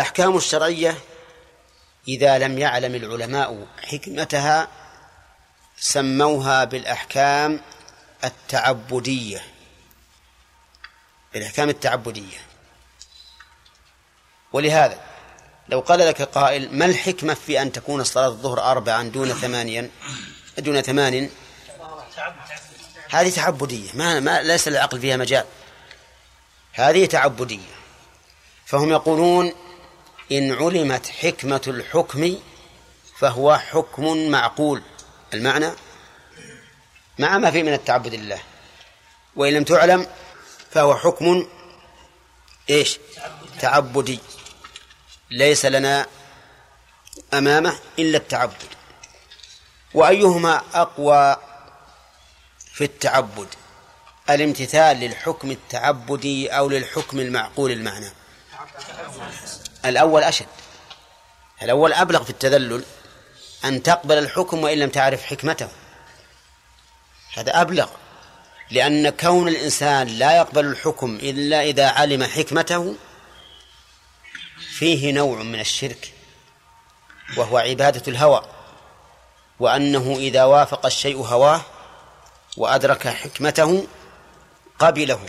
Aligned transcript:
الأحكام 0.00 0.36
الشرعية 0.36 0.98
إذا 2.08 2.38
لم 2.38 2.58
يعلم 2.58 2.94
العلماء 2.94 3.66
حكمتها 3.82 4.68
سموها 5.76 6.64
بالأحكام 6.64 7.60
التعبدية. 8.24 9.44
بالأحكام 11.32 11.68
التعبدية. 11.68 12.38
ولهذا 14.52 15.00
لو 15.68 15.80
قال 15.80 15.98
لك 15.98 16.22
قائل 16.22 16.78
ما 16.78 16.84
الحكمة 16.84 17.34
في 17.34 17.62
أن 17.62 17.72
تكون 17.72 18.04
صلاة 18.04 18.28
الظهر 18.28 18.60
أربعا 18.70 19.02
دون 19.02 19.32
ثمانيا؟ 19.32 19.90
دون 20.58 20.80
ثمان 20.80 21.30
هذه 23.10 23.30
تعبدية. 23.30 23.90
ما, 23.94 24.20
ما 24.20 24.42
ليس 24.42 24.68
العقل 24.68 25.00
فيها 25.00 25.16
مجال. 25.16 25.44
هذه 26.72 27.06
تعبدية. 27.06 27.80
فهم 28.66 28.90
يقولون 28.90 29.69
إن 30.32 30.52
علمت 30.52 31.06
حكمة 31.06 31.62
الحكم 31.66 32.36
فهو 33.18 33.56
حكم 33.56 34.30
معقول. 34.30 34.82
المعنى 35.34 35.70
مع 37.18 37.38
ما 37.38 37.50
فيه 37.50 37.62
من 37.62 37.72
التعبد 37.72 38.14
لله. 38.14 38.40
وإن 39.36 39.52
لم 39.52 39.64
تعلم 39.64 40.06
فهو 40.70 40.96
حكم 40.96 41.46
إيش؟ 42.70 42.98
تعبدي 43.60 44.18
ليس 45.30 45.66
لنا 45.66 46.06
أمامة 47.34 47.78
إلا 47.98 48.18
التعبد. 48.18 48.64
وأيهما 49.94 50.62
أقوى 50.74 51.36
في 52.72 52.84
التعبد؟ 52.84 53.48
الامتثال 54.30 54.96
للحكم 54.96 55.50
التعبدي 55.50 56.48
أو 56.48 56.68
للحكم 56.68 57.20
المعقول 57.20 57.70
المعنى. 57.70 58.19
الأول 59.84 60.22
أشد. 60.22 60.46
الأول 61.62 61.92
أبلغ 61.92 62.24
في 62.24 62.30
التذلل 62.30 62.84
أن 63.64 63.82
تقبل 63.82 64.18
الحكم 64.18 64.62
وإن 64.62 64.78
لم 64.78 64.90
تعرف 64.90 65.22
حكمته. 65.22 65.68
هذا 67.34 67.60
أبلغ 67.60 67.88
لأن 68.70 69.10
كون 69.10 69.48
الإنسان 69.48 70.06
لا 70.06 70.36
يقبل 70.36 70.66
الحكم 70.66 71.18
إلا 71.22 71.62
إذا 71.62 71.88
علم 71.88 72.24
حكمته 72.24 72.94
فيه 74.78 75.12
نوع 75.12 75.42
من 75.42 75.60
الشرك 75.60 76.12
وهو 77.36 77.58
عبادة 77.58 78.02
الهوى 78.08 78.42
وأنه 79.60 80.16
إذا 80.18 80.44
وافق 80.44 80.86
الشيء 80.86 81.16
هواه 81.16 81.60
وأدرك 82.56 83.08
حكمته 83.08 83.86
قبله 84.78 85.20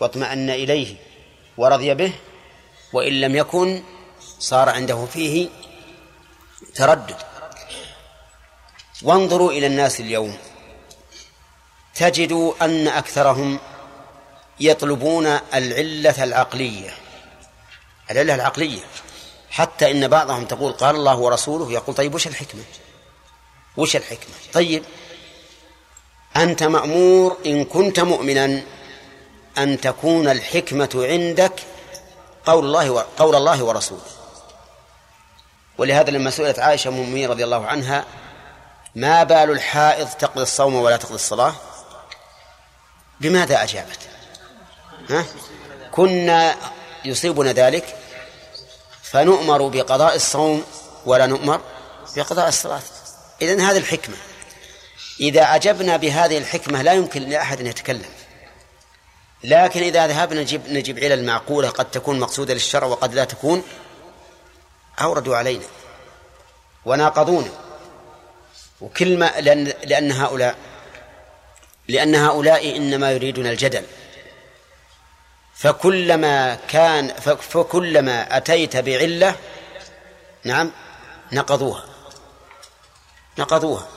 واطمأن 0.00 0.50
إليه 0.50 0.96
ورضي 1.56 1.94
به 1.94 2.12
وإن 2.92 3.20
لم 3.20 3.36
يكن 3.36 3.82
صار 4.38 4.68
عنده 4.68 5.06
فيه 5.06 5.48
تردد. 6.74 7.16
وانظروا 9.02 9.52
إلى 9.52 9.66
الناس 9.66 10.00
اليوم. 10.00 10.38
تجدوا 11.94 12.64
أن 12.64 12.88
أكثرهم 12.88 13.58
يطلبون 14.60 15.26
العلة 15.54 16.24
العقلية. 16.24 16.94
العلة 18.10 18.34
العقلية. 18.34 18.80
حتى 19.50 19.90
إن 19.90 20.08
بعضهم 20.08 20.44
تقول 20.44 20.72
قال 20.72 20.96
الله 20.96 21.16
ورسوله 21.16 21.72
يقول 21.72 21.96
طيب 21.96 22.14
وش 22.14 22.26
الحكمة؟ 22.26 22.62
وش 23.76 23.96
الحكمة؟ 23.96 24.34
طيب. 24.52 24.84
أنت 26.36 26.62
مأمور 26.62 27.38
إن 27.46 27.64
كنت 27.64 28.00
مؤمنا 28.00 28.62
أن 29.58 29.80
تكون 29.80 30.28
الحكمة 30.28 30.90
عندك 30.94 31.52
قول 32.46 32.64
الله 32.64 33.06
قول 33.18 33.34
الله 33.34 33.62
ورسوله. 33.62 34.02
ولهذا 35.78 36.10
لما 36.10 36.30
سئلت 36.30 36.58
عائشة 36.58 36.88
أم 36.88 37.30
رضي 37.30 37.44
الله 37.44 37.66
عنها 37.66 38.04
ما 38.94 39.22
بال 39.22 39.50
الحائض 39.50 40.08
تقضي 40.08 40.42
الصوم 40.42 40.74
ولا 40.74 40.96
تقضي 40.96 41.14
الصلاة؟ 41.14 41.54
بماذا 43.20 43.62
أجابت؟ 43.62 43.98
ها؟ 45.10 45.24
كنا 45.92 46.56
يصيبنا 47.04 47.52
ذلك 47.52 47.96
فنؤمر 49.02 49.68
بقضاء 49.68 50.14
الصوم 50.14 50.64
ولا 51.06 51.26
نؤمر 51.26 51.60
بقضاء 52.16 52.48
الصلاة. 52.48 52.82
إذن 53.42 53.60
هذه 53.60 53.76
الحكمة. 53.78 54.16
إذا 55.20 55.42
أجبنا 55.42 55.96
بهذه 55.96 56.38
الحكمة 56.38 56.82
لا 56.82 56.92
يمكن 56.92 57.22
لأحد 57.22 57.60
أن 57.60 57.66
يتكلم. 57.66 58.10
لكن 59.44 59.82
إذا 59.82 60.06
ذهبنا 60.06 60.40
نجيب 60.40 60.68
نجيب 60.68 60.98
علل 60.98 61.24
معقولة 61.24 61.68
قد 61.68 61.90
تكون 61.90 62.20
مقصودة 62.20 62.54
للشرع 62.54 62.86
وقد 62.86 63.14
لا 63.14 63.24
تكون 63.24 63.62
أوردوا 65.00 65.36
علينا 65.36 65.64
وناقضونا. 66.84 67.50
وكل 68.80 69.18
ما 69.18 69.32
لأن, 69.40 69.72
لأن 69.84 70.12
هؤلاء 70.12 70.56
لأن 71.88 72.14
هؤلاء 72.14 72.76
إنما 72.76 73.12
يريدون 73.12 73.46
الجدل. 73.46 73.84
فكلما 75.54 76.54
كان 76.54 77.08
فكلما 77.40 78.36
أتيت 78.36 78.76
بعلة 78.76 79.36
نعم 80.44 80.72
نقضوها. 81.32 81.84
نقضوها. 83.38 83.88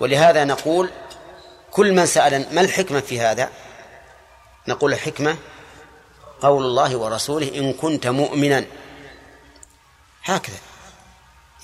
ولهذا 0.00 0.44
نقول 0.44 0.90
كل 1.70 1.92
من 1.92 2.06
سأل 2.06 2.54
ما 2.54 2.60
الحكمة 2.60 3.00
في 3.00 3.20
هذا؟ 3.20 3.50
نقول 4.68 4.92
الحكمة 4.92 5.36
قول 6.40 6.64
الله 6.64 6.96
ورسوله 6.96 7.48
إن 7.54 7.72
كنت 7.72 8.06
مؤمنا. 8.06 8.64
هكذا 10.24 10.58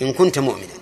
إن 0.02 0.12
كنت 0.12 0.38
مؤمنا. 0.38 0.72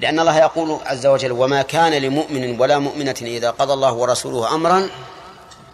لأن 0.00 0.20
الله 0.20 0.38
يقول 0.38 0.80
عز 0.84 1.06
وجل 1.06 1.32
وما 1.32 1.62
كان 1.62 1.92
لمؤمن 1.92 2.60
ولا 2.60 2.78
مؤمنة 2.78 3.16
إذا 3.22 3.50
قضى 3.50 3.72
الله 3.72 3.92
ورسوله 3.92 4.54
أمرا 4.54 4.90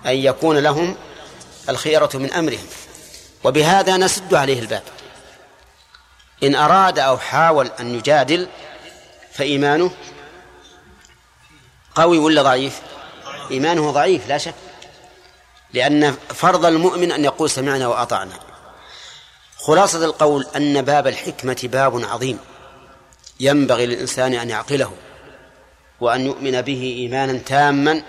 أن 0.06 0.16
يكون 0.16 0.58
لهم 0.58 0.96
الخيرة 1.68 2.10
من 2.14 2.32
أمرهم. 2.32 2.66
وبهذا 3.44 3.96
نسد 3.96 4.34
عليه 4.34 4.60
الباب. 4.60 4.82
إن 6.42 6.54
أراد 6.54 6.98
أو 6.98 7.18
حاول 7.18 7.70
أن 7.80 7.94
يجادل 7.94 8.48
فإيمانه 9.32 9.90
قوي 11.94 12.18
ولا 12.18 12.42
ضعيف؟ 12.42 12.80
إيمانه 13.50 13.90
ضعيف 13.90 14.28
لا 14.28 14.38
شك. 14.38 14.54
لأن 15.74 16.14
فرض 16.34 16.64
المؤمن 16.66 17.12
أن 17.12 17.24
يقول 17.24 17.50
سمعنا 17.50 17.86
وأطعنا. 17.86 18.32
خلاصة 19.58 20.04
القول 20.04 20.46
أن 20.56 20.82
باب 20.82 21.06
الحكمة 21.06 21.68
باب 21.72 22.04
عظيم. 22.04 22.38
ينبغي 23.40 23.86
للإنسان 23.86 24.34
أن 24.34 24.50
يعقله 24.50 24.92
وأن 26.00 26.26
يؤمن 26.26 26.60
به 26.62 26.94
إيمانا 26.98 27.38
تاما 27.38 28.02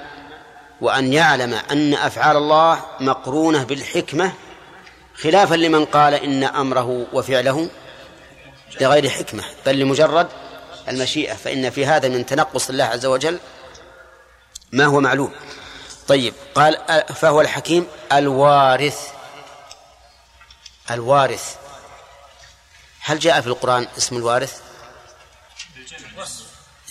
وأن 0.81 1.13
يعلم 1.13 1.53
أن 1.53 1.93
أفعال 1.93 2.37
الله 2.37 2.81
مقرونة 2.99 3.63
بالحكمة 3.63 4.33
خلافا 5.15 5.55
لمن 5.55 5.85
قال 5.85 6.13
إن 6.13 6.43
أمره 6.43 7.07
وفعله 7.13 7.69
لغير 8.81 9.09
حكمة 9.09 9.43
بل 9.65 9.79
لمجرد 9.79 10.27
المشيئة 10.87 11.33
فإن 11.33 11.69
في 11.69 11.85
هذا 11.85 12.09
من 12.09 12.25
تنقص 12.25 12.69
الله 12.69 12.83
عز 12.83 13.05
وجل 13.05 13.39
ما 14.71 14.85
هو 14.85 14.99
معلوم. 14.99 15.31
طيب 16.07 16.33
قال 16.55 17.03
فهو 17.15 17.41
الحكيم 17.41 17.87
الوارث. 18.11 19.11
الوارث. 20.91 21.55
هل 23.01 23.19
جاء 23.19 23.41
في 23.41 23.47
القرآن 23.47 23.87
اسم 23.97 24.17
الوارث؟ 24.17 24.61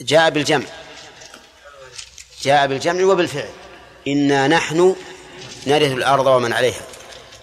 جاء 0.01 0.31
بالجمع. 0.31 0.67
جاء 2.43 2.67
بالجمع 2.67 3.05
وبالفعل. 3.05 3.51
إنا 4.09 4.49
نحن 4.49 4.97
نرث 5.67 5.93
الأرض 5.93 6.27
ومن 6.27 6.53
عليها 6.53 6.83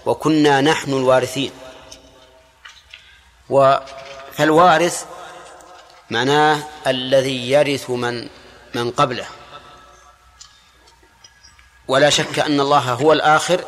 وكنا 0.06 0.62
نحن 0.62 0.94
الوارثين. 0.94 1.52
فالوارث 4.38 5.06
معناه 6.10 6.64
الذي 6.88 7.52
يرث 7.52 7.90
من 7.90 8.30
من 8.76 8.92
قبله. 8.92 9.28
ولا 11.88 12.10
شك 12.10 12.40
أن 12.40 12.60
الله 12.60 12.94
هو 12.94 13.14
الآخر 13.14 13.64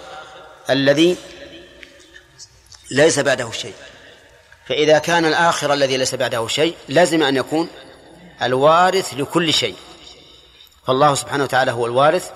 الذي 0.69 1.17
ليس 2.91 3.19
بعده 3.19 3.51
شيء. 3.51 3.73
فإذا 4.67 4.97
كان 4.99 5.25
الآخر 5.25 5.73
الذي 5.73 5.97
ليس 5.97 6.15
بعده 6.15 6.47
شيء 6.47 6.75
لازم 6.87 7.23
أن 7.23 7.35
يكون 7.35 7.69
الوارث 8.41 9.13
لكل 9.13 9.53
شيء. 9.53 9.75
فالله 10.87 11.15
سبحانه 11.15 11.43
وتعالى 11.43 11.71
هو 11.71 11.85
الوارث 11.85 12.31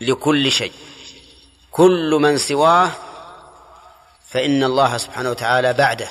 لكل 0.00 0.52
شيء. 0.52 0.72
كل 1.70 2.18
من 2.20 2.38
سواه 2.38 2.90
فإن 4.28 4.64
الله 4.64 4.96
سبحانه 4.96 5.30
وتعالى 5.30 5.72
بعده. 5.72 6.08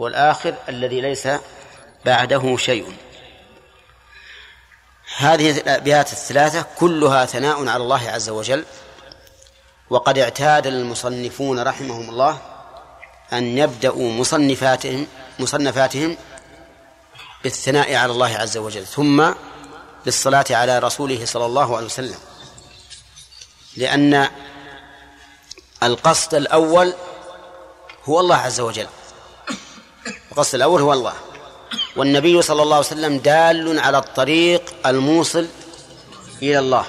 هو 0.00 0.06
الآخر 0.06 0.54
الذي 0.68 1.00
ليس 1.00 1.28
بعده 2.04 2.56
شيء. 2.56 2.92
هذه 5.18 5.50
الأبيات 5.50 6.12
الثلاثة 6.12 6.66
كلها 6.78 7.26
ثناء 7.26 7.68
على 7.68 7.82
الله 7.82 8.10
عز 8.10 8.28
وجل. 8.28 8.64
وقد 9.90 10.18
اعتاد 10.18 10.66
المصنفون 10.66 11.58
رحمهم 11.62 12.10
الله 12.10 12.38
أن 13.32 13.58
يبدأوا 13.58 14.12
مصنفاتهم 14.12 15.06
مصنفاتهم 15.38 16.16
بالثناء 17.42 17.94
على 17.94 18.12
الله 18.12 18.36
عز 18.36 18.56
وجل 18.56 18.86
ثم 18.86 19.30
بالصلاة 20.04 20.44
على 20.50 20.78
رسوله 20.78 21.24
صلى 21.24 21.46
الله 21.46 21.76
عليه 21.76 21.86
وسلم. 21.86 22.18
لأن 23.76 24.28
القصد 25.82 26.34
الأول 26.34 26.94
هو 28.04 28.20
الله 28.20 28.36
عز 28.36 28.60
وجل. 28.60 28.86
القصد 30.32 30.54
الأول 30.54 30.82
هو 30.82 30.92
الله. 30.92 31.14
والنبي 31.96 32.42
صلى 32.42 32.62
الله 32.62 32.76
عليه 32.76 32.86
وسلم 32.86 33.18
دال 33.18 33.78
على 33.78 33.98
الطريق 33.98 34.74
الموصل 34.86 35.46
إلى 36.42 36.58
الله 36.58 36.86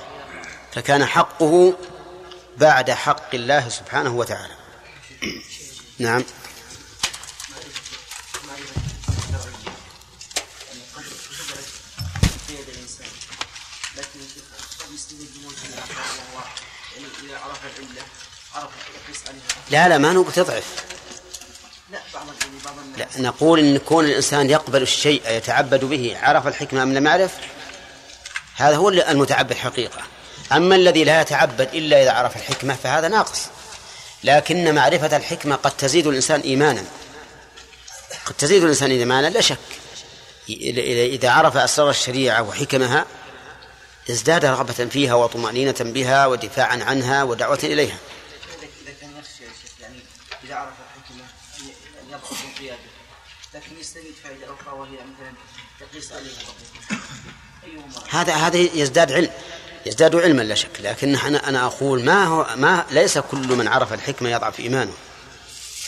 فكان 0.72 1.06
حقه 1.06 1.74
بعد 2.58 2.92
حق 2.92 3.36
الله 3.36 3.70
سبحانه 3.70 4.16
وتعالى. 4.16 4.54
نعم. 6.00 6.24
لا 19.72 19.90
لا 19.90 19.98
ما 19.98 20.14
نقول 20.14 20.34
تضعف. 20.34 20.99
لا 21.92 22.00
بعض 22.14 22.26
لا 22.98 23.08
نقول 23.18 23.60
إن 23.60 23.78
كون 23.78 24.06
الإنسان 24.06 24.50
يقبل 24.50 24.82
الشيء 24.82 25.22
يتعبد 25.28 25.86
به 25.86 26.18
عرف 26.22 26.48
الحكمة 26.48 26.84
أم 26.84 26.94
لم 26.94 27.06
يعرف 27.06 27.32
هذا 28.56 28.76
هو 28.76 28.90
المتعبد 28.90 29.54
حقيقة. 29.54 30.02
أما 30.52 30.76
الذي 30.76 31.04
لا 31.04 31.22
يتعبد 31.22 31.70
إلا 31.74 32.04
إذا 32.04 32.12
عرف 32.12 32.36
الحكمة 32.36 32.76
فهذا 32.84 33.08
ناقص. 33.08 33.46
لكن 34.24 34.76
معرفة 34.76 35.18
الحكمة 35.18 35.56
قد 35.56 35.72
تزيد 35.72 36.08
الإنسان 36.08 36.42
إيمانا. 36.42 36.84
قد 38.26 38.34
تزيد 38.34 38.64
الإنسان 38.64 38.92
إيمانا 38.92 39.28
لا 39.28 39.42
شك. 39.42 39.58
إذا 40.50 41.30
عرف 41.30 41.58
أسرار 41.58 41.90
الشريعة 41.90 42.42
وحكمها 42.42 43.06
ازداد 44.10 44.46
رغبة 44.46 44.74
فيها 44.74 45.14
وطمأنينة 45.14 45.76
بها 45.80 46.28
ودفاعا 46.28 46.84
عنها 46.84 47.24
ودعوة 47.24 47.60
إليها 47.64 47.98
إذا 50.44 50.56
عرف 50.56 50.74
الحكمة 50.96 51.24
أن 52.02 52.10
يضبط 52.10 52.38
انقياده 52.48 52.80
لكن 53.60 53.80
يستفيد 53.80 54.14
فائدة 54.24 54.46
أخرى 54.46 54.80
وهي 54.80 54.92
مثلا 54.92 55.34
يقيس 55.82 56.12
عليها 56.12 56.34
هذا 58.10 58.34
هذا 58.34 58.58
يزداد 58.58 59.12
علم 59.12 59.32
يزداد 59.86 60.16
علما 60.16 60.42
لا 60.42 60.56
شك 60.56 60.80
لكن 60.80 61.16
أنا 61.16 61.50
أنا 61.50 61.66
أقول 61.66 62.04
ما 62.04 62.26
هو 62.26 62.56
ما 62.56 62.86
ليس 62.92 63.18
كل 63.18 63.48
من 63.48 63.68
عرف 63.68 63.94
الحكمة 63.94 64.30
يضعف 64.30 64.60
إيمانه. 64.60 64.94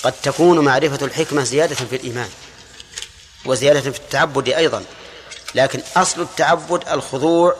قد 0.03 0.13
تكون 0.23 0.59
معرفة 0.59 1.05
الحكمة 1.05 1.43
زيادة 1.43 1.75
في 1.75 1.95
الإيمان 1.95 2.29
وزيادة 3.45 3.81
في 3.81 3.87
التعبد 3.87 4.49
أيضا 4.49 4.85
لكن 5.55 5.81
أصل 5.97 6.21
التعبد 6.21 6.89
الخضوع 6.89 7.55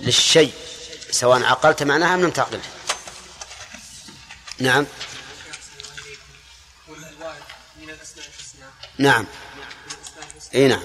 للشيء 0.00 0.52
سواء 1.10 1.42
عقلت 1.42 1.82
معناها 1.82 2.14
أم 2.14 2.22
لم 2.22 2.30
تعقله. 2.30 2.60
نعم؟ 4.58 4.86
نعم. 8.98 9.26
إي 10.54 10.68
نعم. 10.68 10.82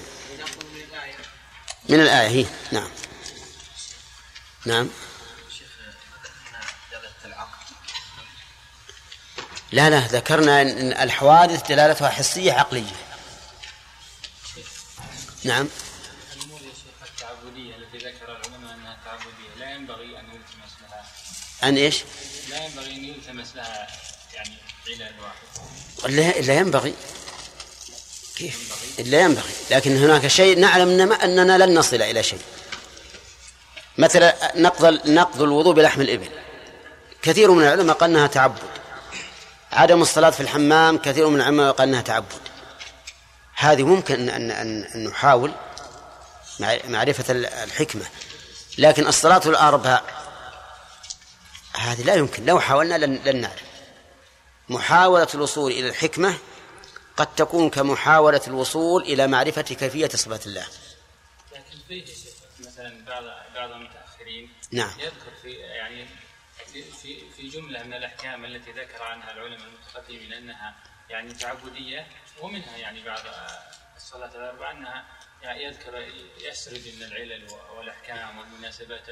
من 1.88 2.00
الآية 2.00 2.28
هي 2.28 2.46
نعم. 2.72 2.90
نعم. 4.66 4.88
لا 9.72 9.90
لا 9.90 9.98
ذكرنا 9.98 10.62
أن 10.62 10.92
الحوادث 10.92 11.68
دلالتها 11.68 12.10
حسية 12.10 12.52
عقلية. 12.52 12.96
نعم. 15.44 15.68
التعبدية 17.02 17.76
التي 17.76 17.98
ذكر 17.98 18.36
العلماء 18.36 18.74
أنها 18.74 18.98
تعبدية 19.04 19.54
لا 19.58 19.74
ينبغي 19.74 20.20
أن 20.20 20.24
يلتمس 20.24 20.72
لها 20.80 21.04
أن 21.68 21.76
إيش؟ 21.76 22.04
لا 22.50 22.66
ينبغي 22.66 22.92
أن 22.92 23.04
يلتمس 23.04 23.56
لها 23.56 23.88
يعني 24.34 24.56
علاج 24.88 25.14
واحد. 25.20 26.10
لا, 26.10 26.40
لا 26.40 26.54
ينبغي. 26.54 26.94
كيف؟ 28.36 28.72
لا 28.98 29.20
ينبغي. 29.20 29.52
لكن 29.70 29.96
هناك 29.96 30.26
شيء 30.26 30.58
نعلم 30.58 31.12
أننا 31.12 31.66
لن 31.66 31.78
نصل 31.78 32.02
إلى 32.02 32.22
شيء. 32.22 32.40
مثلا 33.98 34.52
نقض 34.54 35.08
نقض 35.08 35.42
الوضوء 35.42 35.74
بلحم 35.74 36.00
الإبل. 36.00 36.28
كثير 37.22 37.50
من 37.50 37.62
العلماء 37.62 37.96
قال 37.96 38.10
أنها 38.10 38.26
تعبد. 38.26 38.62
عدم 39.72 40.02
الصلاة 40.02 40.30
في 40.30 40.40
الحمام 40.40 40.98
كثير 40.98 41.28
من 41.28 41.40
العلماء 41.40 41.72
قال 41.72 41.88
أنها 41.88 42.02
تعبد. 42.02 42.40
هذه 43.54 43.82
ممكن 43.82 44.28
أن 44.28 44.50
أن 44.50 45.04
نحاول 45.04 45.52
معرفة 46.88 47.24
الحكمة. 47.64 48.04
لكن 48.78 49.06
الصلاة 49.06 49.42
الأربع 49.46 50.00
هذه 51.76 52.02
لا 52.02 52.14
يمكن. 52.14 52.46
لو 52.46 52.60
حاولنا 52.60 52.94
لن, 52.94 53.20
لن 53.24 53.40
نعرف 53.40 53.62
محاولة 54.68 55.28
الوصول 55.34 55.72
إلى 55.72 55.88
الحكمة 55.88 56.34
قد 57.16 57.34
تكون 57.34 57.70
كمحاولة 57.70 58.40
الوصول 58.46 59.02
إلى 59.02 59.26
معرفة 59.26 59.62
كيفية 59.62 60.08
صفات 60.08 60.46
الله. 60.46 60.66
لكن 61.52 61.78
فيه 61.88 62.04
مثلا 62.60 63.04
بعض 63.04 63.24
بعض 63.54 63.70
المتأخرين 63.70 64.50
نعم. 64.72 64.90
يذكر 64.98 65.32
في 65.42 65.50
يعني 65.50 66.06
في 66.72 67.30
في 67.36 67.48
جملة 67.48 67.82
من 67.82 67.94
الأحكام 67.94 68.44
التي 68.44 68.72
ذكر 68.72 69.02
عنها 69.02 69.32
العلماء 69.32 69.68
المتقدمين 69.68 70.32
أنها 70.32 70.74
يعني 71.10 71.34
تعبدية 71.34 72.06
ومنها 72.40 72.76
يعني 72.76 73.02
بعض 73.04 73.20
الصلاة 73.96 74.30
الأربع 74.34 74.70
أنها 74.70 75.04
يعني 75.42 75.64
يذكر 75.64 76.04
يسرد 76.40 76.92
من 76.96 77.02
العلل 77.02 77.46
والأحكام 77.76 78.38
والمناسبات 78.38 79.06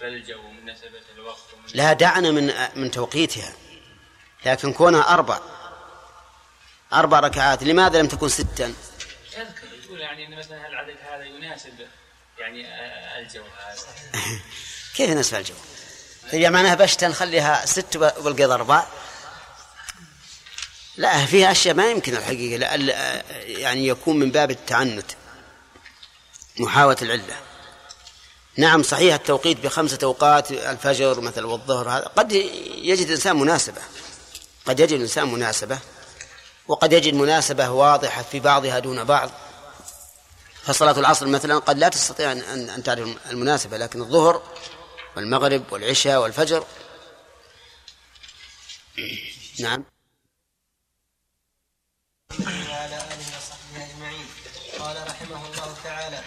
فالجو 0.00 0.40
ومناسبة 0.40 1.02
الوقت 1.14 1.40
لا 1.74 1.92
دعنا 1.92 2.30
من 2.30 2.52
من 2.74 2.90
توقيتها 2.90 3.52
لكن 4.46 4.72
كونها 4.72 5.14
أربع. 5.14 5.40
أربع 6.92 7.20
ركعات 7.20 7.62
لماذا 7.62 7.98
لم 7.98 8.06
تكن 8.06 8.28
ستا؟ 8.28 8.74
يقول 9.84 10.00
يعني 10.00 10.26
أن 10.26 10.38
مثلا 10.38 10.68
العدد 10.68 10.96
هذا 11.12 11.24
يناسب 11.24 11.72
يعني 12.38 12.66
الجو 13.18 13.42
هذا. 13.42 13.82
كيف 14.96 15.10
يناسب 15.10 15.36
الجو؟ 15.36 15.54
هي 16.30 16.50
معناها 16.50 16.74
بشتا 16.74 17.08
نخليها 17.08 17.66
ست 17.66 17.96
والقيض 17.96 18.50
أربع. 18.50 18.86
لا 20.96 21.26
فيها 21.26 21.50
أشياء 21.50 21.74
ما 21.74 21.90
يمكن 21.90 22.16
الحقيقة 22.16 22.56
لأ 22.56 23.22
يعني 23.46 23.86
يكون 23.86 24.16
من 24.16 24.30
باب 24.30 24.50
التعنت 24.50 25.12
محاولة 26.58 26.96
العلة. 27.02 27.36
نعم 28.56 28.82
صحيح 28.82 29.14
التوقيت 29.14 29.60
بخمسة 29.60 29.98
أوقات 30.02 30.50
الفجر 30.52 31.20
مثلا 31.20 31.46
والظهر 31.46 31.88
هذا 31.88 32.04
قد 32.04 32.32
يجد 32.32 33.06
الإنسان 33.06 33.36
مناسبة 33.36 33.80
قد 34.66 34.80
يجد 34.80 34.92
الإنسان 34.92 35.32
مناسبة. 35.32 35.78
وقد 36.68 36.92
يجد 36.92 37.14
مناسبة 37.14 37.70
واضحة 37.70 38.22
في 38.22 38.40
بعضها 38.40 38.78
دون 38.78 39.04
بعض. 39.04 39.30
فصلاة 40.62 40.98
العصر 40.98 41.26
مثلا 41.26 41.58
قد 41.58 41.78
لا 41.78 41.88
تستطيع 41.88 42.32
أن 42.32 42.68
أن 42.70 42.82
تعرف 42.82 43.30
المناسبة 43.30 43.76
لكن 43.76 44.00
الظهر 44.00 44.42
والمغرب 45.16 45.72
والعشاء 45.72 46.22
والفجر. 46.22 46.64
نعم. 49.60 49.84
آله 52.30 53.18
وصحبه 53.36 53.84
أجمعين 53.90 54.26
قال 54.78 54.96
رحمه 55.08 55.46
الله 55.46 55.76
تعالى 55.84 56.20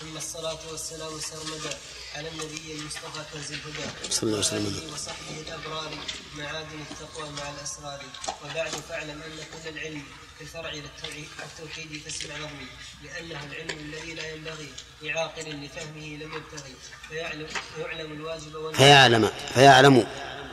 ثم 0.00 0.16
الصلاة 0.16 0.58
والسلام 0.70 1.20
سرمدا 1.20 1.78
على 2.16 2.28
النبي 2.28 2.80
المصطفى 2.80 3.22
كنز 3.32 3.52
الهدى. 3.52 3.86
صلى 4.10 4.22
الله 4.22 4.36
عليه 4.36 4.46
وسلم. 4.46 4.92
وصحبه 4.94 5.36
الأبرار 5.46 5.90
معادن 6.38 6.80
التقوى 6.90 7.30
مع 7.30 7.50
الأسرار. 7.50 8.00
وبعد 8.44 8.70
فاعلم 8.88 9.10
أن 9.26 9.38
كل 9.52 9.68
العلم 9.68 10.02
كالفرع 10.38 10.72
التوحيد 10.72 12.02
فاسمع 12.04 12.34
نظمي 12.36 12.68
لأنه 13.04 13.40
العلم 13.44 13.78
الذي 13.78 14.14
لا 14.14 14.30
ينبغي 14.34 14.68
لعاقل 15.02 15.42
لفهمه 15.42 16.06
لم 16.06 16.32
يبتغي 16.36 16.74
فيعلم, 17.08 17.46
فيعلم 17.76 18.12
الواجب 18.12 18.74
فيعلم 18.76 19.30
فيعلم. 19.54 20.06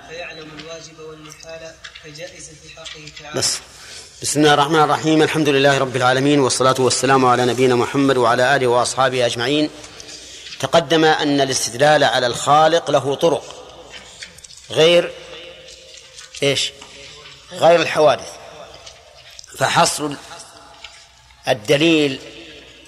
فيعلم 0.09 0.49
الواجب 0.59 0.99
والمحال 0.99 1.73
فجائز 2.03 2.49
في 2.63 2.69
حقه 2.75 3.05
تعالى. 3.19 3.39
بس. 3.39 3.59
بسم 4.21 4.39
الله 4.39 4.53
الرحمن 4.53 4.79
الرحيم. 4.79 5.21
الحمد 5.21 5.49
لله 5.49 5.77
رب 5.77 5.95
العالمين 5.95 6.39
والصلاة 6.39 6.75
والسلام 6.79 7.25
على 7.25 7.45
نبينا 7.45 7.75
محمد 7.75 8.17
وعلى 8.17 8.55
آله 8.55 8.67
وأصحابه 8.67 9.25
أجمعين. 9.25 9.69
تقدم 10.63 11.05
أن 11.05 11.41
الاستدلال 11.41 12.03
على 12.03 12.27
الخالق 12.27 12.91
له 12.91 13.15
طرق. 13.15 13.43
غير 14.71 15.11
إيش؟ 16.43 16.71
غير 17.51 17.81
الحوادث. 17.81 18.29
فحصر 19.57 20.09
الدليل 21.47 22.19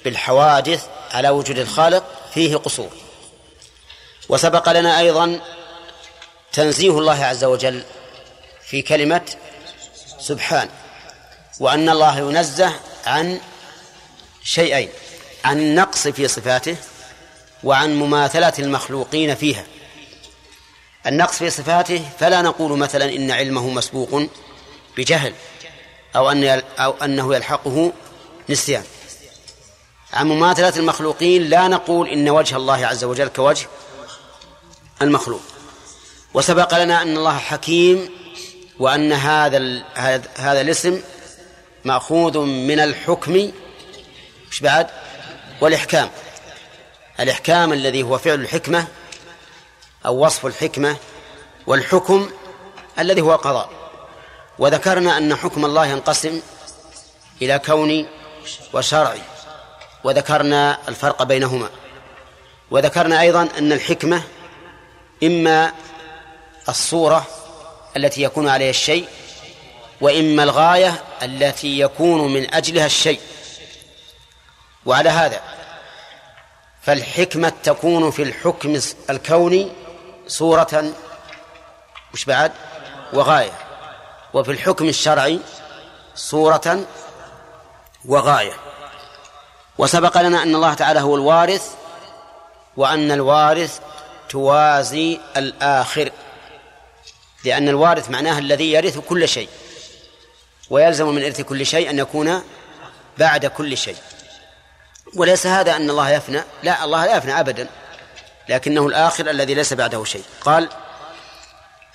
بالحوادث 0.05 0.86
على 1.12 1.29
وجود 1.29 1.58
الخالق 1.58 2.03
فيه 2.34 2.55
قصور. 2.55 2.89
وسبق 4.29 4.70
لنا 4.70 5.00
أيضا 5.00 5.39
تنزيه 6.53 7.00
الله 7.00 7.25
عز 7.25 7.44
وجل 7.44 7.84
في 8.65 8.82
كلمة 8.82 9.25
سبحان 10.20 10.70
وأن 11.60 11.89
الله 11.89 12.20
ينزه 12.20 12.74
عن 13.05 13.39
شيئين 14.44 14.89
عن 15.46 15.60
النقص 15.60 16.08
في 16.08 16.27
صفاته 16.27 16.77
وعن 17.66 17.96
مماثلة 17.96 18.54
المخلوقين 18.60 19.36
فيها. 19.36 19.66
النقص 21.08 21.38
في 21.38 21.50
صفاته 21.50 22.02
فلا 22.20 22.42
نقول 22.42 22.80
مثلا 22.80 23.06
إن 23.06 23.32
علمه 23.32 23.70
مسبوق 23.70 24.28
بجهل 24.98 25.34
أو 26.16 26.32
أن 26.32 26.64
أو 26.80 26.92
أنه 27.04 27.36
يلحقه 27.36 27.94
نسيان. 28.50 28.84
عن 30.14 30.28
مماثلة 30.28 30.74
المخلوقين 30.78 31.44
لا 31.44 31.68
نقول 31.68 32.10
إن 32.10 32.30
وجه 32.30 32.56
الله 32.56 32.88
عز 32.88 33.04
وجل 33.04 33.28
كوجه 33.28 33.68
المخلوق. 35.02 35.42
وسبق 36.34 36.84
لنا 36.84 37.02
أن 37.02 37.18
الله 37.18 37.38
حكيم 37.38 38.10
وأن 38.80 39.14
هذا 39.14 39.84
هذا 40.36 40.62
الاسم 40.62 41.02
مأخوذ 41.86 42.40
من 42.40 42.80
الحكم. 42.80 43.52
مش 44.52 44.62
بعد؟ 44.62 44.88
والإحكام. 45.62 46.10
الإحكام 47.20 47.74
الذي 47.74 48.04
هو 48.04 48.18
فعل 48.18 48.42
الحكمة 48.42 48.88
أو 50.06 50.26
وصف 50.26 50.46
الحكمة 50.46 50.98
والحكم 51.68 52.30
الذي 53.00 53.22
هو 53.22 53.34
القضاء 53.34 53.70
وذكرنا 54.60 55.18
أن 55.18 55.36
حكم 55.36 55.66
الله 55.66 55.86
ينقسم 55.86 56.42
إلى 57.42 57.60
كوني 57.60 58.06
وشرعي 58.74 59.22
وذكرنا 60.04 60.78
الفرق 60.88 61.24
بينهما. 61.24 61.70
وذكرنا 62.72 63.22
أيضا 63.22 63.50
أن 63.58 63.72
الحكمة 63.72 64.24
إما 65.24 65.74
الصورة 66.70 67.28
التي 67.98 68.22
يكون 68.24 68.50
عليها 68.50 68.70
الشيء 68.70 69.08
وإما 70.02 70.44
الغاية 70.44 71.04
التي 71.24 71.80
يكون 71.80 72.34
من 72.34 72.54
أجلها 72.54 72.86
الشيء. 72.86 73.20
وعلى 74.86 75.10
هذا 75.10 75.42
فالحكمة 76.86 77.54
تكون 77.63 78.12
في 78.12 78.24
الحكم 78.24 78.80
الكوني 79.10 79.72
صورة 80.27 80.94
مش 82.13 82.25
بعد؟ 82.25 82.51
وغاية. 83.13 83.51
وفي 84.34 84.51
الحكم 84.51 84.89
الشرعي 84.89 85.39
صورة 86.15 86.86
وغاية. 88.06 88.54
وسبق 89.77 90.22
لنا 90.22 90.44
أن 90.44 90.56
الله 90.56 90.74
تعالى 90.74 91.00
هو 91.00 91.15
الوارث 91.15 91.75
وأن 92.77 93.12
الوارث 93.12 93.80
توازي 94.30 95.20
الآخر. 95.38 96.12
لأن 97.46 97.70
الوارث 97.70 98.10
معناه 98.10 98.39
الذي 98.39 98.72
يرث 98.72 98.98
كل 98.98 99.27
شيء 99.27 99.50
ويلزم 100.70 101.08
من 101.08 101.24
إرث 101.24 101.42
كل 101.42 101.65
شيء 101.65 101.89
أن 101.89 102.00
يكون 102.00 102.42
بعد 103.18 103.46
كل 103.46 103.77
شيء. 103.77 103.98
وليس 105.16 105.48
هذا 105.48 105.76
أن 105.76 105.90
الله 105.90 106.10
يفنى. 106.10 106.42
لا 106.64 106.84
الله 106.84 107.06
لا 107.06 107.18
يفنى 107.18 107.40
أبدا. 107.40 107.70
لكنه 108.50 108.88
الآخر 108.88 109.30
الذي 109.30 109.54
ليس 109.54 109.74
بعده 109.74 110.04
شيء. 110.04 110.24
قال 110.42 110.70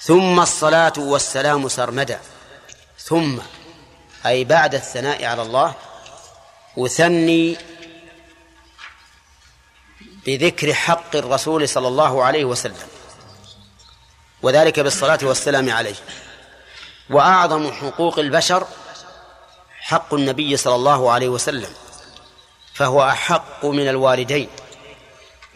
ثم 0.00 0.40
الصلاة 0.40 0.92
والسلام 0.98 1.68
سرمدا. 1.68 2.20
ثم 2.98 3.38
أي 4.26 4.44
بعد 4.44 4.74
الثناء 4.74 5.24
على 5.24 5.42
الله 5.42 5.74
أثني 6.78 7.58
بذكر 10.26 10.74
حق 10.74 11.16
الرسول 11.16 11.68
صلى 11.68 11.88
الله 11.88 12.24
عليه 12.24 12.44
وسلم 12.44 12.88
وذلك 14.42 14.80
بالصلاة 14.80 15.18
والسلام 15.22 15.70
عليه. 15.70 15.94
وأعظم 17.10 17.72
حقوق 17.72 18.18
البشر 18.18 18.66
حق 19.80 20.14
النبي 20.14 20.56
صلى 20.56 20.74
الله 20.74 21.10
عليه 21.12 21.28
وسلم. 21.28 21.74
فهو 22.74 23.08
أحق 23.08 23.64
من 23.64 23.88
الوالدين 23.88 24.48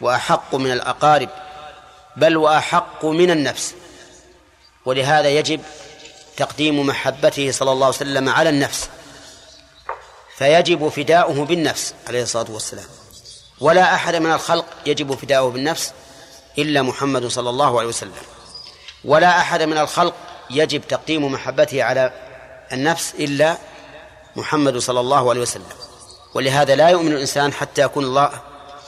وأحق 0.01 0.55
من 0.55 0.71
الأقارب 0.71 1.29
بل 2.17 2.37
وأحق 2.37 3.05
من 3.05 3.31
النفس. 3.31 3.75
ولهذا 4.85 5.29
يجب 5.29 5.61
تقديم 6.37 6.87
محبته 6.87 7.51
صلى 7.51 7.71
الله 7.71 7.85
عليه 7.85 7.95
وسلم 7.95 8.29
على 8.29 8.49
النفس. 8.49 8.89
فيجب 10.37 10.87
فداؤه 10.87 11.45
بالنفس 11.45 11.93
عليه 12.07 12.23
الصلاة 12.23 12.51
والسلام. 12.51 12.85
ولا 13.61 13.95
أحد 13.95 14.15
من 14.15 14.31
الخلق 14.31 14.65
يجب 14.85 15.15
فداؤه 15.15 15.51
بالنفس 15.51 15.93
إلا 16.57 16.81
محمد 16.81 17.27
صلى 17.27 17.49
الله 17.49 17.79
عليه 17.79 17.89
وسلم. 17.89 18.13
ولا 19.05 19.37
أحد 19.37 19.61
من 19.61 19.77
الخلق 19.77 20.13
يجب 20.49 20.87
تقديم 20.87 21.25
محبته 21.25 21.83
على 21.83 22.13
النفس 22.71 23.13
إلا 23.19 23.57
محمد 24.35 24.77
صلى 24.77 24.99
الله 24.99 25.29
عليه 25.29 25.41
وسلم. 25.41 25.84
ولهذا 26.35 26.75
لا 26.75 26.89
يؤمن 26.89 27.11
الإنسان 27.11 27.53
حتى 27.53 27.81
يكون 27.81 28.03
الله 28.03 28.41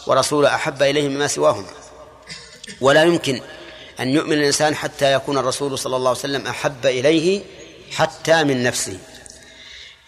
ورسوله 0.07 0.55
أحب 0.55 0.83
إليه 0.83 1.07
مما 1.07 1.27
سواهما. 1.27 1.67
ولا 2.81 3.03
يمكن 3.03 3.41
أن 3.99 4.09
يؤمن 4.09 4.33
الإنسان 4.33 4.75
حتى 4.75 5.13
يكون 5.13 5.37
الرسول 5.37 5.79
صلى 5.79 5.95
الله 5.95 6.09
عليه 6.09 6.19
وسلم 6.19 6.47
أحب 6.47 6.85
إليه 6.85 7.41
حتى 7.95 8.43
من 8.43 8.63
نفسه. 8.63 8.99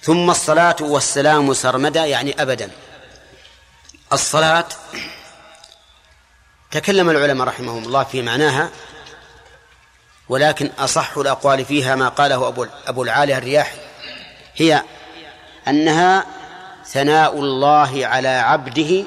ثم 0.02 0.30
الصلاة 0.30 0.76
والسلام 0.82 1.54
سرمدا 1.54 2.06
يعني 2.06 2.42
أبدا. 2.42 2.72
الصلاة 4.14 4.66
تكلم 6.72 7.10
العلماء 7.10 7.48
رحمهم 7.48 7.84
الله 7.84 8.04
في 8.04 8.22
معناها 8.22 8.70
ولكن 10.30 10.72
أصح 10.80 11.18
الأقوال 11.18 11.66
فيها 11.66 11.96
ما 11.96 12.10
قاله 12.10 12.48
أبو 12.48 12.66
أبو 12.88 13.04
العالية 13.04 13.38
الرياحي 13.38 13.78
هي 14.56 14.84
أنها 15.68 16.39
ثناء 16.92 17.40
الله 17.40 18.08
على 18.08 18.28
عبده 18.28 19.04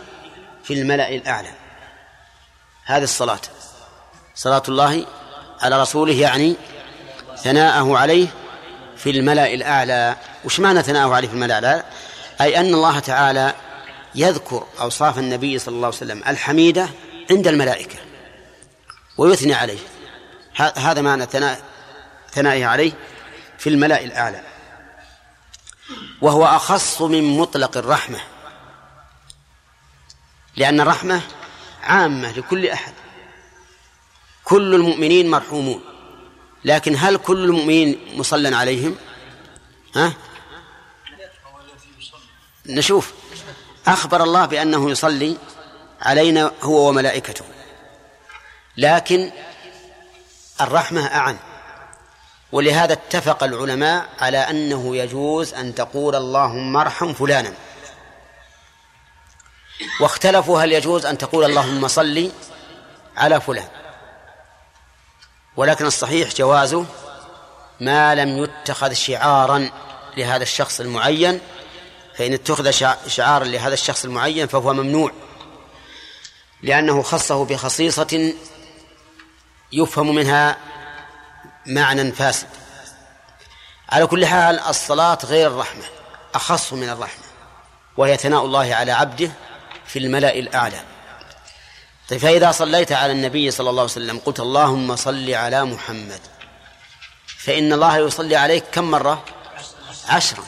في 0.64 0.74
الملأ 0.74 1.08
الأعلى. 1.08 1.50
هذه 2.84 3.02
الصلاة. 3.02 3.40
صلاة 4.34 4.62
الله 4.68 5.06
على 5.60 5.82
رسوله 5.82 6.12
يعني 6.12 6.56
ثناءه 7.36 7.98
عليه 7.98 8.26
في 8.96 9.10
الملأ 9.10 9.54
الأعلى. 9.54 10.16
وش 10.44 10.60
معنى 10.60 10.82
ثناءه 10.82 11.14
عليه 11.14 11.28
في 11.28 11.34
الملأ 11.34 11.58
الأعلى؟ 11.58 11.84
أي 12.40 12.60
أن 12.60 12.74
الله 12.74 12.98
تعالى 12.98 13.54
يذكر 14.14 14.66
أوصاف 14.80 15.18
النبي 15.18 15.58
صلى 15.58 15.74
الله 15.74 15.86
عليه 15.86 15.96
وسلم 15.96 16.22
الحميدة 16.28 16.88
عند 17.30 17.46
الملائكة 17.46 17.96
ويثني 19.18 19.54
عليه. 19.54 19.78
هذا 20.76 21.00
معنى 21.00 21.26
ثناء 21.26 21.60
ثنائه 22.32 22.66
عليه 22.66 22.92
في 23.58 23.68
الملأ 23.68 24.04
الأعلى. 24.04 24.40
وهو 26.20 26.44
أخص 26.44 27.02
من 27.02 27.36
مطلق 27.38 27.76
الرحمة. 27.76 28.20
لأن 30.56 30.80
الرحمة 30.80 31.20
عامة 31.82 32.32
لكل 32.32 32.66
أحد. 32.66 32.92
كل 34.44 34.74
المؤمنين 34.74 35.30
مرحومون. 35.30 35.84
لكن 36.64 36.96
هل 36.98 37.16
كل 37.16 37.44
المؤمنين 37.44 38.18
مصلى 38.18 38.56
عليهم؟ 38.56 38.96
ها؟ 39.96 40.12
نشوف. 42.66 43.12
أخبر 43.86 44.22
الله 44.22 44.46
بأنه 44.46 44.90
يصلي 44.90 45.36
علينا 46.00 46.52
هو 46.62 46.88
وملائكته. 46.88 47.44
لكن 48.76 49.30
الرحمة 50.60 51.06
أعن 51.06 51.38
ولهذا 52.52 52.92
اتفق 52.92 53.44
العلماء 53.44 54.08
على 54.20 54.38
أنه 54.38 54.96
يجوز 54.96 55.54
أن 55.54 55.74
تقول 55.74 56.16
اللهم 56.16 56.76
ارحم 56.76 57.12
فلانا. 57.12 57.52
واختلفوا 60.00 60.62
هل 60.62 60.72
يجوز 60.72 61.06
أن 61.06 61.18
تقول 61.18 61.44
اللهم 61.44 61.88
صل 61.88 62.32
على 63.16 63.40
فلان. 63.40 63.68
ولكن 65.56 65.86
الصحيح 65.86 66.34
جوازه 66.34 66.84
ما 67.80 68.14
لم 68.14 68.44
يتخذ 68.44 68.92
شعارا 68.92 69.70
لهذا 70.16 70.42
الشخص 70.42 70.80
المعين 70.80 71.40
فإن 72.16 72.32
اتخذ 72.32 72.70
شعارا 73.06 73.44
لهذا 73.44 73.74
الشخص 73.74 74.04
المعين 74.04 74.46
فهو 74.46 74.72
ممنوع. 74.72 75.12
لأنه 76.62 77.02
خصه 77.02 77.44
بخصيصة 77.44 78.34
يفهم 79.72 80.14
منها 80.14 80.56
معنى 81.66 82.12
فاسد. 82.12 82.46
على 83.88 84.06
كل 84.06 84.26
حال 84.26 84.60
الصلاة 84.60 85.18
غير 85.24 85.46
الرحمة 85.46 85.84
أخص 86.34 86.72
من 86.72 86.88
الرحمة 86.88 87.24
وهي 87.96 88.16
ثناء 88.16 88.44
الله 88.44 88.74
على 88.74 88.92
عبده 88.92 89.30
في 89.86 89.98
الملأ 89.98 90.34
الأعلى. 90.34 90.80
طيب 92.08 92.20
فإذا 92.20 92.52
صليت 92.52 92.92
على 92.92 93.12
النبي 93.12 93.50
صلى 93.50 93.70
الله 93.70 93.82
عليه 93.82 93.92
وسلم 93.92 94.18
قلت 94.18 94.40
اللهم 94.40 94.96
صل 94.96 95.30
على 95.30 95.64
محمد 95.64 96.20
فإن 97.38 97.72
الله 97.72 97.96
يصلي 97.96 98.36
عليك 98.36 98.64
كم 98.72 98.90
مرة؟ 98.90 99.24
عشرا. 100.08 100.44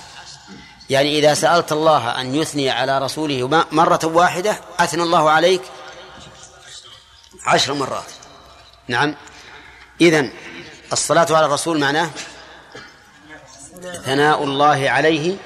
يعني 0.91 1.19
إذا 1.19 1.35
سألت 1.35 1.73
الله 1.73 2.21
أن 2.21 2.35
يثني 2.35 2.71
على 2.71 2.99
رسوله 2.99 3.67
مرة 3.73 4.01
واحدة 4.05 4.61
أثنى 4.79 5.03
الله 5.03 5.31
عليك 5.31 5.63
عشر 7.47 7.75
مرات. 7.75 8.11
نعم. 8.89 9.15
إذن 10.01 10.33
الصلاة 10.95 11.27
على 11.31 11.47
الرسول 11.47 11.81
معناه 11.81 12.11
ثناء 14.05 14.45
الله 14.45 14.91
عليه 14.91 15.37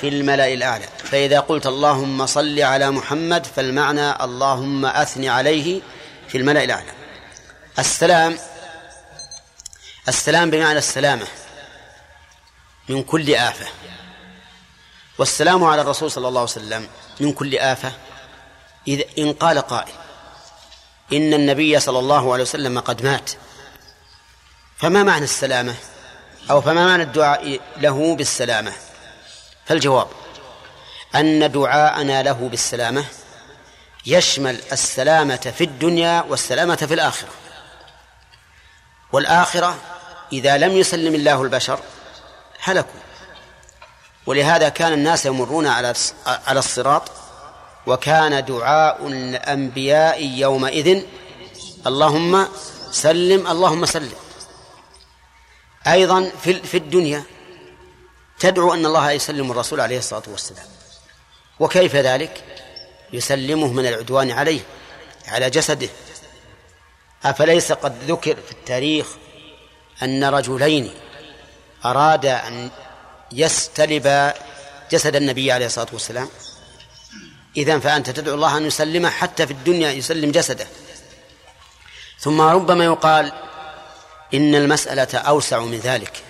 في 0.00 0.08
الملأ 0.08 0.52
الأعلى. 0.52 0.88
فإذا 1.04 1.40
قلت 1.40 1.66
اللهم 1.66 2.26
صل 2.26 2.60
على 2.60 2.90
محمد 2.90 3.46
فالمعنى 3.46 4.24
اللهم 4.24 4.86
أثن 4.86 5.24
عليه 5.24 5.80
في 6.28 6.38
الملأ 6.38 6.64
الأعلى. 6.64 6.92
السلام 7.78 8.38
السلام 10.08 10.50
بمعنى 10.50 10.78
السلامة 10.78 11.26
من 12.88 13.02
كل 13.02 13.34
آفة. 13.34 13.66
والسلام 15.18 15.64
على 15.64 15.82
الرسول 15.82 16.10
صلى 16.10 16.28
الله 16.28 16.40
عليه 16.40 16.50
وسلم 16.50 16.88
من 17.20 17.32
كل 17.32 17.58
آفة. 17.58 17.92
إذا 18.88 19.04
إن 19.18 19.32
قال 19.32 19.58
قائل 19.58 19.92
إن 21.12 21.34
النبي 21.34 21.80
صلى 21.80 21.98
الله 21.98 22.32
عليه 22.32 22.42
وسلم 22.42 22.80
قد 22.80 23.02
مات. 23.02 23.30
فما 24.82 25.02
معنى 25.02 25.24
السلامة؟ 25.24 25.74
أو 26.50 26.60
فما 26.60 26.86
معنى 26.86 27.02
الدعاء 27.02 27.60
له 27.76 28.16
بالسلامة؟ 28.16 28.72
فالجواب 29.66 30.06
أن 31.14 31.52
دعاءنا 31.52 32.22
له 32.22 32.48
بالسلامة 32.50 33.04
يشمل 34.06 34.60
السلامة 34.72 35.52
في 35.58 35.64
الدنيا 35.64 36.24
والسلامة 36.28 36.76
في 36.76 36.94
الآخرة. 36.94 37.28
والآخرة 39.12 39.76
إذا 40.32 40.56
لم 40.56 40.72
يسلم 40.72 41.14
الله 41.14 41.42
البشر 41.42 41.80
هلكوا. 42.62 43.00
ولهذا 44.26 44.68
كان 44.68 44.92
الناس 44.92 45.26
يمرون 45.26 45.66
على 45.66 45.94
على 46.26 46.58
الصراط 46.58 47.10
وكان 47.86 48.44
دعاء 48.44 49.06
الأنبياء 49.06 50.24
يومئذ 50.24 51.02
اللهم 51.86 52.48
سلم 52.90 53.46
اللهم 53.46 53.86
سلم. 53.86 54.12
أيضا 55.86 56.30
في 56.42 56.62
في 56.62 56.76
الدنيا 56.76 57.22
تدعو 58.38 58.74
أن 58.74 58.86
الله 58.86 59.10
يسلم 59.10 59.50
الرسول 59.50 59.80
عليه 59.80 59.98
الصلاة 59.98 60.22
والسلام. 60.26 60.66
وكيف 61.60 61.96
ذلك؟ 61.96 62.44
يسلمه 63.12 63.72
من 63.72 63.86
العدوان 63.86 64.30
عليه 64.30 64.60
على 65.28 65.50
جسده. 65.50 65.88
أفليس 67.24 67.72
قد 67.72 68.10
ذكر 68.10 68.36
في 68.46 68.52
التاريخ 68.52 69.06
أن 70.02 70.24
رجلين 70.24 70.94
أرادا 71.84 72.48
أن 72.48 72.70
يستلب 73.32 74.32
جسد 74.90 75.16
النبي 75.16 75.52
عليه 75.52 75.66
الصلاة 75.66 75.88
والسلام؟ 75.92 76.28
إذن 77.56 77.80
فأنت 77.80 78.10
تدعو 78.10 78.34
الله 78.34 78.56
أن 78.56 78.66
يسلمه 78.66 79.10
حتى 79.10 79.46
في 79.46 79.52
الدنيا 79.52 79.90
يسلم 79.90 80.30
جسده. 80.30 80.66
ثم 82.18 82.40
ربما 82.40 82.84
يقال 82.84 83.32
إن 84.34 84.54
المسألة 84.54 85.18
أوسع 85.18 85.60
من 85.60 85.78
ذلك 85.78 86.22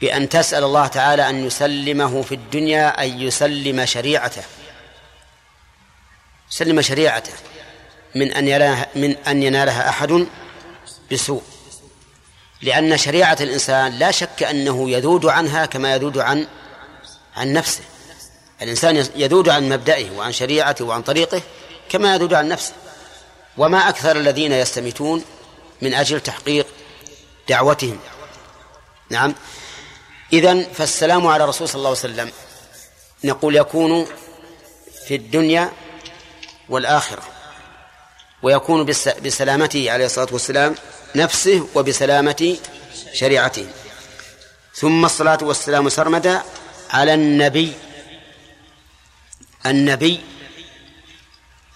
بأن 0.00 0.28
تسأل 0.28 0.64
الله 0.64 0.86
تعالى 0.86 1.28
أن 1.28 1.46
يسلمه 1.46 2.22
في 2.22 2.34
الدنيا 2.34 3.04
أن 3.04 3.20
يسلم 3.20 3.84
شريعته 3.84 4.42
يسلم 6.50 6.82
شريعته 6.82 7.32
من 8.14 8.32
أن 8.32 8.48
ينالها 8.48 8.86
من 8.94 9.16
أن 9.16 9.42
ينالها 9.42 9.88
أحد 9.88 10.26
بسوء. 11.12 11.42
لأن 12.62 12.96
شريعة 12.96 13.36
الإنسان 13.40 13.92
لا 13.92 14.10
شك 14.10 14.42
أنه 14.42 14.90
يذود 14.90 15.26
عنها 15.26 15.66
كما 15.66 15.94
يذود 15.94 16.18
عن 16.18 16.46
عن 17.36 17.52
نفسه. 17.52 17.82
الإنسان 18.62 19.06
يذود 19.16 19.48
عن 19.48 19.68
مبدئه 19.68 20.10
وعن 20.10 20.32
شريعته 20.32 20.84
وعن 20.84 21.02
طريقه 21.02 21.42
كما 21.88 22.14
يذود 22.14 22.34
عن 22.34 22.48
نفسه. 22.48 22.72
وما 23.56 23.88
أكثر 23.88 24.16
الذين 24.16 24.52
يستمتون 24.52 25.24
من 25.82 25.94
أجل 25.94 26.20
تحقيق 26.20 26.66
دعوتهم. 27.48 27.98
نعم. 29.10 29.34
إذن 30.32 30.66
فالسلام 30.74 31.26
على 31.26 31.44
الرسول 31.44 31.68
صلى 31.68 31.78
الله 31.78 31.88
عليه 31.88 31.98
وسلم. 31.98 32.32
نقول 33.24 33.56
يكون 33.56 34.06
في 35.06 35.14
الدنيا 35.14 35.72
والآخرة 36.68 37.22
ويكون 38.42 38.84
بسلامته 39.22 39.90
عليه 39.90 40.06
الصلاة 40.06 40.28
والسلام 40.32 40.74
نفسه 41.16 41.68
وبسلامة 41.74 42.56
شريعته. 43.12 43.66
ثم 44.74 45.04
الصلاة 45.04 45.38
والسلام 45.42 45.88
سرمدا 45.88 46.42
على 46.90 47.14
النبي. 47.14 47.72
النبي 49.66 50.20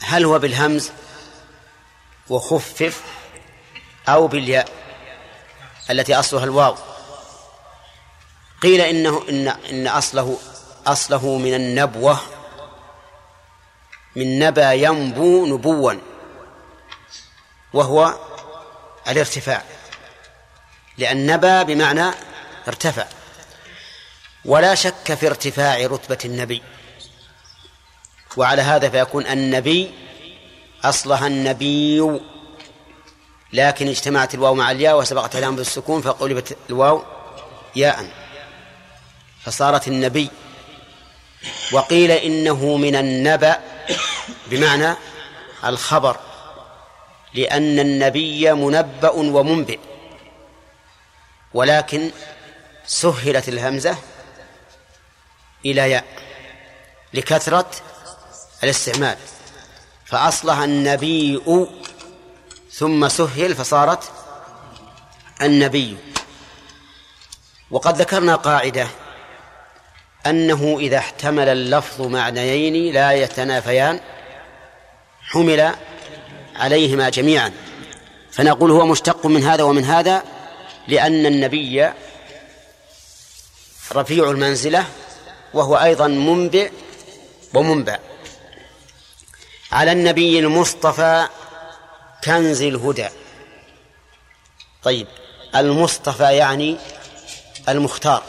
هل 0.00 0.24
هو 0.24 0.38
بالهمز 0.38 0.90
وخفف 2.28 3.00
أو 4.08 4.26
بالياء 4.26 4.68
التي 5.90 6.14
أصلها 6.14 6.44
الواو. 6.44 6.76
قيل 8.62 8.80
إنه 8.80 9.24
إن 9.28 9.48
إن 9.48 9.86
أصله 9.86 10.38
أصله 10.86 11.38
من 11.38 11.54
النبوة 11.54 12.20
من 14.16 14.38
نبى 14.38 14.84
ينبو 14.84 15.46
نبوا 15.46 15.94
وهو 17.72 18.14
الارتفاع 19.08 19.62
لأن 20.98 21.26
نبى 21.26 21.74
بمعنى 21.74 22.10
ارتفع. 22.68 23.06
ولا 24.44 24.74
شك 24.74 25.14
في 25.14 25.26
ارتفاع 25.26 25.86
رتبة 25.86 26.18
النبي. 26.24 26.62
وعلى 28.36 28.62
هذا 28.62 28.88
فيكون 28.88 29.26
النبي 29.26 29.94
أصلها 30.84 31.26
النبي 31.26 32.20
لكن 33.52 33.88
اجتمعت 33.88 34.34
الواو 34.34 34.54
مع 34.54 34.70
الياء 34.70 34.98
وسبقت 34.98 35.36
الهام 35.36 35.56
بالسكون 35.56 36.02
فقلبت 36.02 36.56
الواو 36.70 37.04
ياء. 37.76 38.10
فصارت 39.44 39.88
النبي. 39.88 40.30
وقيل 41.72 42.10
إنه 42.10 42.76
من 42.76 42.96
النبأ 42.96 43.60
بمعنى 44.46 44.94
الخبر 45.64 46.16
لأن 47.34 47.78
النبي 47.78 48.52
منبأ 48.52 49.10
ومنبئ. 49.10 49.78
ولكن 51.54 52.10
سهلت 52.86 53.48
الهمزة 53.48 53.96
إلى 55.64 55.90
ياء 55.90 56.04
لكثرة 57.14 57.70
الاستعمال. 58.64 59.16
فأصلها 60.06 60.64
النبي 60.64 61.36
ثم 62.78 63.08
سهل 63.08 63.54
فصارت 63.54 64.04
النبي. 65.42 65.96
وقد 67.70 68.00
ذكرنا 68.00 68.36
قاعدة 68.36 68.88
أنه 70.26 70.76
إذا 70.80 70.98
احتمل 70.98 71.48
اللفظ 71.48 72.02
معنيين 72.02 72.94
لا 72.94 73.12
يتنافيان 73.12 74.00
حمل 75.20 75.74
عليهما 76.56 77.08
جميعا. 77.08 77.52
فنقول 78.32 78.70
هو 78.70 78.86
مشتق 78.86 79.26
من 79.26 79.42
هذا 79.42 79.62
ومن 79.64 79.84
هذا 79.84 80.22
لأن 80.88 81.26
النبي 81.26 81.90
رفيع 83.92 84.30
المنزلة 84.30 84.84
وهو 85.54 85.76
أيضا 85.76 86.06
منبئ 86.06 86.70
ومنبع. 87.54 87.98
على 89.72 89.92
النبي 89.92 90.38
المصطفى 90.38 91.28
كنز 92.24 92.62
الهدى. 92.62 93.08
طيب 94.82 95.06
المصطفى 95.56 96.36
يعني 96.36 96.76
المختار 97.68 98.22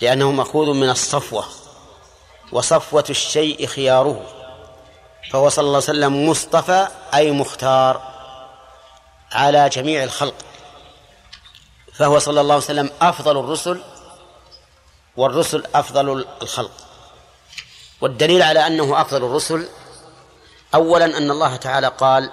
لأنه 0.00 0.30
مأخوذ 0.30 0.72
من 0.72 0.90
الصفوة 0.90 1.44
وصفوة 2.52 3.04
الشيء 3.10 3.66
خياره 3.66 4.26
فهو 5.32 5.48
صلى 5.48 5.62
الله 5.62 5.74
عليه 5.74 5.84
وسلم 5.84 6.28
مصطفى 6.28 6.88
أي 7.14 7.30
مختار 7.30 8.12
على 9.32 9.68
جميع 9.68 10.04
الخلق. 10.04 10.34
فهو 11.94 12.18
صلى 12.18 12.40
الله 12.40 12.54
عليه 12.54 12.64
وسلم 12.64 12.90
أفضل 13.00 13.38
الرسل 13.38 13.82
والرسل 15.16 15.64
أفضل 15.74 16.26
الخلق. 16.42 16.72
والدليل 18.00 18.42
على 18.42 18.66
أنه 18.66 19.00
أفضل 19.00 19.24
الرسل 19.24 19.68
أولا 20.74 21.04
أن 21.04 21.30
الله 21.30 21.56
تعالى 21.56 21.88
قال 21.88 22.30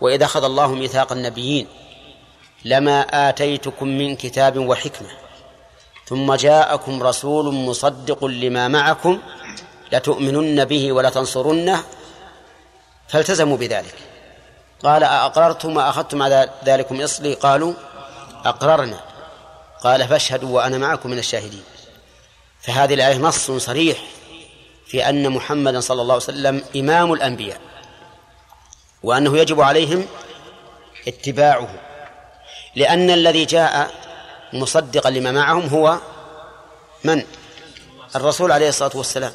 وإذا 0.00 0.24
أخذ 0.24 0.44
الله 0.44 0.74
ميثاق 0.74 1.12
النبيين 1.12 1.66
لما 2.64 3.00
آتيتكم 3.00 3.88
من 3.88 4.16
كتاب 4.16 4.58
وحكمة 4.58 5.08
ثم 6.06 6.34
جاءكم 6.34 7.02
رسول 7.02 7.54
مصدق 7.54 8.24
لما 8.24 8.68
معكم 8.68 9.18
لتؤمنن 9.92 10.64
به 10.64 10.92
ولتنصرنه 10.92 11.84
فالتزموا 13.08 13.56
بذلك. 13.56 13.94
قال 14.84 15.04
أأقررتم 15.04 15.76
وأخذتم 15.76 16.22
على 16.22 16.50
ذلكم 16.64 17.00
إصلي؟ 17.00 17.34
قالوا 17.34 17.72
أقررنا. 18.44 19.00
قال 19.82 20.08
فاشهدوا 20.08 20.56
وأنا 20.56 20.78
معكم 20.78 21.10
من 21.10 21.18
الشاهدين. 21.18 21.62
فهذه 22.60 22.94
الآية 22.94 23.18
نص 23.18 23.50
صريح 23.50 23.98
في 24.86 25.08
أن 25.08 25.30
محمدا 25.30 25.80
صلى 25.80 26.02
الله 26.02 26.14
عليه 26.14 26.24
وسلم 26.24 26.64
إمام 26.76 27.12
الأنبياء. 27.12 27.60
وأنه 29.02 29.38
يجب 29.38 29.60
عليهم 29.60 30.06
اتباعه 31.08 31.68
لأن 32.76 33.10
الذي 33.10 33.44
جاء 33.44 33.90
مصدقا 34.52 35.10
لما 35.10 35.32
معهم 35.32 35.66
هو 35.66 35.98
من؟ 37.04 37.22
الرسول 38.16 38.52
عليه 38.52 38.68
الصلاة 38.68 38.96
والسلام. 38.96 39.32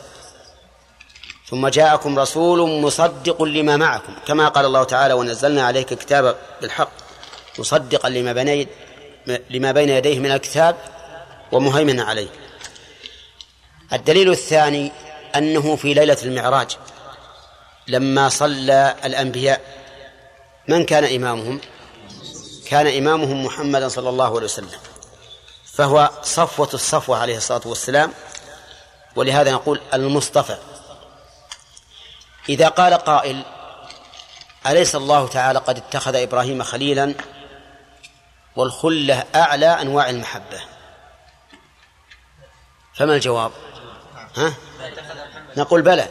ثم 1.49 1.67
جاءكم 1.67 2.19
رسول 2.19 2.81
مصدق 2.81 3.43
لما 3.43 3.77
معكم 3.77 4.13
كما 4.27 4.47
قال 4.47 4.65
الله 4.65 4.83
تعالى 4.83 5.13
ونزلنا 5.13 5.63
عليك 5.63 5.93
كتابا 5.93 6.35
بالحق 6.61 6.91
مصدقا 7.59 8.09
لما 8.09 8.33
بين 8.33 8.67
لما 9.49 9.71
بين 9.71 9.89
يديه 9.89 10.19
من 10.19 10.31
الكتاب 10.31 10.75
ومهيمنا 11.51 12.03
عليه. 12.03 12.27
الدليل 13.93 14.31
الثاني 14.31 14.91
أنه 15.35 15.75
في 15.75 15.93
ليلة 15.93 16.17
المعراج. 16.23 16.77
لما 17.87 18.29
صلى 18.29 18.95
الأنبياء 19.05 19.61
من 20.67 20.85
كان 20.85 21.03
إمامهم؟ 21.03 21.61
كان 22.67 22.87
إمامهم 22.87 23.45
محمدا 23.45 23.87
صلى 23.87 24.09
الله 24.09 24.35
عليه 24.35 24.45
وسلم 24.45 24.79
فهو 25.73 26.11
صفوة 26.21 26.69
الصفوة 26.73 27.17
عليه 27.17 27.37
الصلاة 27.37 27.61
والسلام 27.65 28.13
ولهذا 29.15 29.51
نقول 29.51 29.81
المصطفى. 29.93 30.57
إذا 32.49 32.67
قال 32.67 32.93
قائل 32.93 33.43
أليس 34.67 34.95
الله 34.95 35.27
تعالى 35.27 35.59
قد 35.59 35.77
اتخذ 35.77 36.15
إبراهيم 36.15 36.63
خليلا؟ 36.63 37.13
والخلة 38.55 39.23
أعلى 39.35 39.67
أنواع 39.67 40.09
المحبة. 40.09 40.61
فما 42.95 43.15
الجواب؟ 43.15 43.51
ها؟ 44.35 44.53
نقول 45.57 45.81
بلى. 45.81 46.07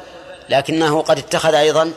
لكنه 0.53 1.03
قد 1.03 1.19
اتخذ 1.19 1.55
أيضا 1.55 1.93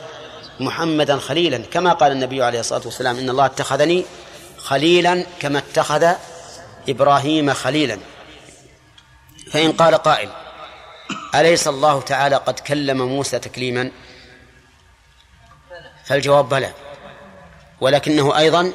محمدا 0.60 1.16
خليلا. 1.16 1.58
كما 1.58 1.92
قال 1.92 2.12
النبي 2.12 2.42
عليه 2.42 2.60
الصلاة 2.60 2.82
والسلام 2.84 3.18
إن 3.18 3.30
الله 3.30 3.46
اتخذني 3.46 4.04
خليلا 4.58 5.26
كما 5.40 5.58
اتخذ 5.58 6.12
إبراهيم 6.88 7.52
خليلا. 7.52 7.98
فإن 9.52 9.72
قال 9.72 9.94
قائل 9.94 10.30
أليس 11.34 11.68
الله 11.68 12.00
تعالى 12.00 12.36
قد 12.36 12.60
كلم 12.60 13.02
موسى 13.02 13.38
تكليما؟ 13.38 13.90
فالجواب 16.04 16.48
بلى. 16.48 16.72
ولكنه 17.80 18.38
أيضا 18.38 18.72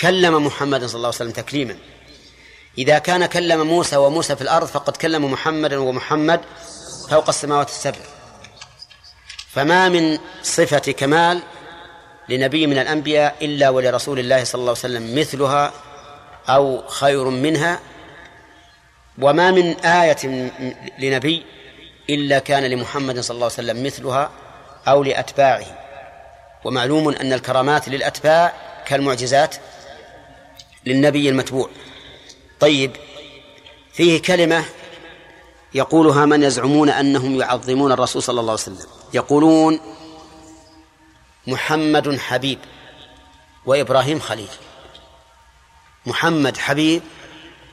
كلم 0.00 0.46
محمدا 0.46 0.86
صلى 0.86 0.96
الله 0.96 1.06
عليه 1.06 1.16
وسلم 1.16 1.30
تكليما. 1.30 1.76
إذا 2.78 2.98
كان 2.98 3.26
كلم 3.26 3.66
موسى 3.66 3.96
وموسى 3.96 4.36
في 4.36 4.42
الأرض 4.42 4.66
فقد 4.66 4.96
كلم 4.96 5.32
محمدا 5.32 5.78
ومحمد 5.78 6.40
فوق 7.10 7.28
السماوات 7.28 7.68
السبع. 7.68 8.17
فما 9.58 9.88
من 9.88 10.18
صفة 10.42 10.92
كمال 10.92 11.40
لنبي 12.28 12.66
من 12.66 12.78
الأنبياء 12.78 13.36
إلا 13.42 13.68
ولرسول 13.68 14.18
الله 14.18 14.44
صلى 14.44 14.58
الله 14.58 14.70
عليه 14.70 14.80
وسلم 14.80 15.18
مثلها 15.18 15.72
أو 16.48 16.82
خير 16.88 17.24
منها 17.24 17.80
وما 19.18 19.50
من 19.50 19.72
آية 19.80 20.50
لنبي 20.98 21.44
إلا 22.10 22.38
كان 22.38 22.64
لمحمد 22.64 23.20
صلى 23.20 23.34
الله 23.34 23.44
عليه 23.44 23.54
وسلم 23.54 23.86
مثلها 23.86 24.30
أو 24.88 25.02
لأتباعه. 25.02 25.66
ومعلوم 26.64 27.08
أن 27.08 27.32
الكرامات 27.32 27.88
للأتباع 27.88 28.52
كالمعجزات 28.86 29.56
للنبي 30.86 31.28
المتبوع. 31.28 31.68
طيب 32.60 32.90
فيه 33.92 34.22
كلمة 34.22 34.64
يقولها 35.74 36.26
من 36.26 36.42
يزعمون 36.42 36.90
أنهم 36.90 37.40
يعظمون 37.40 37.92
الرسول 37.92 38.22
صلى 38.22 38.40
الله 38.40 38.52
عليه 38.52 38.62
وسلم. 38.62 38.97
يقولون 39.12 39.80
محمد 41.46 42.18
حبيب 42.18 42.58
وإبراهيم 43.66 44.20
خليل. 44.20 44.48
محمد 46.06 46.56
حبيب 46.56 47.02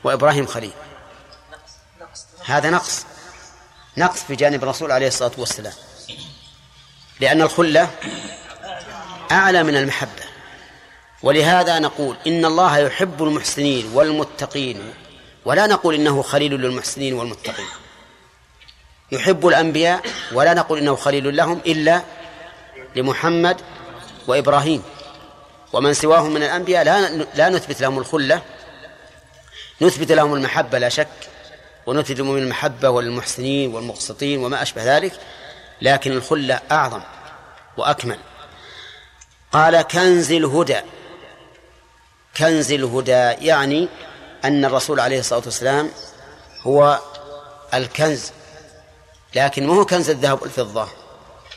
وإبراهيم 0.04 0.46
خليل. 0.46 0.72
هذا 2.44 2.70
نقص. 2.70 3.04
نقص 3.96 4.22
في 4.22 4.36
جانب 4.36 4.62
الرسول 4.62 4.92
عليه 4.92 5.06
الصلاة 5.06 5.32
والسلام. 5.38 5.72
لأن 7.20 7.42
الخلة 7.42 7.90
أعلى 9.32 9.62
من 9.62 9.76
المحبة. 9.76 10.22
ولهذا 11.22 11.78
نقول 11.78 12.16
إن 12.26 12.44
الله 12.44 12.78
يحب 12.78 13.22
المحسنين 13.22 13.90
والمتقين 13.94 14.94
ولا 15.44 15.66
نقول 15.66 15.94
إنه 15.94 16.22
خليل 16.22 16.52
للمحسنين 16.52 17.14
والمتقين. 17.14 17.66
يحب 19.12 19.46
الأنبياء 19.46 20.00
ولا 20.32 20.54
نقول 20.54 20.78
إنه 20.78 20.96
خليل 20.96 21.36
لهم 21.36 21.60
إلا 21.66 22.02
لمحمد 22.96 23.60
وإبراهيم. 24.26 24.82
ومن 25.72 25.94
سواهم 25.94 26.34
من 26.34 26.42
الأنبياء 26.42 26.84
لا 26.84 27.08
لا 27.34 27.48
نثبت 27.48 27.80
لهم 27.80 27.98
الخلة 27.98 28.42
نثبت 29.82 30.12
لهم 30.12 30.34
المحبة 30.34 30.78
لا 30.78 30.88
شك 30.88 31.08
ونثبت 31.86 32.18
لهم 32.18 32.36
المحبة 32.36 32.88
والمحسنين 32.88 33.74
والمقسطين 33.74 34.44
وما 34.44 34.62
أشبه 34.62 34.96
ذلك 34.96 35.12
لكن 35.82 36.12
الخلة 36.12 36.60
أعظم 36.70 37.00
وأكمل. 37.76 38.18
قال 39.52 39.82
كنز 39.82 40.32
الهدى. 40.32 40.80
كنز 42.36 42.72
الهدى 42.72 43.46
يعني 43.46 43.88
أن 44.44 44.64
الرسول 44.64 45.00
عليه 45.00 45.18
الصلاة 45.18 45.42
والسلام 45.44 45.90
هو 46.62 47.00
الكنز 47.74 48.32
لكن 49.34 49.66
ما 49.66 49.74
هو 49.74 49.84
كنز 49.84 50.10
الذهب 50.10 50.42
والفضة 50.42 50.88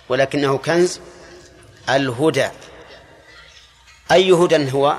ولكنه 0.09 0.57
كنز 0.57 0.99
الهدى. 1.89 2.49
أي 4.11 4.31
هدى 4.31 4.71
هو؟ 4.71 4.97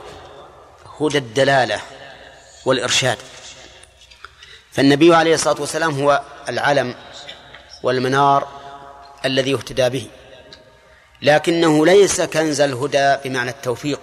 هدى 1.00 1.18
الدلالة 1.18 1.80
والإرشاد. 2.64 3.18
فالنبي 4.72 5.14
عليه 5.14 5.34
الصلاة 5.34 5.60
والسلام 5.60 6.00
هو 6.00 6.22
العلم 6.48 6.94
والمنار 7.82 8.48
الذي 9.24 9.50
يهتدى 9.50 9.88
به. 9.88 10.06
لكنه 11.22 11.86
ليس 11.86 12.20
كنز 12.20 12.60
الهدى 12.60 13.16
بمعنى 13.24 13.50
التوفيق 13.50 14.00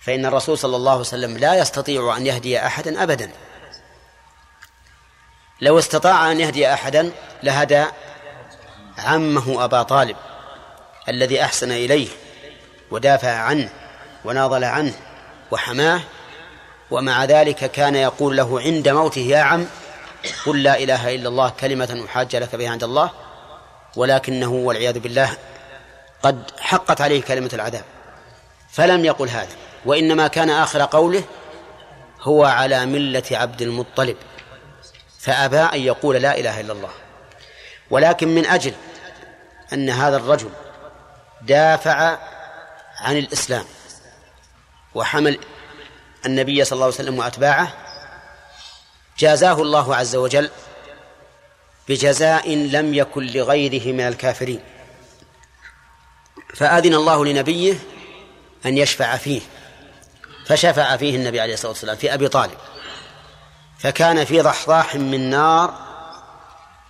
فإن 0.00 0.26
الرسول 0.26 0.58
صلى 0.58 0.76
الله 0.76 0.90
عليه 0.90 1.00
وسلم 1.00 1.38
لا 1.38 1.54
يستطيع 1.54 2.16
أن 2.16 2.26
يهدي 2.26 2.58
أحدا 2.58 3.02
أبدا. 3.02 3.30
لو 5.60 5.78
استطاع 5.78 6.32
أن 6.32 6.40
يهدي 6.40 6.72
أحدا 6.72 7.12
لهدى 7.42 7.84
عمه 8.98 9.64
أبا 9.64 9.82
طالب 9.82 10.16
الذي 11.08 11.42
أحسن 11.42 11.72
إليه 11.72 12.08
ودافع 12.90 13.30
عنه 13.30 13.70
وناضل 14.24 14.64
عنه 14.64 14.94
وحماه 15.50 16.00
ومع 16.90 17.24
ذلك 17.24 17.70
كان 17.70 17.94
يقول 17.94 18.36
له 18.36 18.60
عند 18.60 18.88
موته 18.88 19.20
يا 19.20 19.38
عم 19.38 19.66
قل 20.46 20.62
لا 20.62 20.78
إله 20.78 21.14
إلا 21.14 21.28
الله 21.28 21.52
كلمة 21.60 22.04
أحاج 22.08 22.36
لك 22.36 22.56
بها 22.56 22.70
عند 22.70 22.84
الله 22.84 23.10
ولكنه 23.96 24.52
والعياذ 24.52 24.98
بالله 24.98 25.30
قد 26.22 26.50
حقت 26.60 27.00
عليه 27.00 27.22
كلمة 27.22 27.50
العذاب 27.52 27.84
فلم 28.70 29.04
يقل 29.04 29.28
هذا 29.28 29.54
وإنما 29.84 30.28
كان 30.28 30.50
آخر 30.50 30.82
قوله 30.82 31.24
هو 32.22 32.44
على 32.44 32.86
ملة 32.86 33.22
عبد 33.30 33.62
المطلب 33.62 34.16
فأبى 35.26 35.58
أن 35.58 35.80
يقول 35.80 36.16
لا 36.16 36.38
إله 36.38 36.60
إلا 36.60 36.72
الله. 36.72 36.90
ولكن 37.90 38.28
من 38.28 38.46
أجل 38.46 38.74
أن 39.72 39.90
هذا 39.90 40.16
الرجل 40.16 40.50
دافع 41.42 42.18
عن 43.00 43.16
الإسلام 43.16 43.64
وحمل 44.94 45.38
النبي 46.26 46.64
صلى 46.64 46.76
الله 46.76 46.84
عليه 46.84 46.94
وسلم 46.94 47.18
وأتباعه 47.18 47.72
جازاه 49.18 49.62
الله 49.62 49.96
عز 49.96 50.16
وجل 50.16 50.50
بجزاء 51.88 52.54
لم 52.54 52.94
يكن 52.94 53.26
لغيره 53.26 53.92
من 53.92 54.00
الكافرين. 54.00 54.60
فأذن 56.54 56.94
الله 56.94 57.24
لنبيه 57.24 57.74
أن 58.66 58.78
يشفع 58.78 59.16
فيه 59.16 59.40
فشفع 60.46 60.96
فيه 60.96 61.16
النبي 61.16 61.40
عليه 61.40 61.54
الصلاة 61.54 61.72
والسلام 61.72 61.96
في 61.96 62.14
أبي 62.14 62.28
طالب. 62.28 62.58
فكان 63.78 64.24
في 64.24 64.40
ضحضاح 64.40 64.94
من 64.94 65.30
نار 65.30 65.74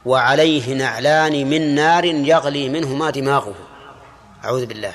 وعليه 0.05 0.75
نعلان 0.75 1.51
من 1.51 1.75
نار 1.75 2.05
يغلي 2.05 2.69
منهما 2.69 3.11
دماغه. 3.11 3.55
أعوذ 4.45 4.67
بالله. 4.67 4.95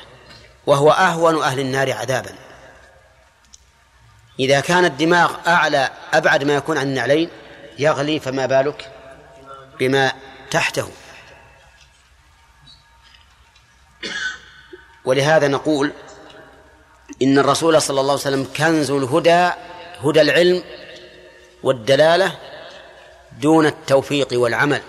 وهو 0.66 0.92
أهون 0.92 1.44
أهل 1.44 1.60
النار 1.60 1.92
عذابا. 1.92 2.36
إذا 4.40 4.60
كان 4.60 4.86
الدماغ 4.86 5.36
أعلى 5.48 5.90
أبعد 6.14 6.44
ما 6.44 6.54
يكون 6.54 6.78
عن 6.78 6.88
النعلين 6.88 7.30
يغلي 7.80 8.20
فما 8.20 8.46
بالك 8.46 8.92
بما 9.80 10.14
تحته. 10.52 10.90
ولهذا 15.06 15.48
نقول 15.48 15.94
إن 17.22 17.40
الرسول 17.40 17.82
صلى 17.82 18.00
الله 18.00 18.12
عليه 18.12 18.22
وسلم 18.22 18.48
كنز 18.58 18.92
الهدى 18.92 19.52
هدى 20.04 20.22
العلم 20.22 20.64
والدلالة 21.64 22.38
دون 23.40 23.66
التوفيق 23.66 24.28
والعمل 24.32 24.82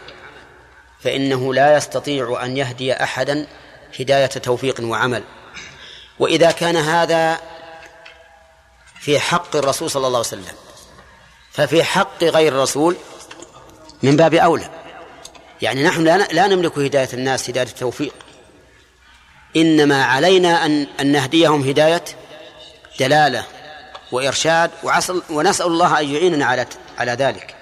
فإنه 1.00 1.54
لا 1.54 1.76
يستطيع 1.76 2.44
أن 2.44 2.56
يهدي 2.56 2.92
أحدا 2.92 3.46
هداية 4.00 4.26
توفيق 4.26 4.80
وعمل. 4.80 5.22
وإذا 6.18 6.50
كان 6.50 6.76
هذا 6.76 7.40
في 9.00 9.20
حق 9.20 9.56
الرسول 9.56 9.90
صلى 9.90 10.06
الله 10.06 10.18
عليه 10.18 10.28
وسلم 10.28 10.54
ففي 11.52 11.84
حق 11.84 12.24
غير 12.24 12.52
الرسول 12.52 12.96
من 14.02 14.16
باب 14.16 14.34
أولى. 14.34 14.70
يعني 15.62 15.82
نحن 15.84 16.04
لا 16.32 16.46
نملك 16.46 16.78
هداية 16.78 17.08
الناس 17.12 17.50
هداية 17.50 17.66
التوفيق. 17.66 18.14
إنما 19.56 20.04
علينا 20.04 20.66
أن 20.66 20.86
أن 21.00 21.12
نهديهم 21.12 21.68
هداية 21.68 22.04
دلالة 23.00 23.44
وإرشاد 24.12 24.70
وعسل 24.82 25.22
ونسأل 25.30 25.66
الله 25.66 26.00
أن 26.00 26.08
يعيننا 26.08 26.46
على 26.46 26.66
على 26.98 27.12
ذلك. 27.12 27.54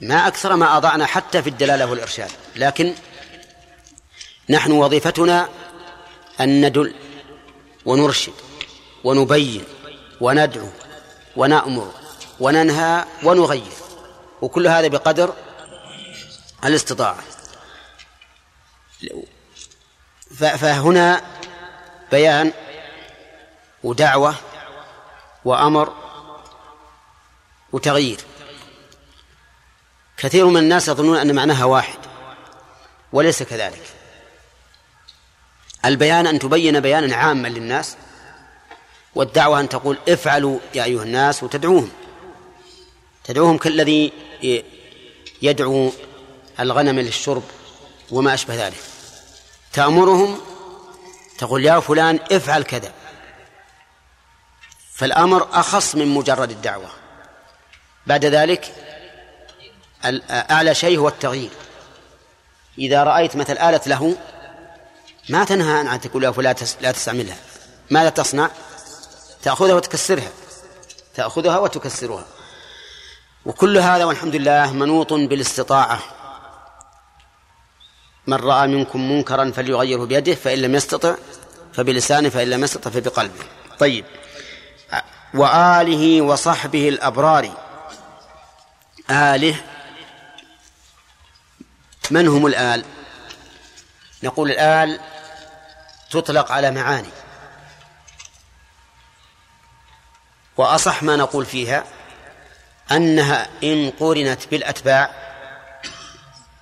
ما 0.00 0.26
أكثر 0.26 0.56
ما 0.56 0.76
أضعنا 0.76 1.06
حتى 1.06 1.42
في 1.42 1.50
الدلالة 1.50 1.86
والإرشاد. 1.86 2.30
لكن 2.56 2.94
نحن 4.50 4.72
وظيفتنا 4.72 5.48
أن 6.40 6.66
ندل 6.66 6.94
ونرشد 7.84 8.32
ونبين 9.04 9.64
وندعو 10.20 10.68
ونأمر 11.36 11.92
وننهى 12.40 13.04
ونغير. 13.22 13.72
وكل 14.42 14.66
هذا 14.66 14.88
بقدر 14.88 15.34
الاستطاعة. 16.64 17.18
فهنا 20.40 21.22
بيان 22.10 22.52
ودعوة 23.82 24.34
وأمر 25.44 25.92
وتغيير. 27.72 28.20
كثير 30.16 30.46
من 30.46 30.56
الناس 30.56 30.88
يظنون 30.88 31.16
أن 31.16 31.34
معناها 31.34 31.64
واحد 31.64 31.98
وليس 33.12 33.42
كذلك. 33.42 33.82
البيان 35.84 36.26
أن 36.26 36.38
تبين 36.38 36.80
بيانا 36.80 37.16
عاما 37.16 37.48
للناس 37.48 37.96
والدعوة 39.14 39.60
أن 39.60 39.68
تقول 39.68 39.98
افعلوا 40.08 40.58
يا 40.74 40.84
أيها 40.84 41.02
الناس 41.02 41.42
وتدعوهم. 41.42 41.90
تدعوهم 43.24 43.58
كالذي 43.58 44.12
يدعو 45.42 45.92
الغنم 46.60 47.00
للشرب 47.00 47.42
وما 48.10 48.34
أشبه 48.34 48.66
ذلك. 48.66 48.82
تأمرهم 49.72 50.40
تقول 51.38 51.64
يا 51.64 51.80
فلان 51.80 52.18
افعل 52.32 52.62
كذا. 52.62 52.92
فالأمر 54.94 55.48
أخص 55.52 55.94
من 55.94 56.06
مجرد 56.06 56.50
الدعوة. 56.50 56.90
بعد 58.06 58.24
ذلك 58.24 58.74
أعلى 60.30 60.74
شيء 60.74 60.98
هو 60.98 61.08
التغيير. 61.08 61.50
إذا 62.78 63.04
رأيت 63.04 63.36
مثل 63.36 63.52
آلة 63.52 63.80
له 63.86 64.16
ما 65.28 65.44
تنهى 65.44 65.88
عن 65.88 66.00
تقول 66.00 66.22
له 66.22 66.42
لا 66.80 66.92
تستعملها 66.92 67.36
ماذا 67.90 68.08
تصنع؟ 68.08 68.50
تأخذها 69.42 69.74
وتكسرها. 69.74 70.30
تأخذها 71.14 71.58
وتكسرها. 71.58 72.24
وكل 73.46 73.78
هذا 73.78 74.04
والحمد 74.04 74.36
لله 74.36 74.72
منوط 74.72 75.12
بالاستطاعة. 75.12 76.00
من 78.26 78.36
رأى 78.36 78.66
منكم 78.66 79.10
منكرا 79.12 79.50
فليغيره 79.50 80.04
بيده 80.04 80.34
فإن 80.34 80.58
لم 80.58 80.74
يستطع 80.74 81.14
فبلسانه 81.72 82.28
فإن 82.28 82.50
لم 82.50 82.64
يستطع 82.64 82.90
فبقلبه. 82.90 83.44
طيب. 83.78 84.04
وآله 85.34 86.22
وصحبه 86.22 86.88
الأبرار. 86.88 87.50
آله 89.10 89.56
من 92.10 92.28
هم 92.28 92.46
الآل؟ 92.46 92.84
نقول 94.22 94.50
الآل 94.50 95.00
تطلق 96.10 96.52
على 96.52 96.70
معاني. 96.70 97.08
وأصح 100.56 101.02
ما 101.02 101.16
نقول 101.16 101.46
فيها 101.46 101.84
أنها 102.92 103.48
إن 103.62 103.90
قرنت 104.00 104.48
بالأتباع 104.48 105.10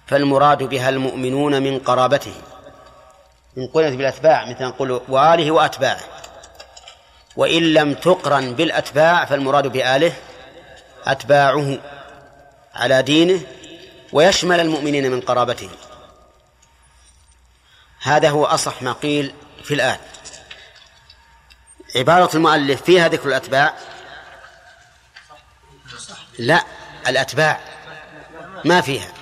فالمراد 0.07 0.63
بها 0.63 0.89
المؤمنون 0.89 1.63
من 1.63 1.79
قرابته. 1.79 2.35
إن 3.59 3.67
قرنت 3.67 3.95
بالأتباع 3.95 4.45
مثل 4.45 4.65
نقول 4.65 5.03
وآله 5.09 5.51
وأتباعه. 5.51 6.22
وإن 7.37 7.75
لم 7.75 7.95
تقرن 7.95 8.55
بالأتباع 8.55 9.25
فالمراد 9.25 9.67
بآله 9.67 10.13
أتباعه 11.05 11.79
على 12.75 13.03
دينه 13.03 13.41
ويشمل 14.13 14.61
المؤمنين 14.61 15.11
من 15.11 15.21
قرابته. 15.21 15.71
هذا 18.03 18.31
هو 18.31 18.45
أصح 18.45 18.83
ما 18.83 18.93
قيل 18.93 19.35
في 19.65 19.75
الآن. 19.75 19.99
عبارة 21.97 22.37
المؤلف 22.37 22.83
فيها 22.83 23.09
ذكر 23.09 23.29
الأتباع؟ 23.29 23.75
لا 26.39 26.65
الأتباع 27.09 27.61
ما 28.65 28.81
فيها. 28.81 29.13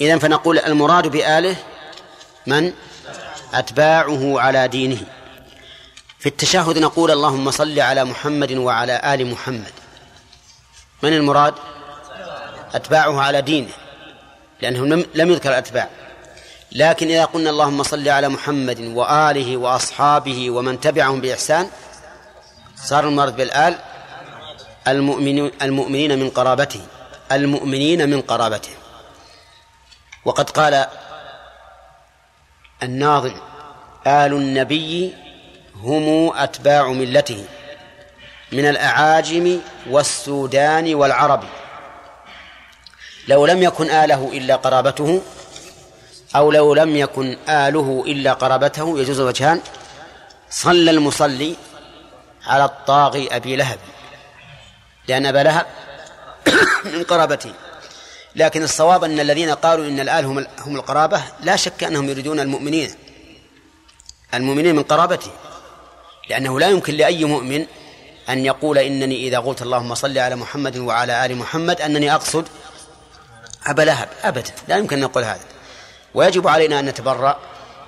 إذن 0.00 0.18
فنقول 0.18 0.58
المراد 0.58 1.06
بآله 1.06 1.56
من؟ 2.46 2.72
أتباعه 3.54 4.40
على 4.40 4.68
دينه. 4.68 5.06
في 6.22 6.28
التشهد 6.28 6.78
نقول 6.78 7.10
اللهم 7.10 7.50
صل 7.50 7.80
على 7.80 8.04
محمد 8.04 8.52
وعلى 8.52 9.14
آل 9.14 9.30
محمد. 9.30 9.72
من 11.02 11.12
المراد؟ 11.12 11.54
أتباعه 12.74 13.20
على 13.20 13.42
دينه 13.42 13.72
لأنه 14.60 15.04
لم 15.14 15.30
يذكر 15.30 15.48
الأتباع 15.48 15.88
لكن 16.72 17.08
إذا 17.08 17.24
قلنا 17.24 17.50
اللهم 17.50 17.82
صل 17.82 18.08
على 18.08 18.28
محمد 18.28 18.80
وآله 18.80 19.56
وأصحابه 19.56 20.50
ومن 20.50 20.80
تبعهم 20.80 21.20
بإحسان 21.20 21.70
صار 22.76 23.08
المراد 23.08 23.36
بالآل 23.36 23.78
المؤمنين 25.62 26.18
من 26.18 26.30
قرابته 26.30 26.80
المؤمنين 27.32 28.10
من 28.10 28.20
قرابته. 28.20 28.70
وقد 30.24 30.50
قال 30.50 30.86
الناظم 32.82 33.34
آل 34.06 34.32
النبي 34.32 35.14
هم 35.82 36.32
أتباع 36.36 36.88
ملته 36.88 37.44
من 38.52 38.68
الأعاجم 38.68 39.60
والسودان 39.90 40.94
والعرب. 40.94 41.44
لو 43.28 43.46
لم 43.46 43.62
يكن 43.62 43.90
آله 43.90 44.30
إلا 44.32 44.56
قرابته 44.56 45.22
أو 46.36 46.50
لو 46.50 46.74
لم 46.74 46.96
يكن 46.96 47.36
آله 47.48 48.04
إلا 48.06 48.32
قرابته 48.32 48.98
يجوز 48.98 49.20
وجهان. 49.20 49.60
صلى 50.50 50.90
المصلي 50.90 51.56
على 52.46 52.64
الطاغي 52.64 53.36
أبي 53.36 53.56
لهب 53.56 53.78
لأن 55.08 55.26
أبا 55.26 55.38
لهب 55.38 55.66
من 56.94 57.02
قرابته. 57.02 57.52
لكن 58.36 58.62
الصواب 58.62 59.04
أن 59.04 59.20
الذين 59.20 59.50
قالوا 59.50 59.86
إن 59.86 60.00
الآل 60.00 60.24
هم 60.24 60.76
القرابة 60.76 61.22
لا 61.40 61.56
شك 61.56 61.84
أنهم 61.84 62.08
يريدون 62.08 62.40
المؤمنين 62.40 62.94
المؤمنين 64.34 64.74
من 64.74 64.82
قرابته. 64.82 65.30
لأنه 66.28 66.60
لا 66.60 66.68
يمكن 66.68 66.94
لأي 66.94 67.24
مؤمن 67.24 67.66
أن 68.28 68.44
يقول 68.44 68.78
إنني 68.78 69.28
إذا 69.28 69.38
قلت 69.38 69.62
اللهم 69.62 69.94
صل 69.94 70.18
على 70.18 70.36
محمد 70.36 70.76
وعلى 70.76 71.26
آل 71.26 71.36
محمد 71.36 71.80
أنني 71.80 72.14
أقصد 72.14 72.48
أبا 73.66 73.82
لهب. 73.82 74.08
أبدا. 74.22 74.50
لا 74.68 74.76
يمكن 74.76 74.96
أن 74.96 75.02
نقول 75.02 75.24
هذا. 75.24 75.44
ويجب 76.14 76.48
علينا 76.48 76.80
أن 76.80 76.84
نتبرأ 76.84 77.40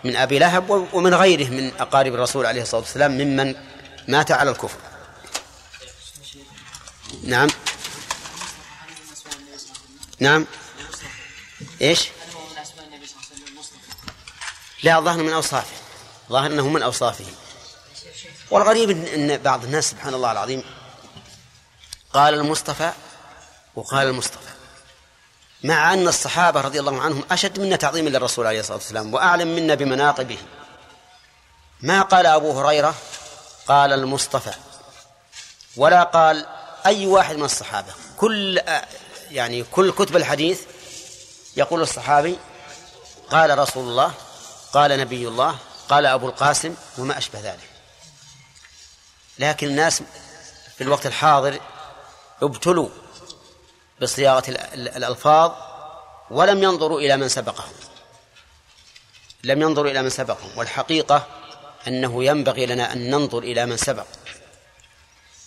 من 0.05 0.17
أبي 0.17 0.39
لهب 0.39 0.89
ومن 0.93 1.15
غيره 1.15 1.51
من 1.51 1.73
أقارب 1.81 2.15
الرسول 2.15 2.47
عليه 2.47 2.63
الصلاة 2.63 2.81
والسلام 2.81 3.11
ممن 3.19 3.55
مات 4.09 4.33
على 4.33 4.51
الكفر. 4.51 4.79
نعم. 7.23 7.49
نعم. 10.21 10.47
إيش؟ 11.83 12.09
لا 14.83 15.01
ظهر 15.01 15.23
من 15.23 15.33
أوصافه. 15.33 15.77
ظاهر 16.31 16.47
أنه 16.47 16.69
من 16.69 16.83
أوصافه. 16.83 17.25
والغريب 18.55 18.91
ان 18.91 19.37
بعض 19.37 19.65
الناس 19.65 19.91
سبحان 19.91 20.15
الله 20.15 20.33
العظيم 20.33 20.63
قال 22.13 22.35
المصطفى 22.35 22.93
وقال 23.75 24.07
المصطفى 24.07 24.49
مع 25.65 25.95
أن 25.95 26.09
الصحابة 26.09 26.61
رضي 26.61 26.81
الله 26.81 27.01
عنهم 27.01 27.25
أشد 27.31 27.61
منا 27.61 27.77
تعظيما 27.77 28.09
للرسول 28.09 28.47
عليه 28.47 28.61
الصلاة 28.61 28.77
والسلام 28.77 29.15
وأعلم 29.15 29.57
منا 29.57 29.75
بمناقبه. 29.75 30.39
ما 31.81 32.03
قال 32.03 32.27
أبو 32.27 32.61
هريرة؟ 32.61 32.95
قال 33.67 33.93
المصطفى 33.93 34.53
ولا 35.77 36.03
قال 36.03 36.47
أي 36.87 37.07
واحد 37.07 37.37
من 37.37 37.45
الصحابة. 37.45 37.93
كل 38.17 38.63
يعني 39.31 39.63
كل 39.63 39.93
كتب 39.93 40.17
الحديث 40.17 40.61
يقول 41.57 41.83
الصحابي 41.83 42.39
قال 43.31 43.59
رسول 43.59 43.89
الله 43.89 44.13
قال 44.73 44.99
نبي 44.99 45.29
الله 45.29 45.57
قال 45.89 46.07
أبو 46.07 46.29
القاسم 46.29 46.75
وما 46.99 47.19
أشبه 47.19 47.41
ذلك. 47.41 47.74
لكن 49.39 49.67
الناس 49.67 50.03
في 50.77 50.85
الوقت 50.85 51.07
الحاضر 51.07 51.61
ابتلوا 52.43 52.89
بصياغة 54.03 54.45
الألفاظ 54.75 55.53
ولم 56.31 56.63
ينظروا 56.63 57.01
إلى 57.01 57.17
من 57.17 57.29
سبقهم. 57.29 57.73
لم 59.45 59.63
ينظروا 59.63 59.91
إلى 59.91 60.03
من 60.03 60.11
سبقهم. 60.11 60.59
والحقيقة 60.59 61.27
أنه 61.89 62.25
ينبغي 62.25 62.67
لنا 62.67 62.93
أن 62.93 63.11
ننظر 63.11 63.39
إلى 63.39 63.67
من 63.67 63.77
سبق. 63.77 64.07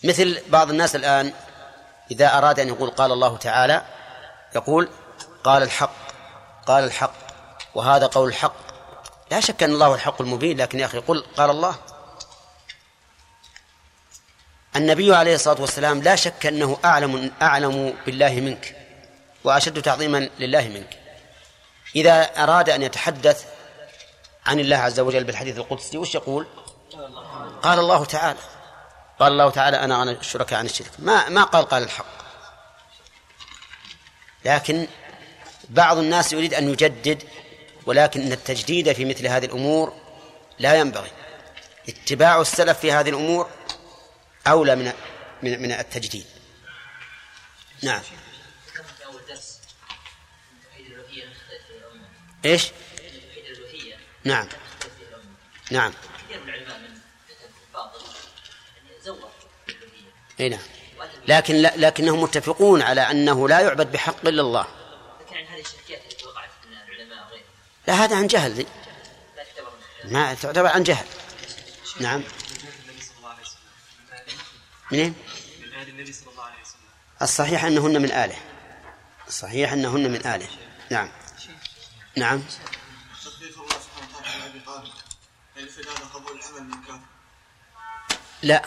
مثل 0.04 0.42
بعض 0.50 0.70
الناس 0.70 0.96
الآن 0.96 1.34
إذا 2.12 2.38
أراد 2.38 2.60
أن 2.60 2.68
يقول 2.68 2.90
قال 2.90 3.12
الله 3.12 3.38
تعالى 3.38 3.86
يقول 4.56 4.90
قال 5.44 5.64
الحق 5.64 5.94
قال 6.66 6.84
الحق 6.84 7.14
وهذا 7.76 8.06
قول 8.06 8.28
الحق. 8.28 8.56
لا 9.32 9.40
شك 9.40 9.64
أن 9.64 9.72
الله 9.72 9.96
الحق 9.96 10.22
المبين 10.22 10.58
لكن 10.58 10.80
يا 10.80 10.86
أخي 10.86 10.98
قل 10.98 11.26
قال 11.38 11.50
الله. 11.50 11.76
النبي 14.76 15.16
عليه 15.16 15.36
الصلاة 15.36 15.62
والسلام 15.62 16.02
لا 16.02 16.16
شك 16.16 16.46
أنه 16.46 16.78
أعلم 16.86 17.32
أعلم 17.42 17.94
بالله 18.06 18.30
منك 18.30 18.76
وأشد 19.44 19.82
تعظيما 19.82 20.30
لله 20.40 20.68
منك. 20.68 21.00
إذا 21.96 22.44
أراد 22.44 22.70
أن 22.70 22.84
يتحدث 22.84 23.46
عن 24.46 24.60
الله 24.60 24.78
عز 24.78 25.00
وجل 25.00 25.24
بالحديث 25.24 25.58
القدسي 25.58 25.98
وش 25.98 26.16
يقول؟ 26.16 26.48
قال 27.62 27.80
الله 27.80 28.06
تعالى 28.06 28.40
قال 29.20 29.32
الله 29.32 29.50
تعالى 29.50 29.78
أنا 29.78 30.04
أنا 30.04 30.12
الشركاء 30.12 30.60
عن 30.60 30.66
الشرك. 30.66 30.92
ما 31.00 31.30
ما 31.30 31.44
قال 31.44 31.66
قال 31.66 31.84
الحق. 31.84 32.06
لكن 34.46 34.88
بعض 35.70 35.98
الناس 35.98 36.34
يريد 36.34 36.54
أن 36.54 36.70
يجدد 36.70 37.24
ولكن 37.86 38.32
التجديد 38.32 38.94
في 38.94 39.06
مثل 39.06 39.28
هذه 39.28 39.46
الأمور 39.46 39.94
لا 40.60 40.76
ينبغي. 40.76 41.12
اتباع 41.90 42.42
السلف 42.42 42.80
في 42.80 42.92
هذه 42.92 43.10
الأمور 43.10 43.50
أولى 44.48 44.76
من 44.76 44.94
من 45.44 45.62
من 45.62 45.72
التجديد. 45.72 46.26
نعم. 47.84 48.02
إيش؟ 52.46 52.72
نعم. 54.24 54.48
نعم. 55.72 55.94
إي 60.40 60.50
نعم. 60.50 60.60
لكن 61.28 61.56
لكنهم 61.56 62.22
متفقون 62.22 62.82
على 62.82 63.02
أنه 63.02 63.50
لا 63.50 63.60
يعبد 63.60 63.92
بحق 63.92 64.28
إلا 64.28 64.42
الله. 64.42 64.68
لا 67.88 67.94
هذا 67.94 68.16
عن 68.16 68.28
جهل. 68.28 68.66
ما 70.04 70.34
تعتبر 70.34 70.68
عن 70.68 70.84
جهل. 70.84 71.06
نعم. 72.00 72.24
منين؟ 74.92 75.14
من 75.62 75.82
آل 75.82 75.90
النبي 75.90 76.14
صلى 76.14 76.32
الله 76.32 76.44
عليه 76.44 76.62
وسلم 76.62 76.80
الصحيح 77.22 77.64
أنهن 77.64 78.02
من 78.02 78.12
آله. 78.12 78.36
الصحيح 79.28 79.72
أنهن 79.74 80.12
من 80.12 80.28
آله. 80.28 80.48
نعم. 80.90 81.10
نعم. 82.18 82.44
لا. 88.44 88.62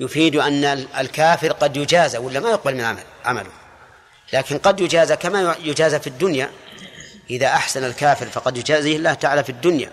يفيد 0.00 0.36
أن 0.36 0.64
الكافر 0.98 1.52
قد 1.52 1.76
يجازى 1.76 2.18
ولا 2.18 2.40
ما 2.40 2.50
يقبل 2.50 2.74
من 2.74 2.84
عمل 2.84 3.04
عمله. 3.24 3.52
لكن 4.32 4.58
قد 4.58 4.80
يجازى 4.80 5.16
كما 5.16 5.56
يجازى 5.60 6.00
في 6.00 6.06
الدنيا. 6.06 6.50
إذا 7.30 7.46
أحسن 7.46 7.84
الكافر 7.84 8.26
فقد 8.26 8.56
يجازيه 8.56 8.96
الله 8.96 9.14
تعالى 9.14 9.44
في 9.44 9.50
الدنيا 9.52 9.92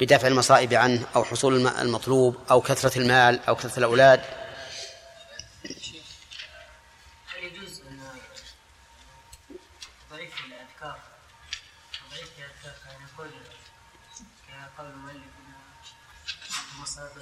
بدفع 0.00 0.28
المصائب 0.28 0.74
عنه 0.74 1.02
أو 1.16 1.24
حصول 1.24 1.66
المطلوب 1.66 2.36
أو 2.50 2.60
كثرة 2.60 2.98
المال 2.98 3.40
أو 3.48 3.54
كثرة 3.54 3.78
الأولاد. 3.78 4.20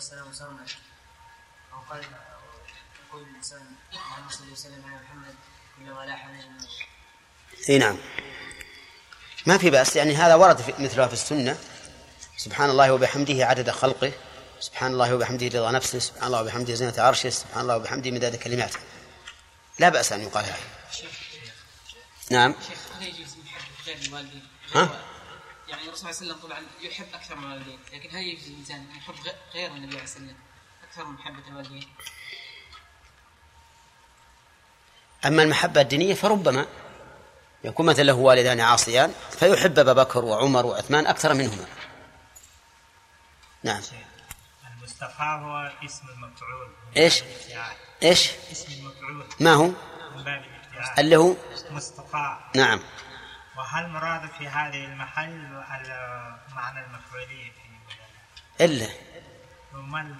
والسلام 0.09 0.33
سرمد 0.33 0.71
أو 1.73 1.79
قال 1.91 2.05
يقول 3.09 3.23
الإنسان 3.23 3.63
اللهم 3.93 4.29
صل 4.31 4.53
وسلم 4.53 4.85
على 4.85 5.03
محمد 5.05 5.35
كلما 5.79 6.07
لاح 6.07 6.29
إي 7.69 7.79
نعم. 7.79 7.99
ما 9.47 9.59
في 9.59 9.71
بأس 9.71 9.97
يعني 9.97 10.17
هذا 10.17 10.35
ورد 10.35 10.61
في 10.61 10.83
مثلها 10.83 11.07
في 11.07 11.13
السنة. 11.13 11.59
سبحان 12.37 12.71
الله 12.71 12.93
وبحمده 12.93 13.47
عدد 13.47 13.71
خلقه. 13.71 14.13
سبحان 14.61 14.93
الله 14.93 15.15
وبحمده 15.15 15.47
رضا 15.47 15.71
نفسه. 15.71 15.99
سبحان 15.99 16.27
الله 16.27 16.43
وبحمده 16.43 16.75
زينة 16.75 16.95
عرشه. 16.99 17.31
سبحان 17.31 17.61
الله 17.61 17.77
وبحمده 17.77 18.11
مداد 18.11 18.37
كلماته. 18.37 18.79
لا 19.79 19.89
بأس 19.89 20.13
أن 20.13 20.21
يقال 20.21 20.45
هذا. 20.45 20.59
نعم. 22.31 22.55
شيخ 22.69 22.79
هل 23.01 23.07
يجوز 23.07 23.37
غير 23.87 23.97
الوالدين 23.97 24.49
ها؟ 24.75 25.01
يعني 25.69 25.83
الرسول 25.83 26.15
صلى 26.15 26.23
الله 26.23 26.35
عليه 26.35 26.35
وسلم 26.35 26.49
طبعا 26.49 26.63
يحب 26.81 27.07
أكثر 27.15 27.37
من 27.37 27.45
الوالدين 27.45 27.79
لكن 27.93 28.17
هل 28.17 28.23
يجوز 28.23 28.47
الإنسان 28.49 28.77
أن 28.77 28.97
يحب 28.97 29.15
غير 29.55 29.71
النبي 29.71 29.95
عليه 29.95 30.05
الصلاة 30.05 30.23
والسلام 30.23 30.37
أكثر 30.89 31.05
من 31.05 31.15
محبة 31.15 31.49
الوالدين؟ 31.49 31.89
أما 35.27 35.43
المحبة 35.43 35.81
الدينية 35.81 36.15
فربما 36.15 36.67
يكون 37.65 37.87
مثلا 37.87 38.05
له 38.05 38.15
والدان 38.15 38.61
عاصيان 38.61 39.15
فيحب 39.31 39.79
أبا 39.79 39.93
بكر 39.93 40.25
وعمر 40.25 40.67
وعثمان 40.67 41.07
أكثر 41.07 41.35
منهما. 41.35 41.67
نعم. 43.63 43.83
المصطفى 44.79 45.23
هو 45.23 45.73
اسم 45.85 46.09
المفعول. 46.09 46.69
إيش؟ 46.97 47.23
إيش؟ 48.03 48.31
اسم 48.53 48.73
المفعول. 48.73 49.27
ما 49.41 49.55
هو؟ 49.55 49.67
من 50.17 50.25
باب 50.25 50.45
اللي 50.99 51.17
هو؟ 51.17 51.35
مصطفى. 51.71 52.39
نعم. 52.55 52.81
وهل 53.59 53.89
مراد 53.89 54.31
في 54.39 54.49
هذه 54.49 54.85
المحل 54.85 55.63
معنى 56.55 56.85
المفعولية 56.85 57.51
في 57.51 58.65
إلا. 58.65 58.89
وما 59.75 60.17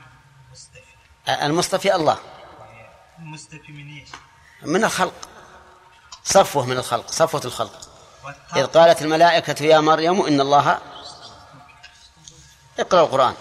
المصطفي 0.49 1.47
المصطفي 1.47 1.95
الله. 1.95 2.19
المصطفي 3.19 3.73
من 3.73 3.99
إيش؟ 3.99 4.09
من 4.63 4.85
الخلق. 4.85 5.29
صفوة 6.25 6.67
من 6.67 6.77
الخلق 6.77 7.11
صفوة 7.11 7.41
الخلق. 7.45 7.89
إذ 8.57 8.67
قالت 8.67 9.03
الملائكة 9.03 9.65
يا 9.65 9.81
مريم 9.81 10.27
إن 10.27 10.41
الله 10.41 10.79
اقرأ 12.79 13.01
القرآن. 13.01 13.35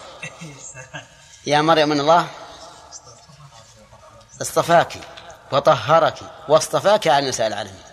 يا 1.45 1.61
مريم 1.61 1.91
إن 1.91 1.99
الله 1.99 2.27
اصطفاك 4.41 4.97
وطهرك 5.51 6.19
واصطفاك 6.47 7.07
على 7.07 7.29
نساء 7.29 7.47
العالمين. 7.47 7.86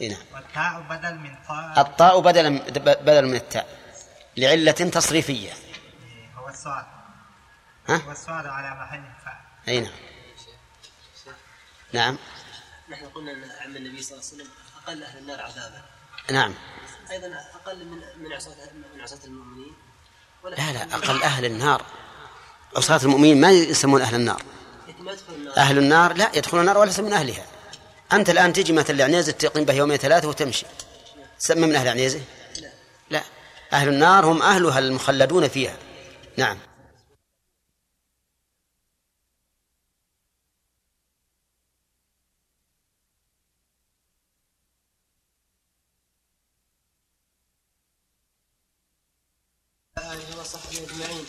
نعم. 0.00 0.18
والتاء 0.34 0.80
بدل 0.90 1.14
من 1.14 1.36
طاء. 1.48 1.80
الطاء 1.80 2.20
بدل 2.20 2.58
بدل 2.80 3.26
من 3.26 3.34
التاء 3.34 3.78
لعلة 4.36 4.72
تصريفية. 4.72 5.52
هو 6.36 6.48
السؤال. 6.48 6.86
ها؟ 7.88 7.96
هو 7.96 8.12
السؤال 8.12 8.46
على 8.46 8.70
محل 8.80 8.98
الفاء 8.98 9.40
أي 9.68 9.80
نعم. 9.80 9.92
نعم. 11.92 12.18
نحن 12.88 13.04
قلنا 13.04 13.32
أن 13.32 13.50
عم 13.64 13.76
النبي 13.76 14.02
صلى 14.02 14.18
الله 14.18 14.26
عليه 14.32 14.36
وسلم 14.36 14.48
أقل 14.84 15.02
أهل 15.02 15.18
النار 15.18 15.40
عذابا. 15.40 15.82
نعم. 16.30 16.54
أيضا 17.10 17.26
أقل 17.54 17.84
من 17.84 17.98
من 18.22 18.32
عصاة 18.32 18.54
من 18.94 19.00
عصاة 19.00 19.24
المؤمنين. 19.24 19.74
لا 20.44 20.72
لا 20.72 20.82
أقل 20.94 21.22
أهل 21.22 21.44
النار. 21.44 21.82
عصاة 22.76 23.00
المؤمنين 23.02 23.40
ما 23.40 23.50
يسمون 23.50 24.02
أهل 24.02 24.14
النار. 24.14 24.42
أهل 25.56 25.78
النار 25.78 26.12
لا 26.12 26.30
يدخلون 26.34 26.60
النار 26.60 26.78
وليس 26.78 27.00
من 27.00 27.12
أهلها. 27.12 27.44
أنت 28.12 28.30
الآن 28.30 28.52
تجي 28.52 28.72
مثلا 28.72 28.96
لعنيزة 28.96 29.32
تقيم 29.32 29.64
به 29.64 29.74
يومين 29.74 29.96
ثلاثة 29.96 30.28
وتمشي. 30.28 30.66
تسمى 31.38 31.66
من 31.66 31.76
أهل 31.76 31.88
عنيزة 31.88 32.20
لا. 33.10 33.22
أهل 33.72 33.88
النار 33.88 34.26
هم 34.26 34.42
أهلها 34.42 34.78
المخلدون 34.78 35.48
فيها. 35.48 35.76
نعم. 36.36 36.58
آله 49.98 50.40
وصحبه 50.40 50.78
أجمعين 50.78 51.26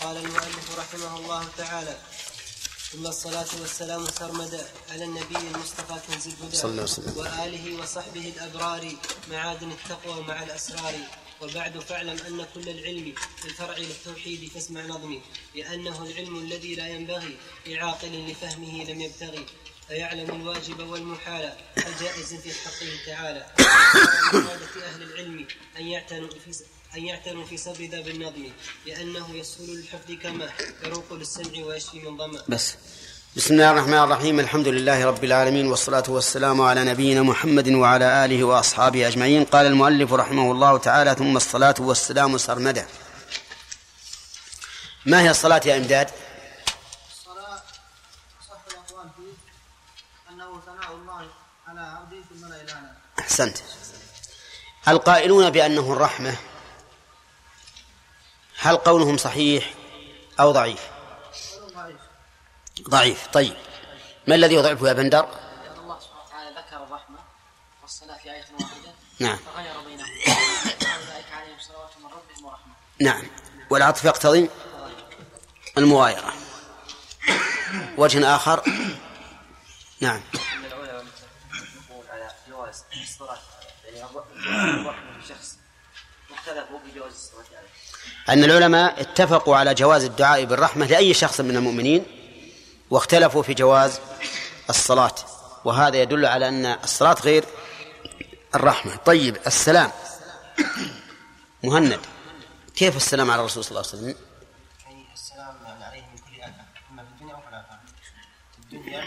قال 0.00 0.16
المؤلف 0.16 0.78
رحمه 0.78 1.16
الله 1.16 1.48
تعالى 1.56 1.96
ثم 2.94 3.06
الصلاة 3.06 3.46
والسلام 3.60 4.06
سرمدا 4.06 4.68
على 4.90 5.04
النبي 5.04 5.36
المصطفى 5.36 5.94
كنز 6.08 6.26
الهدى. 6.26 6.56
صلى 6.56 6.70
الله 6.70 6.82
عليه 6.82 6.92
وسلم. 6.92 7.16
وآله 7.16 7.82
وصحبه 7.82 8.32
الأبرار 8.36 8.92
معادن 9.30 9.70
التقوى 9.70 10.22
مع 10.22 10.42
الأسرار. 10.42 10.94
وبعد 11.42 11.78
فاعلم 11.78 12.18
أن 12.26 12.46
كل 12.54 12.68
العلم 12.68 13.14
في 13.36 13.44
الفرع 13.44 13.76
للتوحيد 13.76 14.50
فاسمع 14.54 14.86
نظمي. 14.86 15.22
لأنه 15.54 16.02
العلم 16.02 16.36
الذي 16.38 16.74
لا 16.74 16.88
ينبغي 16.88 17.36
لعاقل 17.66 18.30
لفهمه 18.30 18.84
لم 18.84 19.00
يبتغي. 19.00 19.46
فيعلم 19.88 20.30
الواجب 20.30 20.88
والمحال 20.88 21.52
الجائز 21.76 22.34
في 22.34 22.52
حقه 22.52 22.90
تعالى. 23.06 23.46
عادة 24.34 24.86
أهل 24.86 25.02
العلم 25.02 25.46
أن 25.78 25.86
يعتنوا 25.86 26.28
في 26.44 26.52
أن 26.96 27.04
يعتنوا 27.04 27.44
في 27.44 27.56
صبر 27.56 27.84
ذا 27.84 28.00
بالنظم 28.00 28.46
لأنه 28.86 29.36
يسهل 29.36 29.66
للحفظ 29.66 30.12
كما 30.22 30.50
يروق 30.82 31.12
للسمع 31.12 31.64
ويشفي 31.64 31.98
من 31.98 32.16
ضمى 32.16 32.42
بس. 32.48 32.74
بسم 33.36 33.54
الله 33.54 33.70
الرحمن 33.70 33.98
الرحيم 33.98 34.40
الحمد 34.40 34.68
لله 34.68 35.04
رب 35.04 35.24
العالمين 35.24 35.66
والصلاة 35.66 36.04
والسلام 36.08 36.60
على 36.60 36.84
نبينا 36.84 37.22
محمد 37.22 37.68
وعلى 37.68 38.24
آله 38.24 38.44
وأصحابه 38.44 39.08
أجمعين. 39.08 39.44
قال 39.44 39.66
المؤلف 39.66 40.12
رحمه 40.12 40.52
الله 40.52 40.78
تعالى 40.78 41.14
ثم 41.14 41.36
الصلاة 41.36 41.74
والسلام 41.78 42.38
سرمدا. 42.38 42.86
ما 45.06 45.22
هي 45.22 45.30
الصلاة 45.30 45.60
يا 45.66 45.76
إمداد؟ 45.76 46.10
الصلاة 47.10 47.62
صح 48.48 48.60
الأقوال 48.70 49.10
فيه 49.16 49.32
أنه 50.30 50.62
أحسنت. 53.18 53.58
القائلون 54.88 55.50
بأنه 55.50 55.92
الرحمة 55.92 56.36
هل 58.64 58.76
قولهم 58.76 59.16
صحيح 59.16 59.74
أو 60.40 60.52
ضعيف؟ 60.52 60.80
ضعيف. 62.88 63.26
طيب. 63.26 63.56
ما 64.26 64.34
الذي 64.34 64.54
يضعفه 64.54 64.88
يا 64.88 64.92
بندر؟ 64.92 65.28
الله 65.78 65.98
سبحانه 66.00 66.24
وتعالى 66.26 66.50
ذكر 66.50 66.84
الرحمة 66.84 67.18
والصلاة 67.82 68.18
في 68.18 68.32
آية 68.32 68.44
واحدة 68.60 68.94
نعم. 69.20 69.36
فغير 69.36 69.80
بينهم 69.80 70.06
أولئك 70.06 71.32
عليهم 71.32 71.58
صلوات 71.60 71.90
من 71.98 72.06
ربهم 72.06 72.44
ورحمة 72.44 72.72
نعم. 73.00 73.22
والعطف 73.70 74.04
يقتضي 74.04 74.50
المغايرة. 75.78 76.32
وجه 77.98 78.36
آخر. 78.36 78.62
نعم. 80.00 80.20
على 82.10 82.30
جواز 82.48 82.84
الصلاه 83.02 83.38
يعني 83.84 84.04
الرحمه 84.80 85.18
لشخص 85.18 85.58
واختلفوا 86.30 86.78
بجواز 86.78 87.23
أن 88.28 88.44
العلماء 88.44 89.00
اتفقوا 89.00 89.56
على 89.56 89.74
جواز 89.74 90.04
الدعاء 90.04 90.44
بالرحمة 90.44 90.86
لأي 90.86 91.14
شخص 91.14 91.40
من 91.40 91.56
المؤمنين 91.56 92.06
واختلفوا 92.90 93.42
في 93.42 93.54
جواز 93.54 94.00
الصلاة. 94.70 95.14
وهذا 95.64 95.96
يدل 95.96 96.26
على 96.26 96.48
أن 96.48 96.66
الصلاة 96.66 97.16
غير 97.24 97.44
الرحمة. 98.54 98.96
طيب 98.96 99.36
السلام. 99.46 99.90
مهند 101.62 102.00
كيف 102.76 102.96
السلام 102.96 103.30
على 103.30 103.40
الرسول 103.40 103.64
صلى 103.64 103.70
الله 103.70 103.90
عليه 103.90 103.98
وسلم؟ 103.98 104.16
يعني 104.86 105.04
السلام 105.14 105.56
عليه 105.82 106.02
من 106.02 106.18
كل 106.18 106.42
إما 106.90 107.02
في 107.04 107.08
الدنيا 107.08 107.34
أو 107.34 107.40
في 107.40 107.48
في 108.62 108.76
الدنيا 108.76 109.04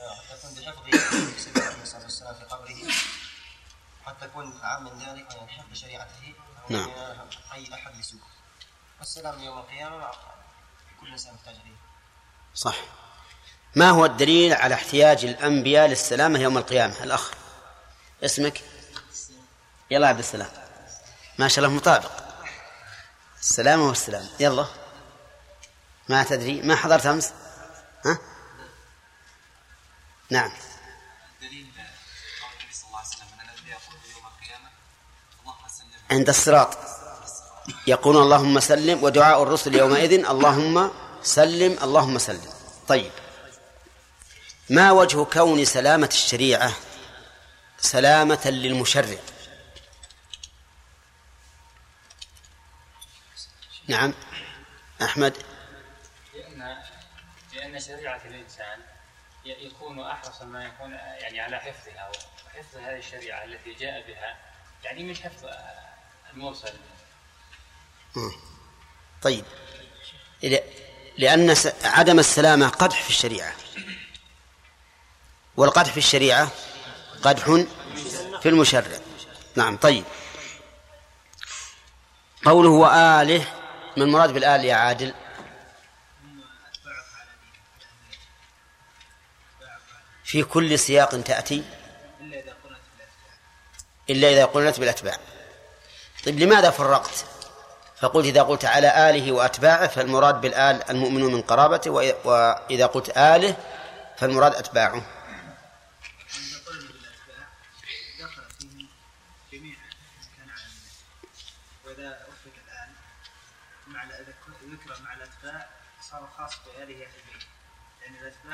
تكون 0.00 1.82
الصلاة 1.82 2.02
والسلام 2.02 2.34
في 2.34 2.44
قبره 2.44 2.92
قد 4.06 4.18
تكون 4.28 4.52
ذلك 5.00 5.28
حفظ 5.48 5.74
شريعته 5.74 6.34
نعم. 6.68 6.90
أي 7.54 7.74
أحد 7.74 7.96
يسوء 7.96 8.20
والسلام 8.98 9.40
يوم 9.42 9.58
القيامة 9.58 10.10
كل 11.00 11.08
إنسان 11.12 11.34
محتاج 11.34 11.54
إليه 11.54 11.76
صح. 12.54 12.76
ما 13.76 13.90
هو 13.90 14.04
الدليل 14.04 14.52
على 14.52 14.74
احتياج 14.74 15.24
الأنبياء 15.24 15.86
للسلامة 15.86 16.38
يوم 16.38 16.58
القيامة؟ 16.58 17.02
الأخ. 17.02 17.30
اسمك؟ 18.24 18.62
يلا 19.90 20.08
عبد 20.08 20.18
السلام. 20.18 20.50
ما 21.38 21.48
شاء 21.48 21.64
الله 21.64 21.76
مطابق. 21.76 22.10
السلامة 23.40 23.82
والسلام 23.82 24.28
يلا. 24.40 24.66
ما 26.08 26.24
تدري؟ 26.24 26.62
ما 26.62 26.76
حضرت 26.76 27.06
أمس؟ 27.06 27.32
ها؟ 28.06 28.18
نعم. 30.30 30.52
دليل 31.40 31.72
قول 32.42 32.52
النبي 32.60 32.74
صلى 32.74 32.86
الله 32.86 32.98
عليه 32.98 33.08
وسلم 33.08 33.26
ان 33.40 33.48
الذي 33.48 33.70
يقول 33.70 33.96
يوم 34.16 34.26
القيامة 34.26 34.70
اللهم 35.40 35.68
سلم 35.68 35.88
عند 36.10 36.28
الصراط. 36.28 36.93
يقولون 37.86 38.22
اللهم 38.22 38.60
سلم 38.60 39.04
ودعاء 39.04 39.42
الرسل 39.42 39.74
يومئذ 39.74 40.12
اللهم 40.12 40.90
سلم 41.22 41.78
اللهم 41.82 42.18
سلم. 42.18 42.52
طيب. 42.88 43.12
ما 44.70 44.90
وجه 44.90 45.24
كون 45.24 45.64
سلامة 45.64 46.06
الشريعة 46.06 46.72
سلامة 47.78 48.46
للمشرع؟ 48.46 49.18
نعم. 53.88 54.14
أحمد. 55.02 55.34
لأن 56.34 56.82
لأن 57.54 57.80
شريعة 57.80 58.20
الإنسان 58.24 58.78
يكون 59.44 60.00
أحرص 60.00 60.42
ما 60.42 60.64
يكون 60.64 60.92
يعني 60.92 61.40
على 61.40 61.60
حفظها 61.60 62.10
وحفظ 62.46 62.76
هذه 62.76 62.98
الشريعة 62.98 63.44
التي 63.44 63.74
جاء 63.74 64.06
بها 64.06 64.36
يعني 64.84 65.02
من 65.02 65.16
حفظ 65.16 65.46
المرسل. 66.32 66.72
طيب. 69.22 69.44
لأن 71.18 71.56
عدم 71.84 72.18
السلامة 72.18 72.68
قدح 72.68 73.02
في 73.02 73.10
الشريعة. 73.10 73.54
والقدح 75.56 75.92
في 75.92 75.98
الشريعة 75.98 76.50
قدح 77.22 77.44
في 78.42 78.48
المشرع. 78.48 78.98
نعم 79.56 79.76
طيب. 79.76 80.04
قوله 82.44 82.68
وآله 82.68 83.46
ما 83.96 84.04
المراد 84.04 84.30
بالآل 84.32 84.64
يا 84.64 84.74
عادل؟ 84.74 85.14
في 90.24 90.42
كل 90.42 90.78
سياق 90.78 91.22
تأتي 91.22 91.64
إلا 94.10 94.28
إذا 94.28 94.44
قلت 94.44 94.80
بالأتباع. 94.80 95.18
طيب 96.24 96.38
لماذا 96.38 96.70
فرقت؟ 96.70 97.24
فقلت 98.04 98.26
إذا 98.26 98.42
قلت 98.42 98.64
على 98.64 99.10
آله 99.10 99.32
وأتباعه 99.32 99.86
فالمراد 99.86 100.40
بالآل 100.40 100.90
المؤمنون 100.90 101.34
من 101.34 101.42
قرابته 101.42 101.90
وإ- 101.90 102.26
وإذا 102.26 102.86
قلت 102.86 103.08
آله 103.16 103.56
فالمراد 104.18 104.54
أتباعه. 104.54 105.02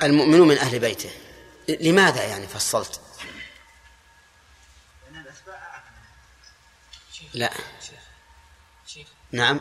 المؤمنون 0.03 0.49
من 0.49 0.59
أهل 0.59 0.79
بيته. 0.79 1.11
لماذا 1.69 2.25
يعني 2.25 2.47
فصلت؟ 2.47 3.01
لا. 7.35 7.51
نعم. 9.33 9.61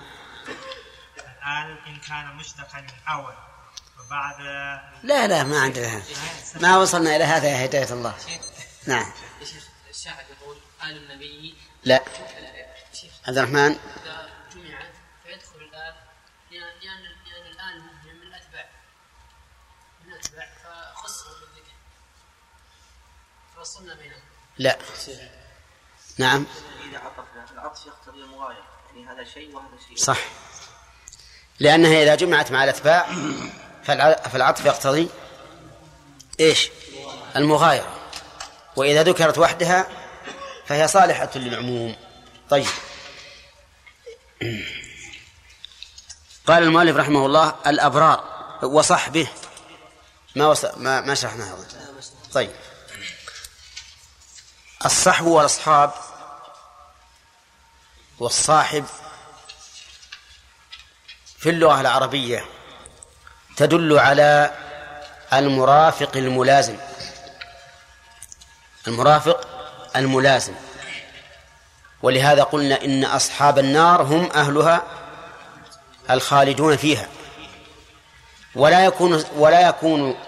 الآن 1.17 1.77
إن 1.87 1.99
كان 1.99 2.35
مشتقا 2.35 2.81
من 2.81 3.07
اول 3.09 3.33
وبعد 3.99 4.41
لا 5.03 5.27
لا 5.27 5.43
ما 5.43 5.59
عندنا. 5.59 5.87
هذا 5.87 6.03
ما 6.61 6.77
وصلنا 6.77 7.15
إلى 7.15 7.23
هذا 7.23 7.47
يا 7.47 7.65
هداية 7.65 7.93
الله. 7.93 8.17
نعم. 8.87 9.11
يا 9.39 9.45
شيخ 9.45 9.63
الشاعر 9.89 10.23
يقول 10.29 10.57
آل 10.83 10.97
النبي. 10.97 11.57
لا. 11.83 12.03
عبد 13.27 13.37
الرحمن. 13.37 13.57
إذا 13.57 14.29
جمعت 14.53 14.93
فيدخل 15.23 15.55
الآل 15.55 15.95
لأن 16.51 16.61
لأن 16.81 17.03
لأن 17.03 17.45
الآل 17.51 17.79
مهم 17.79 18.15
من 18.15 18.27
الأتباع. 18.27 18.69
من 20.05 20.13
الأتباع 20.13 20.49
فخصهم 20.63 21.33
بالذكر. 21.33 21.73
فوصلنا 23.55 23.93
بينهم. 23.93 24.21
لا. 24.57 24.77
نعم. 26.17 26.45
إذا 26.89 26.99
عطفنا 26.99 27.51
العطف 27.51 27.85
يقتضي 27.85 28.23
المغايرة. 28.23 28.68
هذا 29.07 29.23
شيء 29.33 29.55
وهذا 29.55 29.67
شيء 29.87 29.97
صح. 29.97 30.17
لأنها 31.59 32.03
إذا 32.03 32.15
جمعت 32.15 32.51
مع 32.51 32.63
الأتباع 32.63 33.07
فالع- 33.83 34.27
فالعطف 34.27 34.65
يقتضي 34.65 35.09
إيش؟ 36.39 36.69
المغايرة. 37.35 37.95
وإذا 38.75 39.03
ذكرت 39.03 39.37
وحدها 39.37 39.87
فهي 40.65 40.87
صالحة 40.87 41.29
للعموم. 41.35 41.95
طيب. 42.49 42.67
قال 46.47 46.63
المؤلف 46.63 46.97
رحمه 46.97 47.25
الله 47.25 47.55
الأبرار. 47.67 48.23
وصحبه 48.63 49.27
ما 50.35 50.47
وص... 50.47 50.65
ما 50.65 51.01
ما 51.01 51.15
شرحنا 51.15 51.47
هذا 51.53 51.65
طيب. 52.33 52.51
الصحب 54.85 55.25
والأصحاب 55.25 55.93
والصاحب 58.19 58.85
في 61.37 61.49
اللغة 61.49 61.81
العربية 61.81 62.45
تدل 63.57 63.99
على 63.99 64.53
المرافق 65.33 66.17
الملازم. 66.17 66.77
المرافق 68.87 69.47
الملازم. 69.95 70.53
ولهذا 72.01 72.43
قلنا 72.43 72.85
إن 72.85 73.05
أصحاب 73.05 73.59
النار 73.59 74.01
هم 74.01 74.31
أهلها 74.31 74.83
الخالدون 76.09 76.77
فيها. 76.77 77.07
ولا 78.55 78.85
يكون 78.85 79.23
ولا 79.35 79.67
يكون 79.67 80.19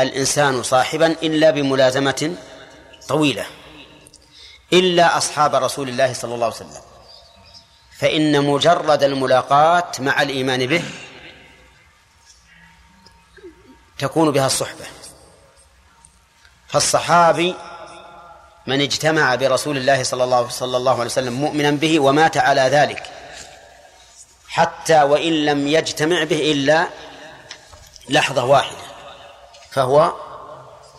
الإنسان 0.00 0.62
صاحبا 0.62 1.06
إلا 1.06 1.50
بملازمة 1.50 2.36
طويلة. 3.08 3.46
إلا 4.72 5.16
أصحاب 5.16 5.54
رسول 5.54 5.88
الله 5.88 6.12
صلى 6.12 6.34
الله 6.34 6.46
عليه 6.46 6.56
وسلم. 6.56 6.91
فإن 8.02 8.44
مجرد 8.44 9.02
الملاقاة 9.02 9.92
مع 9.98 10.22
الإيمان 10.22 10.66
به 10.66 10.84
تكون 13.98 14.30
بها 14.30 14.46
الصحبة. 14.46 14.84
فالصحابي 16.68 17.54
من 18.66 18.80
اجتمع 18.80 19.34
برسول 19.34 19.76
الله 19.76 20.02
صلى 20.02 20.24
الله 20.24 20.48
صلى 20.48 20.76
الله 20.76 20.92
عليه 20.92 21.04
وسلم 21.04 21.32
مؤمنا 21.32 21.70
به 21.70 22.00
ومات 22.00 22.36
على 22.36 22.60
ذلك. 22.60 23.02
حتى 24.48 25.02
وإن 25.02 25.44
لم 25.44 25.68
يجتمع 25.68 26.24
به 26.24 26.52
إلا 26.52 26.88
لحظة 28.08 28.44
واحدة 28.44 28.84
فهو 29.70 30.12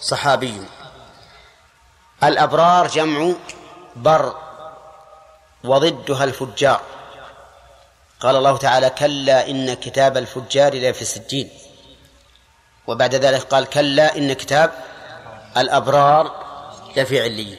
صحابي. 0.01 0.61
الأبرار 2.23 2.87
جمع 2.87 3.33
بر 3.95 4.42
وضدها 5.63 6.23
الفجار. 6.23 6.81
قال 8.19 8.35
الله 8.35 8.57
تعالى 8.57 8.89
كلا 8.89 9.49
إن 9.49 9.73
كتاب 9.73 10.17
الفجار 10.17 10.75
لفي 10.75 11.05
سجين 11.05 11.49
وبعد 12.87 13.15
ذلك 13.15 13.41
قال 13.41 13.65
كلا 13.65 14.17
إن 14.17 14.33
كتاب 14.33 14.71
الأبرار 15.57 16.31
لفي 16.97 17.21
عليين. 17.21 17.57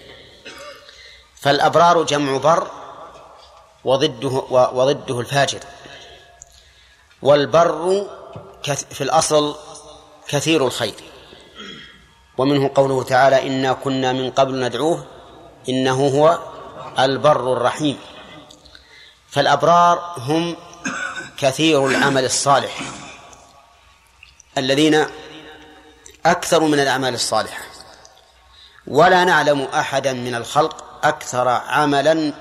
فالأبرار 1.40 2.02
جمع 2.02 2.36
بر 2.36 2.70
وضده 3.84 4.42
وضده 4.50 5.20
الفاجر. 5.20 5.61
والبر 7.22 8.07
في 8.90 9.00
الأصل 9.00 9.57
كثير 10.28 10.66
الخير. 10.66 10.94
ومنه 12.38 12.70
قوله 12.74 13.02
تعالى 13.02 13.46
إنا 13.46 13.72
كنا 13.72 14.12
من 14.12 14.30
قبل 14.30 14.61
ندعوه 14.64 15.07
إنه 15.68 16.07
هو 16.07 16.38
البر 16.99 17.53
الرحيم. 17.53 17.99
فالأبرار 19.30 20.14
هم 20.18 20.57
كثير 21.38 21.86
العمل 21.86 22.24
الصالح. 22.24 22.80
الذين 24.59 25.07
أكثر 26.26 26.61
من 26.61 26.80
الأعمال 26.80 27.14
الصالحة. 27.14 27.64
ولا 28.86 29.24
نعلم 29.24 29.62
أحدا 29.62 30.12
من 30.12 30.34
الخلق 30.34 30.84
أكثر 31.03 31.49
عملا 31.49 32.32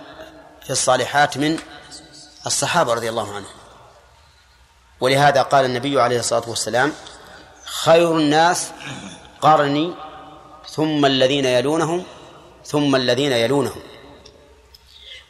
في 0.64 0.70
الصالحات 0.70 1.38
من 1.38 1.60
الصحابة 2.46 2.94
رضي 2.94 3.10
الله 3.10 3.36
عنهم. 3.36 3.54
ولهذا 5.02 5.42
قال 5.42 5.66
النبي 5.66 6.02
عليه 6.02 6.20
الصلاة 6.20 6.50
والسلام 6.50 6.94
خير 7.66 8.18
الناس 8.18 8.72
قرني 9.42 9.94
ثم 10.70 11.06
الذين 11.06 11.46
يلونهم 11.46 12.06
ثم 12.66 12.96
الذين 12.96 13.32
يلونهم. 13.32 13.82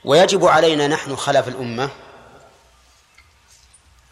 ويجب 0.06 0.46
علينا 0.46 0.88
نحن 0.88 1.16
خلف 1.16 1.48
الأمة 1.48 1.90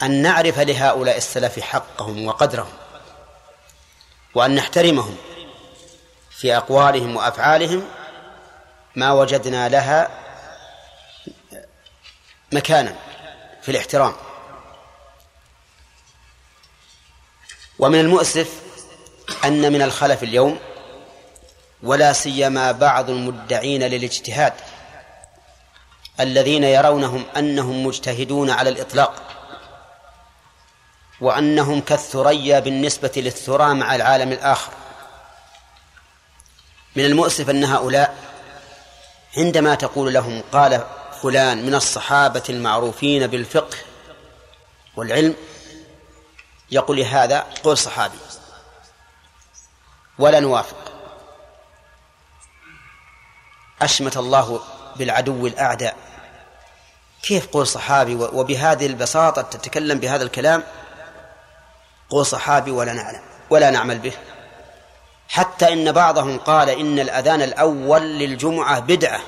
أن 0.01 0.21
نعرف 0.21 0.59
لهؤلاء 0.59 1.17
السلف 1.17 1.59
حقهم 1.59 2.27
وقدرهم 2.27 2.73
وأن 4.35 4.55
نحترمهم 4.55 5.17
في 6.29 6.57
أقوالهم 6.57 7.15
وأفعالهم 7.15 7.87
ما 8.95 9.11
وجدنا 9.11 9.69
لها 9.69 10.09
مكانا 12.51 12.95
في 13.61 13.71
الاحترام. 13.71 14.13
ومن 17.79 17.99
المؤسف 17.99 18.61
أن 19.45 19.73
من 19.73 19.81
الخلف 19.81 20.23
اليوم 20.23 20.59
ولا 21.83 22.13
سيما 22.13 22.71
بعض 22.71 23.09
المدعين 23.09 23.83
للاجتهاد. 23.83 24.53
الذين 26.19 26.63
يرونهم 26.63 27.25
أنهم 27.37 27.85
مجتهدون 27.85 28.49
على 28.49 28.69
الإطلاق 28.69 29.13
وأنهم 31.21 31.81
كالثريا 31.81 32.59
بالنسبة 32.59 33.11
للثرى 33.15 33.73
مع 33.73 33.95
العالم 33.95 34.31
الآخر. 34.31 34.71
من 36.95 37.05
المؤسف 37.05 37.49
أن 37.49 37.63
هؤلاء 37.63 38.17
عندما 39.37 39.75
تقول 39.75 40.13
لهم 40.13 40.43
قال 40.51 40.85
فلان 41.21 41.65
من 41.65 41.75
الصحابة 41.75 42.43
المعروفين 42.49 43.27
بالفقه 43.27 43.77
والعلم 44.95 45.35
يقول 46.71 46.99
هذا 46.99 47.47
قول 47.63 47.77
صحابي. 47.77 48.17
ولا 50.19 50.39
نوافق. 50.39 50.91
أشمت 53.81 54.17
الله 54.17 54.61
بالعدو 54.95 55.47
الأعداء. 55.47 55.95
كيف 57.23 57.47
قول 57.47 57.67
صحابي 57.67 58.15
وبهذه 58.15 58.85
البساطة 58.85 59.41
تتكلم 59.41 59.99
بهذا 59.99 60.23
الكلام؟ 60.23 60.63
قول 62.09 62.25
صحابي 62.25 62.71
ولا 62.71 62.93
نعلم 62.93 63.21
ولا 63.49 63.69
نعمل 63.69 63.99
به. 63.99 64.13
حتى 65.27 65.73
إن 65.73 65.91
بعضهم 65.91 66.37
قال 66.37 66.69
إن 66.69 66.99
الأذان 66.99 67.41
الأول 67.41 68.01
للجمعة 68.01 68.79
بدعة. 68.79 69.21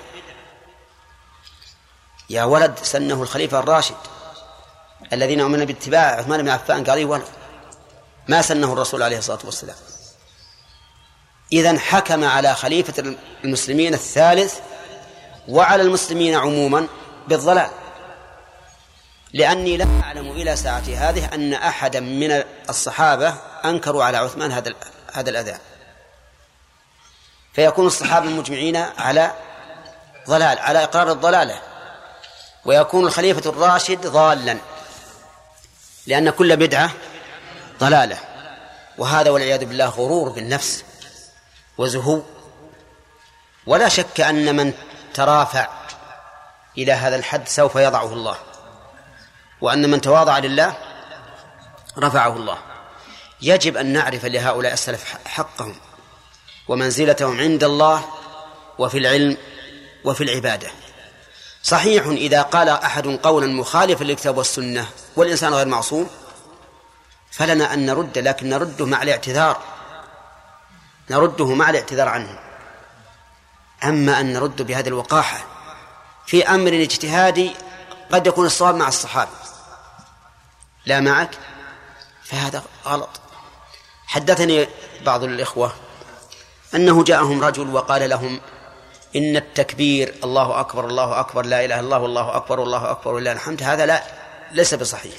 يا 2.30 2.44
ولد 2.44 2.80
سنه 2.80 3.24
الخليفة 3.24 3.60
الراشد 3.60 3.96
الذين 5.14 5.42
أمرنا 5.42 5.64
باتباع 5.64 6.02
عثمان 6.02 6.42
بن 6.42 6.50
عفان 6.50 6.84
قال 6.84 7.06
ولد؟ 7.06 7.24
ما 8.28 8.42
سنه 8.42 8.74
الرسول 8.74 9.04
عليه 9.04 9.18
الصلاة 9.18 9.40
والسلام. 9.44 9.76
إذا 11.52 11.80
حكم 11.80 12.24
على 12.24 12.56
خليفة 12.56 13.16
المسلمين 13.44 13.94
الثالث 13.94 14.60
وعلى 15.48 15.84
المسلمين 15.84 16.36
عموما 16.36 16.88
بالضلال. 17.28 17.70
لأني 19.34 19.78
لا 19.78 19.88
أعلم 20.04 20.32
إلى 20.32 20.56
ساعتي 20.56 20.96
هذه 20.96 21.34
أن 21.34 21.54
أحدا 21.54 22.00
من 22.00 22.44
الصحابة 22.70 23.36
أنكروا 23.66 24.04
على 24.04 24.18
عثمان 24.18 24.52
هذا 24.52 24.74
هذا 25.14 25.30
الأذان 25.30 25.60
فيكون 27.54 27.88
الصحابة 27.88 28.28
المجمعين 28.28 28.76
على 28.76 29.32
ضلال 30.28 30.60
على 30.60 30.84
إقرار 30.84 31.12
الضلالة. 31.12 31.62
ويكون 32.66 33.06
الخليفة 33.06 33.50
الراشد 33.50 34.08
ضالا. 34.08 34.58
لأن 36.08 36.30
كل 36.30 36.58
بدعة 36.58 36.92
ضلالة. 37.80 38.18
وهذا 38.98 39.30
والعياذ 39.30 39.66
بالله 39.66 39.86
غرور 39.86 40.30
بالنفس 40.30 40.84
وزهو. 41.78 42.22
ولا 43.68 43.90
شك 43.90 44.22
أن 44.22 44.56
من 44.56 44.74
ترافع 45.14 45.68
إلى 46.78 46.92
هذا 46.92 47.16
الحد 47.16 47.48
سوف 47.48 47.76
يضعه 47.76 48.14
الله. 48.14 48.38
وأن 49.62 49.92
من 49.92 50.02
تواضع 50.02 50.38
لله 50.40 50.78
رفعه 51.98 52.36
الله. 52.36 52.58
يجب 53.42 53.78
أن 53.78 53.94
نعرف 53.94 54.26
لهؤلاء 54.26 54.74
السلف 54.74 55.16
حقهم 55.26 55.76
ومنزلتهم 56.68 57.40
عند 57.40 57.64
الله 57.64 58.06
وفي 58.80 58.98
العلم 58.98 59.38
وفي 60.04 60.24
العبادة. 60.24 60.72
صحيح 61.64 62.06
إذا 62.06 62.42
قال 62.42 62.70
أحد 62.70 63.08
قولا 63.08 63.48
مخالفا 63.48 64.04
للكتاب 64.04 64.38
والسنة 64.38 64.88
والإنسان 65.16 65.54
غير 65.54 65.68
معصوم 65.68 66.10
فلنا 67.32 67.74
أن 67.74 67.86
نرد 67.86 68.18
لكن 68.18 68.50
نرده 68.50 68.86
مع 68.86 69.02
الاعتذار. 69.04 69.62
نرده 71.10 71.46
مع 71.46 71.70
الاعتذار 71.70 72.10
عنه. 72.10 72.40
أما 73.84 74.20
أن 74.20 74.34
نرد 74.34 74.62
بهذه 74.62 74.88
الوقاحة 74.88 75.46
في 76.26 76.48
أمر 76.48 76.74
اجتهادي 76.74 77.56
قد 78.12 78.28
يكون 78.28 78.46
الصواب 78.46 78.76
مع 78.76 78.88
الصحابة. 78.88 79.32
لا 80.86 81.00
معك؟ 81.00 81.38
فهذا 82.24 82.64
غلط. 82.86 83.10
حدثني 84.08 84.68
بعض 85.06 85.24
الإخوة 85.24 85.74
أنه 86.76 87.04
جاءهم 87.04 87.44
رجل 87.44 87.76
وقال 87.76 88.10
لهم 88.10 88.42
إن 89.16 89.38
التكبير 89.38 90.16
الله 90.24 90.60
أكبر 90.60 90.86
الله 90.86 91.20
أكبر 91.20 91.46
لا 91.46 91.66
إله 91.66 91.80
إلا 91.80 91.80
الله 91.80 92.00
والله 92.00 92.36
أكبر 92.36 92.60
والله 92.60 92.92
أكبر 92.92 93.14
ولله 93.14 93.32
الحمد. 93.32 93.64
هذا 93.64 93.86
لا 93.86 94.04
ليس 94.52 94.74
بصحيح. 94.74 95.14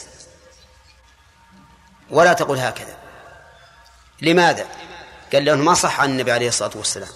ولا 2.10 2.32
تقول 2.32 2.58
هكذا. 2.58 2.96
لماذا؟ 4.22 4.66
قال 5.32 5.44
لأنه 5.44 5.62
ما 5.64 5.74
صح 5.74 6.00
عن 6.00 6.10
النبي 6.10 6.32
عليه 6.32 6.48
الصلاة 6.48 6.70
والسلام. 6.74 7.08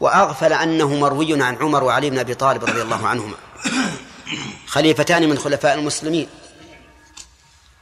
وأغفل 0.00 0.52
أنه 0.52 0.88
مروي 0.94 1.42
عن 1.42 1.56
عمر 1.56 1.84
وعلي 1.84 2.10
بن 2.10 2.18
أبي 2.18 2.34
طالب 2.34 2.64
رضي 2.64 2.82
الله 2.82 3.08
عنهما. 3.08 3.34
خليفتان 4.66 5.28
من 5.28 5.38
خلفاء 5.38 5.74
المسلمين. 5.74 6.28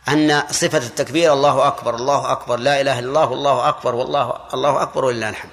أن 0.08 0.42
صفة 0.50 0.78
التكبير 0.78 1.32
الله 1.32 1.66
أكبر 1.66 1.94
الله 1.94 2.32
أكبر 2.32 2.56
لا 2.56 2.80
إله 2.80 2.98
إلا 2.98 3.08
الله 3.08 3.30
والله 3.30 3.68
أكبر 3.68 3.94
والله 3.94 4.40
الله 4.54 4.82
أكبر 4.82 5.04
ولله 5.04 5.28
الحمد. 5.28 5.50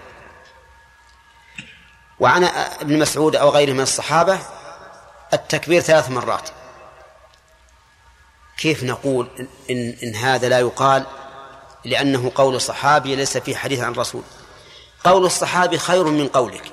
وعن 2.20 2.44
ابن 2.82 3.00
مسعود 3.00 3.36
أو 3.36 3.50
غيره 3.50 3.74
من 3.74 3.82
الصحابة 3.82 4.40
التكبير 5.34 5.82
ثلاث 5.82 6.10
مرات. 6.10 6.50
كيف 8.58 8.84
نقول 8.84 9.28
إن, 9.70 9.98
إن 10.04 10.16
هذا 10.16 10.50
لا 10.50 10.60
يقال؟ 10.60 11.06
لأنه 11.86 12.32
قول 12.36 12.62
صحابي 12.62 13.16
ليس 13.16 13.38
في 13.38 13.56
حديث 13.56 13.80
عن 13.80 13.94
رسول. 13.94 14.24
قول 15.04 15.26
الصحابي 15.26 15.78
خير 15.78 16.04
من 16.04 16.28
قولك. 16.28 16.72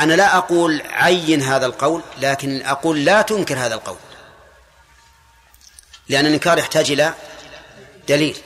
أنا 0.00 0.14
لا 0.14 0.36
أقول 0.36 0.82
عين 0.90 1.42
هذا 1.42 1.66
القول 1.66 2.02
لكن 2.18 2.62
أقول 2.62 3.04
لا 3.04 3.22
تنكر 3.22 3.58
هذا 3.58 3.74
القول. 3.74 3.96
لأن 6.08 6.26
الإنكار 6.26 6.58
يحتاج 6.58 6.90
إلى 6.90 7.14
دليل. 8.08 8.36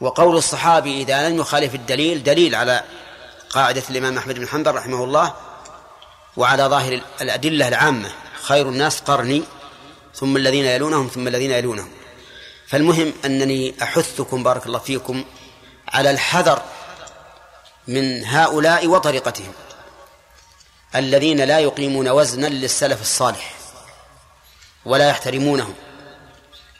وقول 0.00 0.36
الصحابي 0.36 1.02
إذا 1.02 1.28
لم 1.28 1.36
يخالف 1.36 1.74
الدليل 1.74 2.22
دليل 2.22 2.54
على 2.54 2.84
قاعدة 3.50 3.82
الإمام 3.90 4.18
أحمد 4.18 4.34
بن 4.34 4.48
حنبل 4.48 4.74
رحمه 4.74 5.04
الله 5.04 5.34
وعلى 6.36 6.64
ظاهر 6.64 7.00
الأدلة 7.20 7.68
العامة. 7.68 8.10
خير 8.42 8.68
الناس 8.68 9.00
قرني 9.00 9.42
ثم 10.14 10.36
الذين 10.36 10.64
يلونهم 10.64 11.08
ثم 11.08 11.28
الذين 11.28 11.50
يلونهم. 11.50 11.90
فالمهم 12.66 13.12
أنني 13.24 13.74
أحثكم 13.82 14.42
بارك 14.42 14.66
الله 14.66 14.78
فيكم 14.78 15.24
على 15.92 16.10
الحذر 16.10 16.62
من 17.88 18.24
هؤلاء 18.24 18.86
وطريقتهم 18.86 19.52
الذين 20.94 21.40
لا 21.40 21.58
يقيمون 21.58 22.08
وزنا 22.08 22.46
للسلف 22.46 23.00
الصالح 23.00 23.54
ولا 24.84 25.08
يحترمونه 25.08 25.74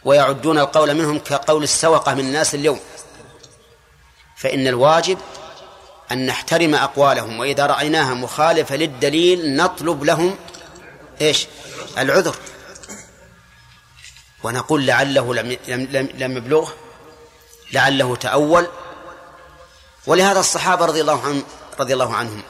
ويعدون 0.04 0.58
القول 0.58 0.94
منهم 0.94 1.18
كقول 1.18 1.62
السوقة 1.62 2.14
من 2.14 2.20
الناس 2.20 2.54
اليوم. 2.54 2.80
فإن 4.36 4.66
الواجب 4.66 5.18
أن 6.12 6.26
نحترم 6.26 6.74
أقوالهم 6.74 7.40
وإذا 7.40 7.66
رأيناها 7.66 8.14
مخالفة 8.14 8.76
للدليل 8.76 9.56
نطلب 9.56 10.04
لهم 10.04 10.36
إيش؟ 11.20 11.46
العذر. 11.98 12.36
ونقول 14.42 14.86
لعله 14.86 15.34
لم 15.34 15.56
لم 15.68 16.08
لم 16.14 16.36
يبلغه 16.36 16.74
لعله 17.72 18.16
تأول 18.16 18.68
ولهذا 20.06 20.40
الصحابة 20.40 20.86
رضي 20.86 21.00
الله 21.00 21.22
عنهم 21.22 21.44
رضي 21.80 21.92
الله 21.92 22.14
عنهم 22.14 22.42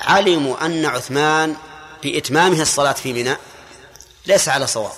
علموا 0.00 0.66
أن 0.66 0.86
عثمان 0.86 1.56
بإتمامه 2.02 2.62
الصلاة 2.62 2.92
في 2.92 3.12
منى 3.12 3.36
ليس 4.26 4.48
على 4.48 4.66
صواب. 4.66 4.92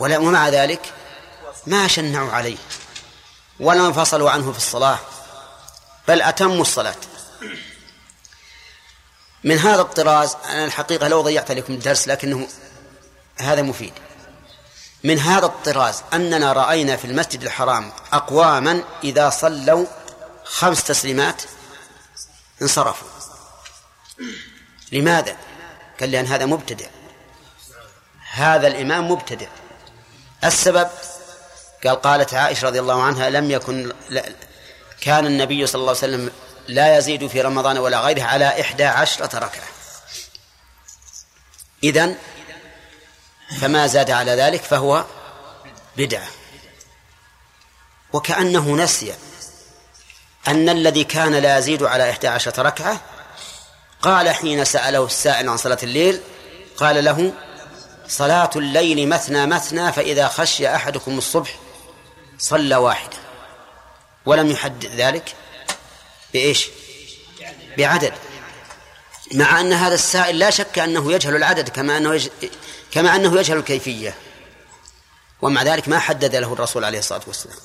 ومع 0.00 0.48
ذلك 0.48 0.92
ما 1.66 1.88
شنعوا 1.88 2.32
عليه 2.32 2.56
ولا 3.60 3.86
انفصلوا 3.86 4.30
عنه 4.30 4.52
في 4.52 4.58
الصلاة 4.58 4.98
بل 6.08 6.22
أتموا 6.22 6.62
الصلاة. 6.62 6.96
من 9.44 9.58
هذا 9.58 9.80
الطراز 9.80 10.36
أنا 10.44 10.64
الحقيقة 10.64 11.08
لو 11.08 11.20
ضيعت 11.22 11.50
عليكم 11.50 11.72
الدرس 11.72 12.08
لكنه 12.08 12.48
هذا 13.36 13.62
مفيد. 13.62 13.92
من 15.04 15.18
هذا 15.18 15.46
الطراز 15.46 16.02
أننا 16.12 16.52
رأينا 16.52 16.96
في 16.96 17.04
المسجد 17.04 17.42
الحرام 17.42 17.92
أقواما 18.12 18.82
إذا 19.04 19.30
صلوا 19.30 19.86
خمس 20.44 20.84
تسليمات 20.84 21.42
انصرفوا. 22.62 23.08
لماذا؟ 24.92 25.36
قال 26.00 26.10
لأن 26.10 26.26
هذا 26.26 26.46
مبتدع. 26.46 26.86
هذا 28.30 28.66
الإمام 28.66 29.10
مبتدع. 29.10 29.46
السبب؟ 30.44 30.90
قال 31.84 32.02
قالت 32.02 32.34
عائشة 32.34 32.66
رضي 32.66 32.80
الله 32.80 33.02
عنها 33.02 33.30
لم 33.30 33.50
يكن 33.50 33.92
كان 35.00 35.26
النبي 35.26 35.66
صلى 35.66 35.80
الله 35.80 35.88
عليه 35.88 35.98
وسلم 35.98 36.32
لا 36.68 36.98
يزيد 36.98 37.26
في 37.26 37.40
رمضان 37.40 37.78
ولا 37.78 38.00
غيره 38.00 38.22
على 38.22 38.60
إحدى 38.60 38.84
عشرة 38.84 39.38
ركعة. 39.38 39.68
إذن 41.84 42.16
فما 43.60 43.86
زاد 43.86 44.10
على 44.10 44.32
ذلك 44.32 44.62
فهو 44.62 45.04
بدعة. 45.96 46.28
وكأنه 48.12 48.76
نسي 48.76 49.14
أن 50.48 50.68
الذي 50.68 51.04
كان 51.04 51.34
لا 51.34 51.58
يزيد 51.58 51.82
على 51.82 52.10
إحدى 52.10 52.28
عشرة 52.28 52.62
ركعة 52.62 53.00
قال 54.02 54.28
حين 54.28 54.64
سأله 54.64 55.04
السائل 55.04 55.48
عن 55.48 55.56
صلاة 55.56 55.78
الليل 55.82 56.20
قال 56.76 57.04
له 57.04 57.32
صلاة 58.08 58.50
الليل 58.56 59.08
مثنى 59.08 59.46
مثنى 59.46 59.92
فإذا 59.92 60.28
خشي 60.28 60.74
أحدكم 60.74 61.18
الصبح 61.18 61.58
صلى 62.38 62.76
واحدة 62.76 63.16
ولم 64.26 64.50
يحدد 64.50 64.86
ذلك؟ 64.86 65.34
بإيش؟ 66.32 66.68
بعدد. 67.78 68.12
مع 69.34 69.60
أن 69.60 69.72
هذا 69.72 69.94
السائل 69.94 70.38
لا 70.38 70.50
شك 70.50 70.78
أنه 70.78 71.12
يجهل 71.12 71.36
العدد 71.36 71.68
كما 71.68 71.96
أنه 71.96 72.14
يج... 72.14 72.28
كما 72.90 73.16
أنه 73.16 73.40
يجهل 73.40 73.56
الكيفية. 73.56 74.14
ومع 75.42 75.62
ذلك 75.62 75.88
ما 75.88 75.98
حدد 75.98 76.36
له 76.36 76.52
الرسول 76.52 76.84
عليه 76.84 76.98
الصلاة 76.98 77.22
والسلام. 77.26 77.56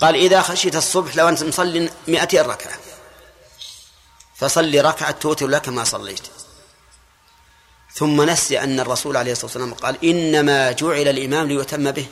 قال 0.00 0.14
إذا 0.14 0.42
خشيت 0.42 0.76
الصبح 0.76 1.16
لو 1.16 1.28
أنت 1.28 1.42
مصلي 1.42 1.90
مئتين 2.08 2.40
ركعة 2.40 2.78
فصلي 4.36 4.80
ركعة 4.80 5.10
توتر 5.10 5.46
لك 5.46 5.68
ما 5.68 5.84
صليت. 5.84 6.20
ثم 7.94 8.22
نسي 8.22 8.60
أن 8.60 8.80
الرسول 8.80 9.16
عليه 9.16 9.32
الصلاة 9.32 9.46
والسلام 9.46 9.74
قال 9.74 10.04
إنما 10.04 10.72
جعل 10.72 11.08
الإمام 11.08 11.46
ليتم 11.46 11.90
به. 11.90 12.06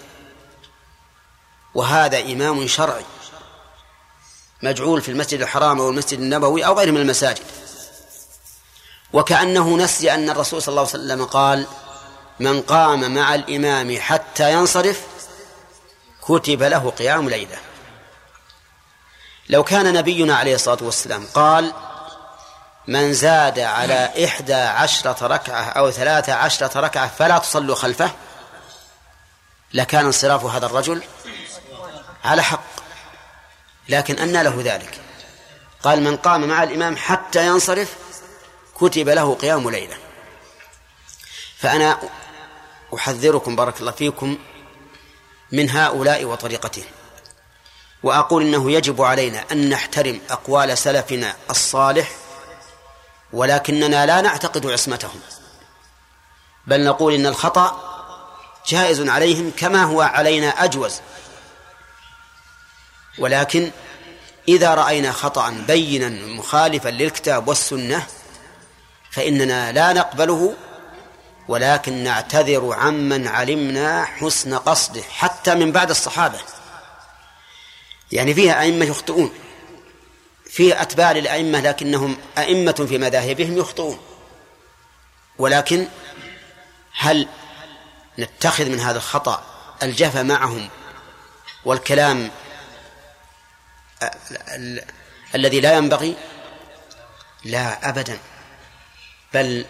وهذا 1.75 2.21
إمام 2.21 2.67
شرعي. 2.67 3.05
مجعول 4.63 5.03
في 5.03 5.11
المسجد 5.11 5.41
الحرام 5.41 5.81
أو 5.81 5.91
المسجد 5.91 6.19
النبوي 6.19 6.67
أو 6.67 6.79
غيره 6.79 6.91
من 6.91 7.01
المساجد. 7.01 7.45
وكأنه 9.13 9.77
نسي 9.77 10.15
أن 10.15 10.31
الرسول 10.31 10.63
صلى 10.63 10.73
الله 10.73 10.81
عليه 10.81 10.91
وسلم 10.91 11.25
قال 11.25 11.67
من 12.41 12.63
قام 12.63 13.15
مع 13.15 13.35
الإمام 13.35 14.01
حتى 14.01 14.53
ينصرف 14.53 15.07
كتب 16.23 16.63
له 16.63 16.91
قيام 16.91 17.29
ليلة. 17.29 17.59
لو 19.49 19.65
كان 19.65 19.93
نبينا 19.93 20.37
عليه 20.37 20.55
الصلاة 20.55 20.79
والسلام 20.83 21.27
قال 21.35 21.73
من 22.87 23.13
زاد 23.13 23.59
على 23.59 24.25
إحدى 24.25 24.55
عشرة 24.55 25.27
ركعة 25.27 25.63
أو 25.63 25.91
ثلاثة 25.91 26.33
عشرة 26.33 26.81
ركعة 26.81 27.09
فلا 27.09 27.39
تصلوا 27.39 27.75
خلفه 27.75 28.11
لكان 29.75 30.05
انصراف 30.05 30.45
هذا 30.45 30.67
الرجل 30.67 31.03
على 32.25 32.43
حق. 32.43 32.65
لكن 33.89 34.19
أنى 34.19 34.43
له 34.43 34.63
ذلك. 34.65 35.01
قال 35.83 36.03
من 36.03 36.17
قام 36.17 36.49
مع 36.49 36.63
الإمام 36.63 36.97
حتى 36.97 37.47
ينصرف 37.47 37.97
كتب 38.75 39.09
له 39.09 39.35
قيام 39.35 39.71
ليلة. 39.71 39.97
فأنا 41.59 41.99
أحذركم 42.95 43.57
بارك 43.57 43.81
الله 43.81 43.93
فيكم 43.93 44.39
من 45.53 45.71
هؤلاء 45.71 46.25
وطريقتهم 46.25 46.85
وأقول 48.05 48.43
إنه 48.43 48.73
يجب 48.73 49.03
علينا 49.03 49.45
أن 49.53 49.69
نحترم 49.69 50.21
أقوال 50.31 50.79
سلفنا 50.79 51.37
الصالح 51.51 52.11
ولكننا 53.33 54.07
لا 54.07 54.21
نعتقد 54.21 54.67
عصمتهم. 54.67 55.21
بل 56.67 56.85
نقول 56.85 57.15
إن 57.15 57.27
الخطأ 57.27 57.81
جائز 58.69 59.09
عليهم 59.09 59.53
كما 59.57 59.83
هو 59.83 60.03
علينا 60.03 60.49
أجوز. 60.49 61.01
ولكن 63.19 63.71
إذا 64.49 64.75
رأينا 64.75 65.13
خطأ 65.13 65.51
بينا 65.51 66.09
مخالفا 66.09 66.89
للكتاب 66.89 67.49
والسنة 67.49 68.07
فإننا 69.11 69.73
لا 69.73 69.93
نقبله 69.93 70.55
ولكن 71.49 72.05
نعتذر 72.05 72.73
عمن 72.73 73.29
علمنا 73.29 74.05
حسن 74.05 74.55
قصده 74.55 75.03
حتى 75.03 75.55
من 75.55 75.73
بعد 75.73 75.91
الصحابة. 75.91 76.39
يعني 78.15 78.35
فيها 78.35 78.61
أئمة 78.61 78.85
يخطئون. 78.85 79.33
في 80.51 80.83
أتباع 80.83 81.13
للأئمة 81.13 81.61
لكنهم 81.61 82.17
أئمة 82.39 82.87
في 82.89 82.99
مذاهبهم 82.99 83.59
يخطئون. 83.59 83.99
ولكن 85.39 85.89
هل 86.97 87.29
نتخذ 88.19 88.69
من 88.69 88.81
هذا 88.81 88.97
الخطأ 88.97 89.45
الجهل 89.83 90.27
معهم 90.27 90.69
والكلام 91.65 92.31
الذي 95.35 95.61
لا 95.61 95.77
ينبغي؟ 95.77 96.17
لا 97.45 97.89
أبدا. 97.89 98.19
بل 99.35 99.67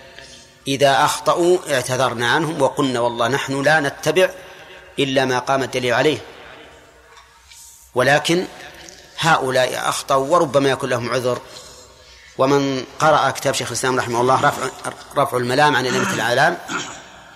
إذا 0.69 1.05
أخطأوا 1.05 1.75
اعتذرنا 1.75 2.31
عنهم 2.31 2.63
وقلنا 2.63 3.01
والله 3.01 3.29
نحن 3.29 3.63
لا 3.63 3.81
نتبع 3.81 4.31
إلا 4.99 5.25
ما 5.25 5.39
قام 5.39 5.63
الدليل 5.63 5.95
عليه. 5.95 6.19
ولكن 7.95 8.47
هؤلاء 9.19 9.89
أخطأوا 9.89 10.27
وربما 10.29 10.71
يكون 10.71 10.91
لهم 10.91 11.11
عذر. 11.11 11.39
ومن 12.39 12.85
قرأ 12.99 13.31
كتاب 13.31 13.55
شيخ 13.55 13.69
الإسلام 13.69 13.99
رحمه 13.99 14.21
الله 14.21 14.41
رفع, 14.41 14.71
رفع 15.17 15.37
الملام 15.37 15.77
عن 15.77 15.87
الأئمة 15.87 16.15
الأعلام 16.15 16.59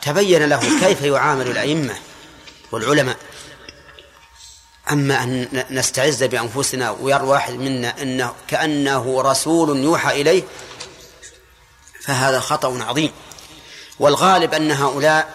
تبين 0.03 0.45
له 0.45 0.81
كيف 0.81 1.03
يعامل 1.03 1.51
الأئمة 1.51 1.95
والعلماء. 2.73 3.17
أما 4.93 5.23
أن 5.23 5.65
نستعز 5.71 6.23
بأنفسنا 6.25 6.91
ويرى 6.91 7.23
واحد 7.23 7.53
منا 7.53 8.03
أنه 8.03 8.35
كأنه 8.49 9.23
رسول 9.23 9.77
يوحى 9.77 10.21
إليه 10.21 10.43
فهذا 12.01 12.41
خطأ 12.41 12.85
عظيم. 12.85 13.13
والغالب 13.99 14.55
أن 14.55 14.71
هؤلاء 14.71 15.35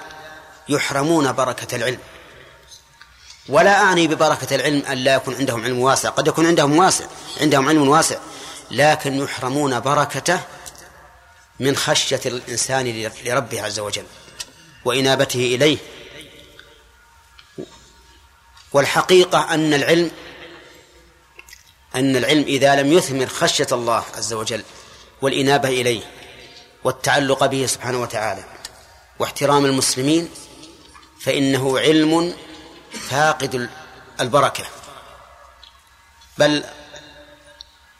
يحرمون 0.69 1.31
بركة 1.31 1.75
العلم. 1.75 1.99
ولا 3.49 3.81
أعني 3.83 4.07
ببركة 4.07 4.55
العلم 4.55 4.85
أن 4.85 4.97
لا 4.97 5.13
يكون 5.13 5.35
عندهم 5.35 5.63
علم 5.63 5.79
واسع. 5.79 6.09
قد 6.09 6.27
يكون 6.27 6.45
عندهم 6.45 6.77
واسع 6.77 7.05
عندهم 7.41 7.69
علم 7.69 7.87
واسع 7.87 8.17
لكن 8.71 9.23
يحرمون 9.23 9.79
بركته 9.79 10.39
من 11.59 11.75
خشية 11.75 12.21
الإنسان 12.25 13.11
لربه 13.25 13.61
عز 13.61 13.79
وجل 13.79 14.05
وإنابته 14.85 15.55
إليه. 15.55 15.77
والحقيقة 18.73 19.53
أن 19.53 19.73
العلم 19.73 20.11
أن 21.95 22.15
العلم 22.15 22.43
إذا 22.43 22.75
لم 22.75 22.93
يثمر 22.93 23.27
خشية 23.27 23.67
الله 23.71 24.03
عز 24.15 24.33
وجل 24.33 24.63
والإنابة 25.21 25.69
إليه 25.69 26.01
والتعلق 26.83 27.45
به 27.45 27.65
سبحانه 27.65 28.01
وتعالى 28.01 28.43
واحترام 29.19 29.65
المسلمين 29.65 30.29
فإنه 31.21 31.79
علم 31.79 32.33
فاقد 32.93 33.69
البركة. 34.19 34.65
بل 36.37 36.63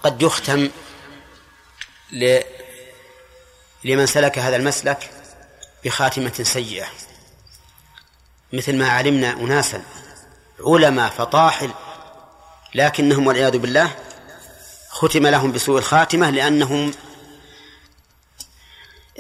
قد 0.04 0.22
يختم 0.22 0.70
ل... 2.12 2.40
لمن 3.84 4.06
سلك 4.06 4.40
هذا 4.40 4.56
المسلك 4.56 5.12
بخاتمة 5.86 6.34
سيئة. 6.44 6.88
مثل 8.54 8.76
ما 8.76 8.90
علمنا 8.90 9.32
أناسا 9.32 9.84
علماء 10.60 11.10
فطاحل 11.10 11.74
لكنهم 12.76 13.28
والعياذ 13.28 13.58
بالله 13.58 13.96
ختم 14.90 15.28
لهم 15.28 15.52
بسوء 15.52 15.80
الخاتمة 15.80 16.30
لأنهم 16.30 16.94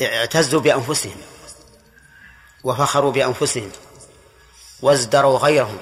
اعتزوا 0.02 0.62
بأنفسهم 0.62 1.18
وفخروا 2.64 3.12
بأنفسهم. 3.12 3.72
وازدروا 4.84 5.40
غيرهم. 5.40 5.78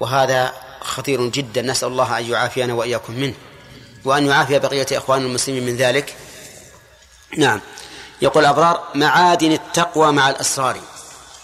وهذا 0.00 0.52
خطير 0.80 1.26
جدا. 1.26 1.62
نسأل 1.62 1.88
الله 1.88 2.18
أن 2.18 2.30
يعافينا 2.30 2.74
وإياكم 2.74 3.12
منه 3.12 3.34
وأن 4.04 4.26
يعافي 4.26 4.58
بقية 4.58 4.86
إخوان 4.92 5.22
المسلمين 5.22 5.66
من 5.66 5.76
ذلك. 5.76 6.16
نعم. 7.36 7.60
يقول 8.22 8.44
الأبرار 8.44 8.84
معادن 8.94 9.52
التقوى 9.52 10.12
مع 10.12 10.30
الأسرار. 10.30 10.80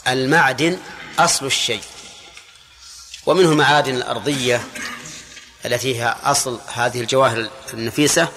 المعدن 0.08 0.78
أصل 1.18 1.46
الشيء. 1.46 1.82
ومنه 3.26 3.54
معادن 3.54 3.94
الأرضية 3.94 4.64
التي 5.64 6.02
هي 6.02 6.16
أصل 6.24 6.60
هذه 6.74 7.00
الجواهر 7.00 7.50
النفيسة. 7.74 8.28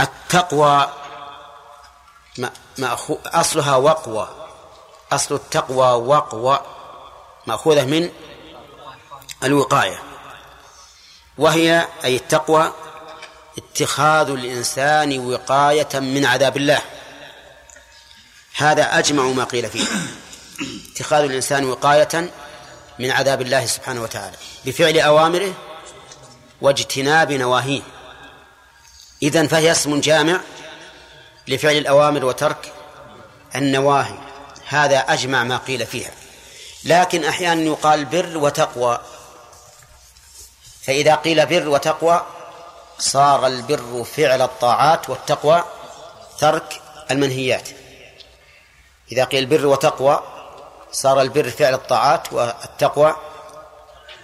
التقوى 0.00 0.88
أصلها 3.26 3.76
وقوى. 3.76 4.28
أصل 5.12 5.34
التقوى 5.34 6.06
وقوى. 6.06 6.73
مأخوذة 7.46 7.84
من 7.84 8.10
الوقاية 9.44 10.02
وهي 11.38 11.88
أي 12.04 12.16
التقوى 12.16 12.72
اتخاذ 13.58 14.30
الإنسان 14.30 15.18
وقاية 15.18 15.88
من 15.94 16.26
عذاب 16.26 16.56
الله. 16.56 16.82
هذا 18.56 18.98
أجمع 18.98 19.22
ما 19.22 19.44
قيل 19.44 19.70
فيه. 19.70 19.84
اتخاذ 20.92 21.24
الإنسان 21.24 21.64
وقاية 21.64 22.30
من 22.98 23.10
عذاب 23.10 23.42
الله 23.42 23.66
سبحانه 23.66 24.02
وتعالى. 24.02 24.36
بفعل 24.64 24.98
أوامره 24.98 25.54
واجتناب 26.60 27.32
نواهيه. 27.32 27.82
إذن 29.22 29.48
فهي 29.48 29.72
اسم 29.72 30.00
جامع 30.00 30.40
لفعل 31.48 31.76
الأوامر 31.76 32.24
وترك 32.24 32.72
النواهي. 33.56 34.18
هذا 34.68 34.98
أجمع 34.98 35.44
ما 35.44 35.56
قيل 35.56 35.86
فيها. 35.86 36.10
لكن 36.84 37.24
أحيانا 37.24 37.62
يقال 37.62 38.04
بر 38.04 38.38
وتقوى. 38.38 39.00
فإذا 40.82 41.14
قيل 41.14 41.46
بر 41.46 41.68
وتقوى 41.68 42.26
صار 42.98 43.46
البر 43.46 44.04
فعل 44.04 44.42
الطاعات 44.42 45.10
والتقوى 45.10 45.64
ترك 46.38 46.80
المنهيات. 47.10 47.68
إذا 49.12 49.24
قيل 49.24 49.46
بر 49.46 49.66
وتقوى 49.66 50.22
صار 50.92 51.20
البر 51.20 51.50
فعل 51.50 51.74
الطاعات 51.74 52.32
والتقوى 52.32 53.16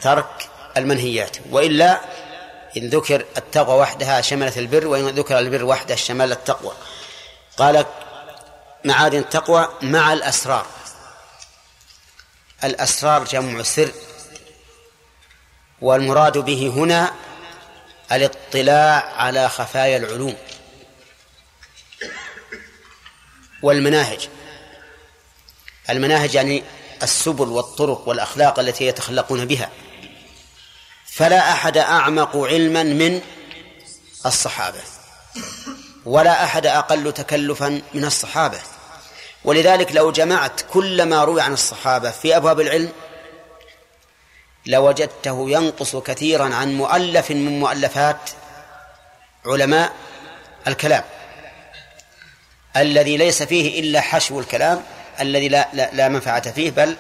ترك 0.01 0.49
المنهيات. 0.77 1.37
وإلا 1.51 2.01
إن 2.77 2.89
ذكر 2.89 3.25
التقوى 3.37 3.81
وحدها 3.81 4.21
شملت 4.21 4.59
البر 4.59 4.87
وإن 4.87 5.09
ذكر 5.09 5.39
البر 5.39 5.65
وحده 5.65 5.95
شمل 5.95 6.33
التقوى. 6.33 6.73
قال 7.57 7.87
معادن 8.85 9.19
التقوى 9.19 9.69
مع 9.83 10.13
الأسرار. 10.13 10.67
الأسرار 12.65 13.25
جمع 13.25 13.63
سر 13.63 13.93
والمراد 15.81 16.39
به 16.39 16.73
هنا 16.77 17.13
الاطلاع 18.13 19.13
على 19.17 19.49
خفايا 19.49 19.97
العلوم 19.97 20.37
والمناهج. 23.63 24.29
المناهج 25.91 26.35
يعني 26.35 26.63
السبل 27.03 27.49
والطرق 27.49 28.09
والأخلاق 28.09 28.59
التي 28.59 28.87
يتخلقون 28.87 29.45
بها. 29.45 29.71
فلا 31.07 31.53
أحد 31.53 31.77
أعمق 31.77 32.37
علما 32.37 32.83
من 32.83 33.21
الصحابة 34.27 34.81
ولا 36.05 36.45
أحد 36.45 36.67
أقل 36.67 37.13
تكلفا 37.13 37.83
من 37.95 38.05
الصحابة. 38.05 38.61
ولذلك 39.45 39.93
لو 39.93 40.13
جمعت 40.13 40.61
كل 40.73 41.03
ما 41.03 41.25
روي 41.25 41.41
عن 41.41 41.53
الصحابة 41.53 42.11
في 42.11 42.37
أبواب 42.37 42.61
العلم 42.61 42.93
لوجدته 44.67 45.51
ينقص 45.51 45.97
كثيرا 45.97 46.55
عن 46.55 46.75
مؤلف 46.75 47.31
من 47.31 47.61
مؤلفات 47.61 48.31
علماء 49.47 49.93
الكلام. 50.67 51.05
الذي 52.77 53.17
ليس 53.17 53.43
فيه 53.43 53.81
إلا 53.81 54.01
حشو 54.01 54.41
الكلام 54.41 54.85
الذي 55.21 55.49
لا, 55.49 55.69
لا, 55.73 55.91
لا 55.93 56.09
منفعة 56.09 56.53
فيه 56.53 56.71
بل 56.71 56.97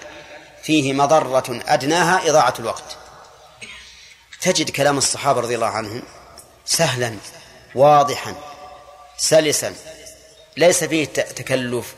فيه 0.62 0.92
مضرة 0.92 1.62
أدناها 1.68 2.30
إضاعة 2.30 2.54
الوقت. 2.58 2.96
تجد 4.40 4.70
كلام 4.70 4.98
الصحابة 4.98 5.40
رضي 5.40 5.54
الله 5.54 5.66
عنهم 5.66 6.02
سهلا 6.64 7.16
واضحا 7.74 8.34
سلسا 9.16 9.74
ليس 10.56 10.84
فيه 10.84 11.04
تكلف. 11.04 11.94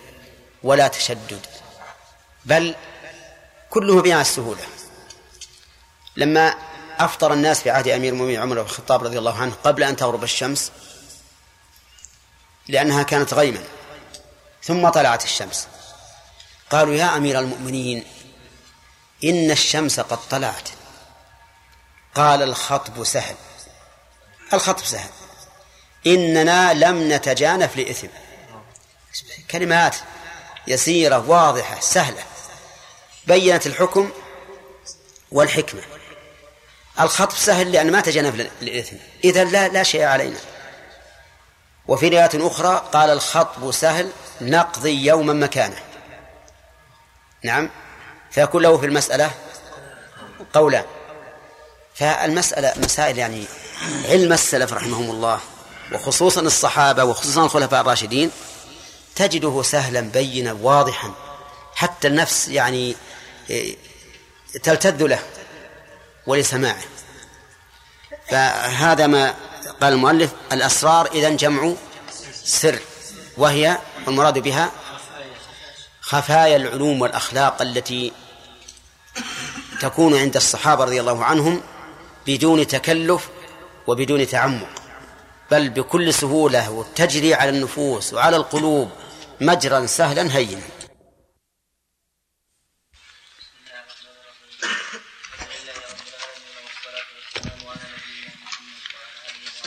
ولا 0.63 0.89
تشدد. 0.89 1.47
بل 2.45 2.75
كله 3.71 4.03
بها 4.03 4.21
السهولة. 4.21 4.67
لما 6.17 6.55
أفطر 6.99 7.33
الناس 7.33 7.61
في 7.61 7.71
عهد 7.71 7.89
أمير 7.89 8.13
المؤمنين 8.13 8.41
عمر 8.41 8.55
بن 8.55 8.61
الخطاب 8.61 9.05
رضي 9.05 9.19
الله 9.19 9.39
عنه 9.39 9.53
قبل 9.65 9.83
أن 9.83 9.97
تغرب 9.97 10.25
الشمس 10.25 10.73
لأنها 12.69 13.03
كانت 13.03 13.35
غيما. 13.35 13.65
ثم 14.63 14.89
طلعت 14.89 15.25
الشمس. 15.25 15.69
قالوا 16.71 16.95
يا 16.95 17.17
أمير 17.17 17.39
المؤمنين 17.39 18.05
إن 19.25 19.51
الشمس 19.51 20.01
قد 20.01 20.29
طلعت. 20.29 20.69
قال 22.15 22.43
الخطب 22.43 23.05
سهل. 23.05 23.35
الخطب 24.53 24.85
سهل. 24.85 25.11
إننا 26.07 26.75
لم 26.75 27.13
نتجانف 27.13 27.77
لإثم. 27.77 28.09
كلمات. 29.51 29.97
يسيرة 30.67 31.31
واضحة 31.31 31.81
سهلة. 31.81 32.23
بينت 33.27 33.67
الحكم 33.67 34.11
والحكمة. 35.33 35.81
الخطب 37.01 37.37
سهل 37.37 37.73
لأن 37.73 37.93
ما 37.93 38.01
تجنب 38.01 38.49
للإثم. 38.61 38.97
إذا 39.25 39.45
لا 39.45 39.69
لا 39.69 39.83
شيء 39.83 40.05
علينا. 40.05 40.39
وفي 41.89 42.09
رواية 42.09 42.31
أخرى 42.35 42.89
قال 42.93 43.11
الخطب 43.11 43.71
سهل 43.71 44.13
نقضي 44.41 45.07
يوما 45.07 45.33
مكانه. 45.33 45.83
نعم. 47.45 47.71
فيكون 48.31 48.63
له 48.63 48.79
في 48.79 48.87
المسألة 48.87 49.31
قولان. 50.53 50.85
فالمسألة 51.95 52.73
مسائل 52.77 53.19
يعني 53.19 53.45
علم 54.05 54.33
السلف 54.33 54.73
رحمهم 54.73 55.11
الله 55.11 55.41
وخصوصا 55.93 56.41
الصحابة 56.41 57.05
وخصوصا 57.05 57.45
الخلفاء 57.45 57.81
الراشدين. 57.81 58.31
تجده 59.17 59.63
سهلا 59.63 60.01
بينا 60.01 60.53
واضحا. 60.53 61.13
حتى 61.75 62.09
النفس 62.09 62.49
يعني 62.49 62.97
إيه، 63.51 63.77
تلتذ 64.63 65.07
له 65.07 65.19
ولسماعه. 66.27 66.83
فهذا 68.29 69.07
ما 69.07 69.35
قال 69.81 69.93
المؤلف 69.93 70.33
الأسرار 70.53 71.07
إذا 71.07 71.29
جمع 71.29 71.75
سر 72.45 72.79
وهي 73.37 73.79
المراد 74.09 74.39
بها 74.39 74.71
خفايا 76.01 76.57
العلوم 76.57 77.01
والأخلاق 77.01 77.63
التي 77.63 78.13
تكون 79.81 80.19
عند 80.19 80.37
الصحابة 80.37 80.85
رضي 80.85 81.01
الله 81.01 81.25
عنهم 81.25 81.63
بدون 82.27 82.67
تكلف 82.67 83.29
وبدون 83.87 84.27
تعمق. 84.27 84.82
بل 85.53 85.69
بكل 85.69 86.15
سهولة 86.15 86.71
وتجري 86.71 87.35
على 87.35 87.51
النفوس 87.51 88.13
وعلى 88.15 88.37
القلوب 88.37 88.93
مجرا 89.41 89.87
سهلا 89.87 90.37
هينا. 90.37 90.69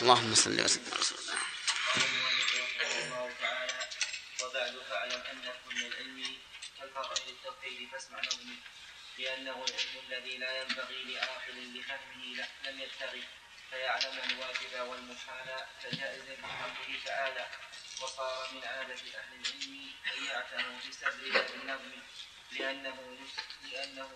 اللهم 0.01 0.35
صل 0.35 0.61
وسلم. 0.61 0.83
كل 5.69 5.81
العلم 5.81 6.17
الذي 10.09 10.37
لا 10.37 10.61
ينبغي 10.61 10.99
لعاقل 11.13 11.57
لفهمه 11.75 12.47
لم 12.65 12.79
يتغي 12.79 13.23
فيعلم 13.71 14.19
الواجب 14.29 14.89
والمحال 14.89 15.49
كجائز 15.83 16.23
بحمده 16.43 16.99
تعالى 17.05 17.45
وصار 18.01 18.47
من 18.53 18.61
عادة 18.63 18.93
أهل 18.93 19.31
العلم 19.39 19.89
أن 20.07 20.25
يعتنوا 20.25 20.77
بسبب 20.89 21.35
النظم 21.55 21.91
لأنه 22.51 23.17
لأنه 23.71 24.09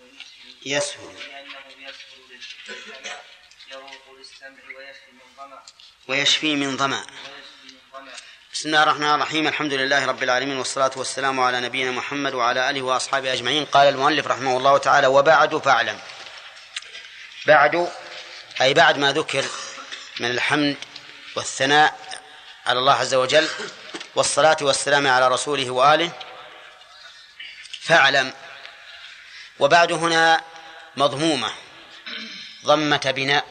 يسهل 0.65 1.15
لأنه 1.15 1.65
يسهل 1.77 2.19
للفكر 2.29 3.21
يروق 3.71 4.17
للسمع 4.17 4.77
ويشفي 4.77 5.11
من 5.11 5.35
ظمأ. 5.37 5.63
ويشفي 6.07 6.55
من 6.55 6.77
ظمأ. 6.77 6.97
ويشفي 6.97 7.73
من 7.73 7.79
ظمأ. 7.93 8.13
بسم 8.53 8.69
الله 8.69 8.83
الرحمن 8.83 9.13
الرحيم 9.15 9.47
الحمد 9.47 9.73
لله 9.73 10.05
رب 10.05 10.23
العالمين 10.23 10.57
والصلاة 10.57 10.91
والسلام 10.95 11.39
على 11.39 11.61
نبينا 11.61 11.91
محمد 11.91 12.33
وعلى 12.33 12.69
آله 12.69 12.81
وأصحابه 12.81 13.33
أجمعين. 13.33 13.65
قال 13.65 13.87
المؤلف 13.87 14.27
رحمه 14.27 14.57
الله 14.57 14.77
تعالى 14.77 15.07
وبعد 15.07 15.57
فاعلم. 15.57 15.99
بعد 17.45 17.91
أي 18.61 18.73
بعد 18.73 18.97
ما 18.97 19.11
ذكر 19.11 19.45
من 20.19 20.31
الحمد 20.31 20.77
والثناء 21.35 21.99
على 22.65 22.79
الله 22.79 22.93
عز 22.93 23.13
وجل 23.13 23.49
والصلاة 24.15 24.57
والسلام 24.61 25.07
على 25.07 25.27
رسوله 25.27 25.69
وآله 25.69 26.11
فاعلم. 27.81 28.33
وبعد 29.59 29.91
هنا 29.91 30.43
مضمومة 30.95 31.51
ضمة 32.65 33.11
بناء 33.15 33.45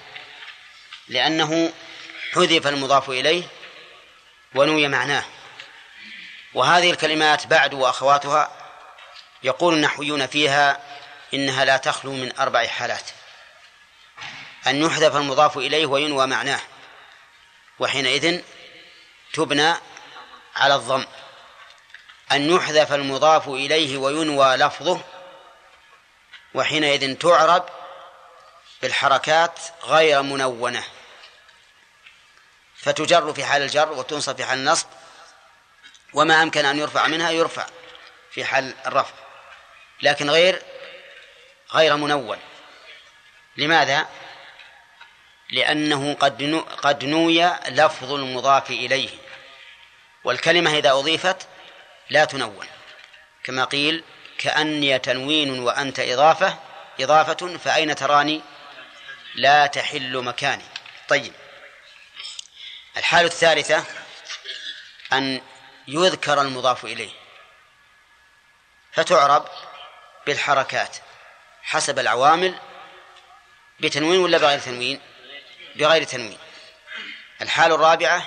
لأنه 1.08 1.72
حذف 2.32 2.66
المضاف 2.66 3.10
إليه 3.10 3.44
ونوي 4.54 4.88
معناه. 4.88 5.24
وهذه 6.54 6.90
الكلمات 6.90 7.46
بعد 7.46 7.74
وأخواتها 7.74 8.50
يقول 9.42 9.74
النحويون 9.74 10.26
فيها 10.26 10.80
إنها 11.34 11.64
لا 11.64 11.76
تخلو 11.76 12.12
من 12.12 12.38
أربع 12.38 12.66
حالات. 12.66 13.10
أن 14.68 14.82
يحذف 14.82 15.16
المضاف 15.16 15.58
إليه 15.58 15.86
وينوى 15.86 16.26
معناه. 16.26 16.60
وحينئذ 17.78 18.42
تبنى 19.32 19.74
على 20.56 20.74
الضم. 20.74 21.06
أن 22.32 22.50
يحذف 22.50 22.92
المضاف 22.92 23.48
إليه 23.48 23.96
وينوى 23.96 24.56
لفظه 24.56 25.00
وحينئذ 26.54 27.14
تعرب 27.18 27.68
بالحركات 28.82 29.60
غير 29.84 30.22
منونة. 30.22 30.84
فتجر 32.76 33.32
في 33.32 33.44
حال 33.44 33.62
الجر 33.62 33.92
وتنصب 33.92 34.36
في 34.36 34.44
حال 34.44 34.58
النصب 34.58 34.86
وما 36.14 36.42
أمكن 36.42 36.64
أن 36.64 36.78
يرفع 36.78 37.06
منها 37.06 37.30
يرفع 37.30 37.66
في 38.30 38.44
حال 38.44 38.74
الرفع. 38.86 39.14
لكن 40.02 40.30
غير 40.30 40.62
غير 41.72 41.96
منون. 41.96 42.38
لماذا؟ 43.56 44.08
لأنه 45.50 46.14
قد 46.14 46.64
قد 46.82 47.04
نوي 47.04 47.44
لفظ 47.68 48.12
المضاف 48.12 48.70
إليه. 48.70 49.10
والكلمة 50.24 50.78
إذا 50.78 50.92
أضيفت 50.92 51.48
لا 52.10 52.24
تنون. 52.24 52.66
كما 53.44 53.64
قيل 53.64 54.04
كأني 54.38 54.98
تنوين 54.98 55.58
وأنت 55.60 56.00
إضافة 56.00 56.58
إضافة 57.00 57.58
فأين 57.58 57.94
تراني؟ 57.94 58.40
لا 59.34 59.66
تحل 59.66 60.22
مكاني. 60.22 60.64
طيب. 61.08 61.32
الحالة 62.96 63.26
الثالثة 63.26 63.84
أن 65.12 65.40
يذكر 65.88 66.40
المضاف 66.40 66.84
إليه. 66.84 67.10
فتعرب 68.92 69.48
بالحركات 70.26 70.96
حسب 71.62 71.98
العوامل 71.98 72.58
بتنوين 73.80 74.20
ولا 74.20 74.38
بغير 74.38 74.58
تنوين؟ 74.58 75.00
بغير 75.78 76.04
تنوين. 76.04 76.38
الحالة 77.42 77.74
الرابعة 77.74 78.22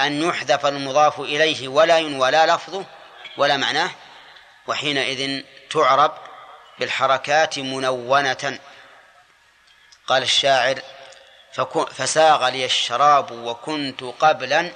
أن 0.00 0.22
يحذف 0.22 0.66
المضاف 0.66 1.20
إليه 1.20 1.68
ولا 1.68 1.98
ينوى 1.98 2.30
لا 2.30 2.54
لفظه 2.54 2.84
ولا 3.36 3.56
معناه 3.56 3.90
وحينئذ 4.66 5.42
تعرب 5.70 6.18
بالحركات 6.78 7.58
منونة. 7.58 8.58
قال 10.06 10.22
الشاعر 10.22 10.80
فساغ 11.92 12.48
لي 12.48 12.64
الشراب 12.64 13.30
وكنت 13.30 14.02
قبلا 14.02 14.72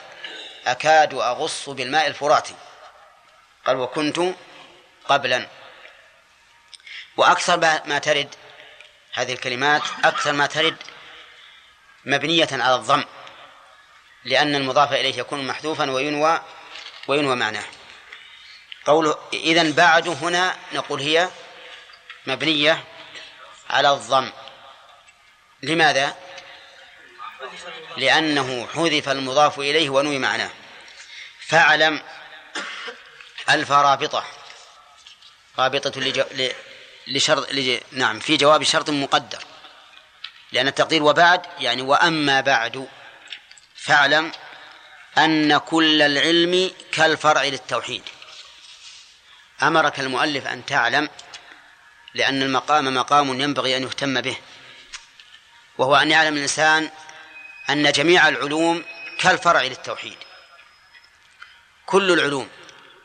أكاد 0.66 1.14
أغص 1.14 1.68
بالماء 1.68 2.06
الفراتي 2.06 2.54
قال 3.66 3.76
وكنت 3.76 4.20
قبلا. 5.08 5.46
وأكثر 7.16 7.56
ما 7.84 7.98
ترد 7.98 8.34
هذه 9.12 9.32
الكلمات 9.32 9.82
أكثر 10.04 10.32
ما 10.32 10.46
ترد 10.46 10.76
مبنية 12.04 12.48
على 12.52 12.74
الضم 12.74 13.04
لأن 14.24 14.54
المضاف 14.54 14.92
إليه 14.92 15.18
يكون 15.18 15.46
محذوفا 15.46 15.90
وينوى 15.90 16.40
وينوى 17.08 17.36
معناه 17.36 17.64
قوله 18.84 19.18
إذن 19.32 19.72
بعد 19.72 20.08
هنا 20.08 20.56
نقول 20.72 21.00
هي 21.00 21.28
مبنية 22.26 22.84
على 23.70 23.92
الضم 23.92 24.30
لماذا؟ 25.62 26.16
لأنه 27.96 28.68
حذف 28.74 29.08
المضاف 29.08 29.58
إليه 29.58 29.90
ونوي 29.90 30.18
معناه 30.18 30.50
فاعلم 31.40 32.02
ألف 33.50 33.72
رابطة 33.72 34.24
رابطة. 35.58 35.92
لشرط 37.06 37.52
لج... 37.52 37.80
نعم 37.92 38.20
في 38.20 38.36
جواب 38.36 38.62
شرط 38.62 38.90
مقدر 38.90 39.44
لأن 40.52 40.68
التقدير 40.68 41.02
وبعد 41.02 41.42
يعني 41.60 41.82
وأما 41.82 42.40
بعد 42.40 42.88
فاعلم 43.74 44.32
أن 45.18 45.58
كل 45.58 46.02
العلم 46.02 46.70
كالفرع 46.92 47.42
للتوحيد. 47.42 48.02
أمرك 49.62 50.00
المؤلف 50.00 50.46
أن 50.46 50.66
تعلم 50.66 51.08
لأن 52.14 52.42
المقام 52.42 52.94
مقام 52.94 53.40
ينبغي 53.40 53.76
أن 53.76 53.82
يهتم 53.82 54.20
به 54.20 54.36
وهو 55.78 55.96
أن 55.96 56.10
يعلم 56.10 56.36
الإنسان 56.36 56.90
أن 57.70 57.92
جميع 57.92 58.28
العلوم 58.28 58.84
كالفرع 59.18 59.62
للتوحيد. 59.62 60.16
كل 61.86 62.12
العلوم 62.12 62.48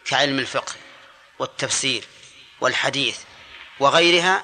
كعلم 0.05 0.39
الفقه 0.39 0.73
والتفسير 1.39 2.07
والحديث 2.61 3.19
وغيرها 3.79 4.43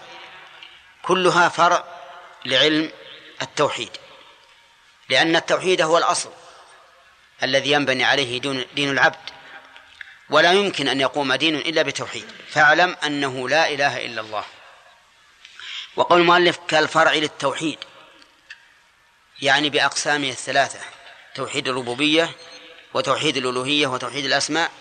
كلها 1.02 1.50
فرع 1.50 1.99
لعلم 2.46 2.92
التوحيد 3.42 3.92
لأن 5.10 5.36
التوحيد 5.36 5.82
هو 5.82 5.98
الأصل 5.98 6.32
الذي 7.44 7.72
ينبني 7.72 8.04
عليه 8.04 8.40
دين, 8.42 8.66
دين 8.76 8.90
العبد 8.90 9.30
ولا 10.30 10.54
يمكن 10.54 10.88
أن 10.88 11.02
يقوم 11.02 11.34
دين 11.34 11.56
إلا 11.56 11.82
بتوحيد. 11.82 12.26
فاعلم 12.50 12.98
أنه 13.06 13.50
لا 13.50 13.70
إله 13.70 14.06
إلا 14.06 14.22
الله. 14.22 14.46
وقول 15.96 16.22
المؤلف 16.22 16.60
كالفرع 16.68 17.14
للتوحيد 17.14 17.78
يعني 19.42 19.70
بأقسامه 19.70 20.30
الثلاثة 20.30 20.80
توحيد 21.36 21.68
الربوبية 21.68 22.30
وتوحيد 22.94 23.38
الألوهية 23.38 23.88
وتوحيد 23.88 24.26
الأسماء 24.26 24.72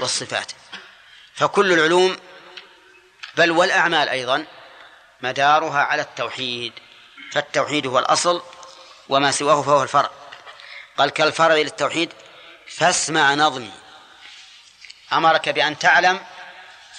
والصفات. 0.00 0.52
فكل 1.34 1.72
العلوم 1.72 2.16
بل 3.36 3.50
والأعمال 3.50 4.08
أيضا 4.08 4.46
مدارها 5.20 5.78
على 5.78 6.02
التوحيد. 6.02 6.72
فالتوحيد 7.36 7.86
هو 7.86 7.98
الأصل 7.98 8.42
وما 9.08 9.30
سواه 9.30 9.62
فهو 9.62 9.82
الفرع. 9.82 10.10
قال 10.98 11.10
كالفرع 11.10 11.54
للتوحيد 11.54 12.12
فاسمع 12.68 13.34
نظمي. 13.34 13.72
أمرك 15.12 15.48
بأن 15.48 15.78
تعلم 15.78 16.20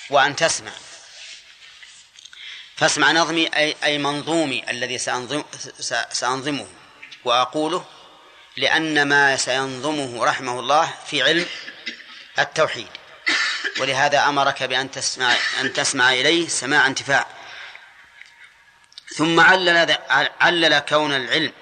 وأن 0.09 0.35
تسمع. 0.35 0.71
فاسمع 2.75 3.11
نظمي 3.11 3.47
أي, 3.47 3.75
أي 3.83 3.97
منظومي 3.97 4.69
الذي 4.69 4.97
سأنظم 4.97 5.43
سأنظمه 6.11 6.67
وأقوله 7.25 7.85
لأن 8.57 9.07
ما 9.07 9.37
سينظمه 9.37 10.25
رحمه 10.25 10.59
الله 10.59 10.93
في 11.07 11.23
علم 11.23 11.45
التوحيد. 12.39 12.87
ولهذا 13.79 14.19
أمرك 14.19 14.63
بأن 14.63 14.91
تسمع 14.91 15.35
أن 15.61 15.73
تسمع 15.73 16.13
إليه 16.13 16.47
سماع 16.47 16.87
انتفاع. 16.87 17.36
ثم 19.17 19.39
علل 19.39 19.97
علل 20.41 20.79
كون 20.79 21.15
العلم 21.15 21.53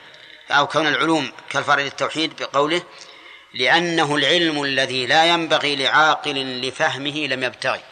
أو 0.51 0.67
كون 0.67 0.87
العلوم 0.87 1.31
كالفرع 1.49 1.83
للتوحيد 1.83 2.35
بقوله 2.35 2.83
لأنه 3.53 4.15
العلم 4.15 4.63
الذي 4.63 5.05
لا 5.05 5.25
ينبغي 5.25 5.75
لعاقل 5.75 6.61
لفهمه 6.61 7.27
لم 7.27 7.43
يبتغي. 7.43 7.83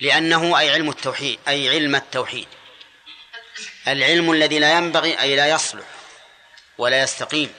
لأنه 0.00 0.58
أي 0.58 0.70
علم 0.70 0.88
التوحيد 0.88 1.38
أي 1.48 1.68
علم 1.68 1.94
التوحيد. 1.94 2.48
العلم 3.88 4.32
الذي 4.32 4.58
لا 4.58 4.72
ينبغي 4.78 5.20
أي 5.20 5.36
لا 5.36 5.46
يصلح 5.46 5.86
ولا 6.78 7.02
يستقيم 7.02 7.54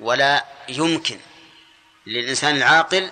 ولا 0.00 0.44
يمكن 0.68 1.20
للإنسان 2.06 2.56
العاقل 2.56 3.10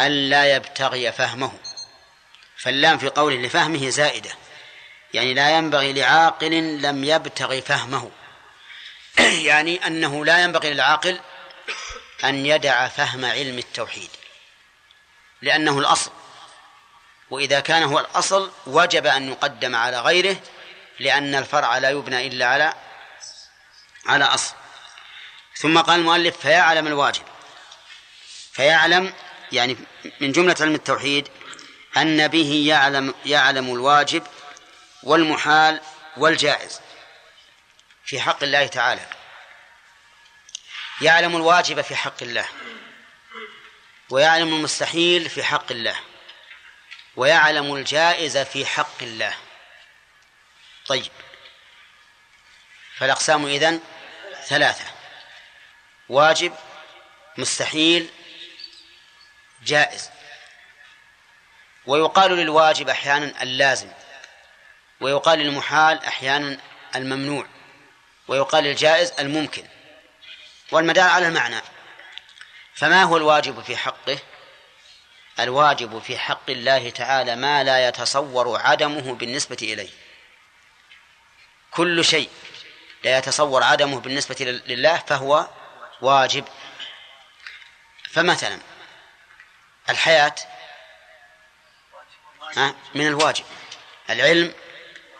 ألا 0.00 0.56
يبتغي 0.56 1.12
فهمه. 1.12 1.52
فاللام 2.66 2.98
في 2.98 3.08
قوله 3.08 3.36
لفهمه 3.36 3.88
زائدة. 3.88 4.30
يعني 5.14 5.34
لا 5.34 5.50
ينبغي 5.50 5.92
لعاقل 5.92 6.82
لم 6.82 7.04
يبتغ 7.04 7.60
فهمه. 7.60 8.10
يعني 9.50 9.86
أنه 9.86 10.24
لا 10.24 10.42
ينبغي 10.42 10.74
للعاقل 10.74 11.20
أن 12.24 12.46
يدع 12.46 12.88
فهم 12.88 13.24
علم 13.24 13.58
التوحيد. 13.58 14.10
لأنه 15.42 15.78
الأصل. 15.78 16.10
وإذا 17.30 17.60
كان 17.60 17.82
هو 17.82 17.98
الأصل 17.98 18.50
وجب 18.66 19.06
أن 19.06 19.28
يقدم 19.28 19.76
على 19.76 20.00
غيره 20.00 20.36
لأن 21.00 21.34
الفرع 21.34 21.78
لا 21.78 21.90
يبنى 21.90 22.26
إلا 22.26 22.46
على 22.46 22.74
على 24.06 24.24
أصل. 24.24 24.54
ثم 25.56 25.78
قال 25.78 26.00
المؤلف 26.00 26.36
فيعلم 26.36 26.86
الواجب. 26.86 27.24
فيعلم 28.52 29.14
يعني 29.52 29.76
من 30.20 30.32
جملة 30.32 30.56
علم 30.60 30.74
التوحيد 30.74 31.28
أن 31.96 32.28
به 32.28 32.64
يعلم 32.68 33.14
يعلم 33.26 33.74
الواجب 33.74 34.26
والمحال 35.02 35.80
والجائز 36.16 36.80
في 38.04 38.20
حق 38.20 38.42
الله 38.42 38.66
تعالى. 38.66 39.06
يعلم 41.00 41.36
الواجب 41.36 41.80
في 41.80 41.96
حق 41.96 42.22
الله 42.22 42.48
ويعلم 44.10 44.48
المستحيل 44.48 45.30
في 45.30 45.44
حق 45.44 45.72
الله 45.72 46.00
ويعلم 47.16 47.74
الجائز 47.74 48.38
في 48.38 48.66
حق 48.66 49.02
الله. 49.02 49.34
طيب. 50.86 51.12
فالأقسام 52.96 53.46
إذن 53.46 53.80
ثلاثة 54.46 54.84
واجب 56.08 56.56
مستحيل 57.36 58.08
جائز. 59.62 60.10
ويقال 61.86 62.30
للواجب 62.30 62.88
أحيانا 62.88 63.42
اللازم 63.42 63.88
ويقال 65.00 65.38
للمحال 65.38 66.04
أحيانا 66.04 66.58
الممنوع 66.96 67.46
ويقال 68.28 68.64
للجائز 68.64 69.12
الممكن. 69.18 69.66
والمدار 70.72 71.08
على 71.10 71.28
المعنى. 71.28 71.60
فما 72.74 73.02
هو 73.02 73.16
الواجب 73.16 73.62
في 73.62 73.76
حقه؟ 73.76 74.18
الواجب 75.40 75.98
في 75.98 76.18
حق 76.18 76.50
الله 76.50 76.90
تعالى 76.90 77.36
ما 77.36 77.64
لا 77.64 77.88
يتصور 77.88 78.60
عدمه 78.60 79.14
بالنسبة 79.14 79.56
إليه. 79.62 79.90
كل 81.70 82.04
شيء 82.04 82.30
لا 83.04 83.18
يتصور 83.18 83.62
عدمه 83.62 84.00
بالنسبة 84.00 84.60
لله 84.66 84.96
فهو 84.96 85.48
واجب. 86.00 86.44
فمثلا 88.10 88.58
الحياة 89.88 90.34
من 92.94 93.06
الواجب. 93.06 93.44
العلم 94.10 94.54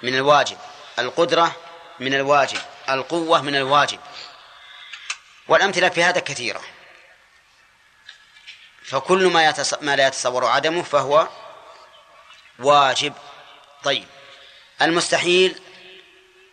من 0.02 0.14
الواجب. 0.14 0.58
القدرة 0.98 1.56
من 2.00 2.14
الواجب. 2.14 2.60
القوة 2.88 3.42
من 3.42 3.56
الواجب. 3.56 4.00
والأمثلة 5.48 5.88
في 5.88 6.04
هذا 6.04 6.20
كثيرة. 6.20 6.62
فكل 8.82 9.26
ما, 9.26 9.48
يتص... 9.48 9.74
ما 9.74 9.96
لا 9.96 10.06
يتصور 10.06 10.44
عدمه 10.46 10.82
فهو 10.82 11.28
واجب. 12.58 13.14
طيب. 13.82 14.06
المستحيل 14.82 15.60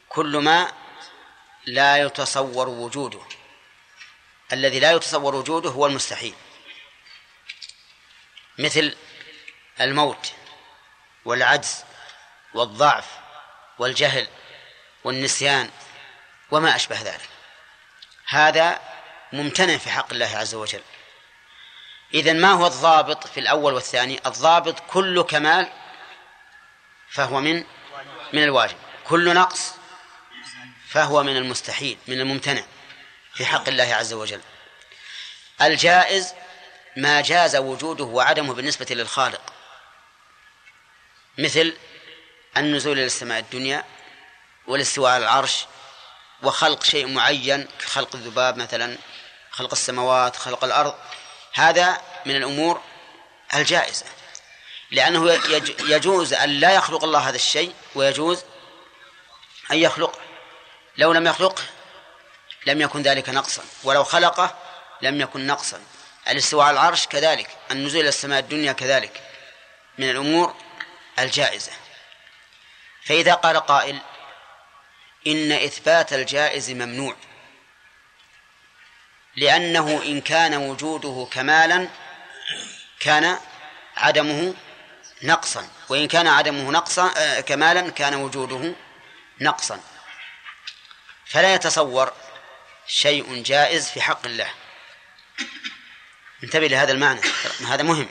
كل 0.09 0.37
ما 0.37 0.71
لا 1.65 1.97
يتصور 1.97 2.69
وجوده. 2.69 3.21
الذي 4.53 4.79
لا 4.79 4.91
يتصور 4.91 5.35
وجوده 5.35 5.69
هو 5.69 5.85
المستحيل. 5.85 6.35
مثل 8.59 8.95
الموت. 9.81 10.33
والعجز 11.25 11.83
والضعف 12.53 13.05
والجهل 13.79 14.27
والنسيان 15.03 15.69
وما 16.51 16.75
أشبه 16.75 17.01
ذلك. 17.01 17.29
هذا 18.27 18.79
ممتنع 19.33 19.77
في 19.77 19.89
حق 19.89 20.11
الله 20.11 20.37
عز 20.37 20.55
وجل. 20.55 20.81
إذن 22.13 22.41
ما 22.41 22.51
هو 22.51 22.67
الضابط 22.67 23.27
في 23.27 23.39
الأول 23.39 23.73
والثاني؟ 23.73 24.19
الضابط 24.25 24.79
كل 24.79 25.21
كمال 25.21 25.71
فهو 27.09 27.39
من 27.39 27.63
من 28.33 28.43
الواجب. 28.43 28.77
كل 29.03 29.33
نقص 29.33 29.73
فهو 30.89 31.23
من 31.23 31.37
المستحيل 31.37 31.97
من 32.07 32.19
الممتنع 32.19 32.63
في 33.33 33.45
حق 33.45 33.67
الله 33.67 33.95
عز 33.95 34.13
وجل. 34.13 34.41
الجائز 35.61 36.33
ما 36.97 37.21
جاز 37.21 37.55
وجوده 37.55 38.03
وعدمه 38.03 38.53
بالنسبة 38.53 38.87
للخالق. 38.89 39.53
مثل 41.37 41.73
النزول 42.57 42.97
إلى 42.97 43.05
السماء 43.05 43.39
الدنيا 43.39 43.83
والاستواء 44.67 45.11
على 45.11 45.23
العرش 45.23 45.65
وخلق 46.43 46.83
شيء 46.83 47.07
معين 47.07 47.67
كخلق 47.79 48.15
الذباب 48.15 48.57
مثلا 48.57 48.97
خلق 49.51 49.71
السماوات 49.71 50.35
خلق 50.35 50.63
الأرض. 50.63 50.95
هذا 51.53 52.01
من 52.25 52.35
الأمور 52.35 52.81
الجائزة 53.55 54.05
لأنه 54.91 55.39
يجوز 55.79 56.33
أن 56.33 56.49
لا 56.49 56.71
يخلق 56.71 57.03
الله 57.03 57.19
هذا 57.29 57.35
الشيء 57.35 57.73
ويجوز 57.95 58.43
أن 59.71 59.77
يخلقه 59.77 60.19
لو 60.97 61.13
لم 61.13 61.27
يخلقه 61.27 61.63
لم 62.65 62.81
يكن 62.81 63.01
ذلك 63.01 63.29
نقصا 63.29 63.63
ولو 63.83 64.03
خلقه 64.03 64.55
لم 65.01 65.21
يكن 65.21 65.47
نقصا. 65.47 65.81
الاستواء 66.27 66.65
على 66.65 66.73
العرش 66.73 67.07
كذلك 67.07 67.49
النزول 67.71 68.01
إلى 68.01 68.09
السماء 68.09 68.39
الدنيا 68.39 68.73
كذلك. 68.73 69.21
من 69.97 70.09
الأمور 70.09 70.55
الجائزة. 71.19 71.71
فإذا 73.05 73.33
قال 73.33 73.57
قائل 73.57 74.01
إن 75.27 75.51
إثبات 75.51 76.13
الجائز 76.13 76.71
ممنوع 76.71 77.15
لأنه 79.35 80.03
إن 80.05 80.21
كان 80.21 80.55
وجوده 80.55 81.27
كمالا 81.31 81.87
كان 82.99 83.39
عدمه 83.97 84.53
نقصا 85.23 85.69
وإن 85.89 86.07
كان 86.07 86.27
عدمه 86.27 86.71
نقصا 86.71 87.13
آه، 87.17 87.39
كمالا 87.39 87.89
كان 87.89 88.15
وجوده 88.15 88.75
نقصا. 89.41 89.79
فلا 91.25 91.53
يتصور 91.53 92.13
شيء 92.87 93.43
جائز 93.43 93.89
في 93.89 94.01
حق 94.01 94.25
الله. 94.25 94.49
انتبه 96.43 96.67
لهذا 96.67 96.91
المعنى 96.91 97.21
هذا 97.67 97.83
مهم. 97.83 98.09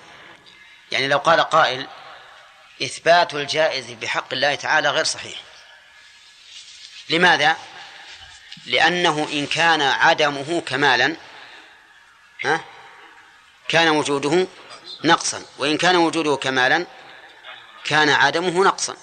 يعني 0.92 1.08
لو 1.08 1.18
قال 1.18 1.40
قائل 1.40 1.88
إثبات 2.82 3.34
الجائز 3.34 3.90
بحق 3.90 4.32
الله 4.32 4.54
تعالى 4.54 4.90
غير 4.90 5.04
صحيح. 5.04 5.40
لماذا؟ 7.10 7.56
لأنه 8.66 9.28
إن 9.32 9.46
كان 9.46 9.82
عدمه 9.82 10.60
كمالا 10.60 11.16
ها 12.44 12.64
كان 13.68 13.88
وجوده 13.88 14.46
نقصا 15.04 15.42
وإن 15.58 15.78
كان 15.78 15.96
وجوده 15.96 16.36
كمالا 16.36 16.86
كان 17.84 18.08
عدمه 18.08 18.64
نقصا. 18.64 18.96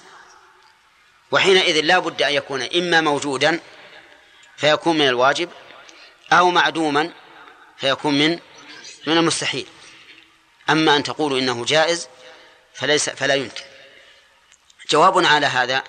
وحينئذ 1.32 1.82
لا 1.82 2.00
بد 2.00 2.22
أن 2.22 2.34
يكون 2.34 2.62
إما 2.62 3.02
موجودا 3.02 3.60
فيكون 4.58 4.98
من 4.98 5.08
الواجب 5.08 5.50
أو 6.32 6.52
معدوما 6.52 7.14
فيكون 7.78 8.20
من 8.20 8.40
من 9.08 9.18
المستحيل. 9.18 9.68
أما 10.70 10.96
أن 10.96 11.04
تقولوا 11.04 11.40
إنه 11.40 11.66
جائز 11.66 12.08
فليس 12.74 13.10
فلا 13.10 13.36
يمكن. 13.36 13.69
جواب 14.90 15.26
على 15.26 15.46
هذا 15.46 15.84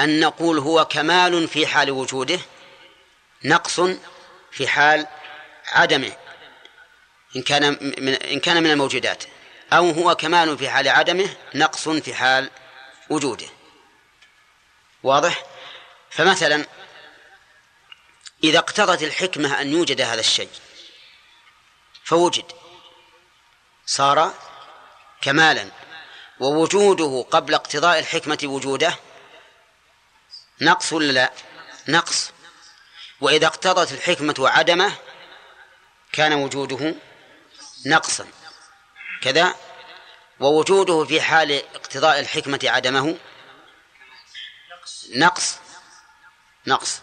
أن 0.00 0.20
نقول 0.20 0.58
هو 0.58 0.84
كمال 0.84 1.48
في 1.48 1.66
حال 1.66 1.90
وجوده 1.90 2.40
نقص 3.44 3.80
في 4.50 4.68
حال 4.68 5.06
عدمه 5.66 6.16
إن 7.36 7.42
كان 7.42 7.78
من 7.98 8.14
إن 8.14 8.40
كان 8.40 8.62
من 8.62 8.70
الموجودات 8.70 9.24
أو 9.72 9.90
هو 9.90 10.14
كمال 10.14 10.58
في 10.58 10.70
حال 10.70 10.88
عدمه 10.88 11.36
نقص 11.54 11.88
في 11.88 12.14
حال 12.14 12.50
وجوده. 13.10 13.46
واضح؟ 15.02 15.44
فمثلا 16.10 16.66
إذا 18.44 18.58
اقتضت 18.58 19.02
الحكمة 19.02 19.60
أن 19.60 19.72
يوجد 19.72 20.00
هذا 20.00 20.20
الشيء 20.20 20.50
فوجد 22.04 22.52
صار 23.86 24.34
كمالا. 25.20 25.81
ووجوده 26.42 27.26
قبل 27.30 27.54
اقتضاء 27.54 27.98
الحكمة 27.98 28.38
وجوده؟ 28.44 28.96
نقص 30.60 30.92
ولا 30.92 31.12
لا؟ 31.12 31.32
نقص. 31.88 32.30
وإذا 33.20 33.46
اقتضت 33.46 33.92
الحكمة 33.92 34.34
عدمه 34.38 34.92
كان 36.12 36.32
وجوده 36.32 36.94
نقصا. 37.86 38.26
كذا. 39.22 39.54
ووجوده 40.40 41.04
في 41.04 41.20
حال 41.20 41.52
اقتضاء 41.74 42.20
الحكمة 42.20 42.60
عدمه 42.64 43.16
نقص. 45.14 45.58
نقص. 46.66 47.00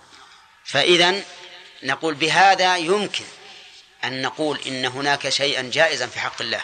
فإذا 0.65 1.23
نقول 1.83 2.13
بهذا 2.13 2.77
يمكن 2.77 3.25
أن 4.03 4.21
نقول 4.21 4.59
إن 4.67 4.85
هناك 4.85 5.29
شيئا 5.29 5.61
جائزا 5.61 6.07
في 6.07 6.19
حق 6.19 6.41
الله. 6.41 6.63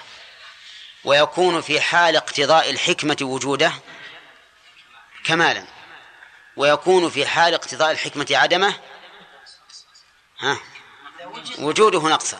ويكون 1.05 1.61
في 1.61 1.81
حال 1.81 2.15
اقتضاء 2.15 2.69
الحكمة 2.69 3.17
وجوده 3.21 3.73
كمالا. 5.23 5.65
ويكون 6.57 7.09
في 7.09 7.25
حال 7.25 7.53
اقتضاء 7.53 7.91
الحكمة 7.91 8.27
عدمه 8.31 8.73
ها 10.39 10.57
وجوده 11.59 11.99
نقصا. 11.99 12.39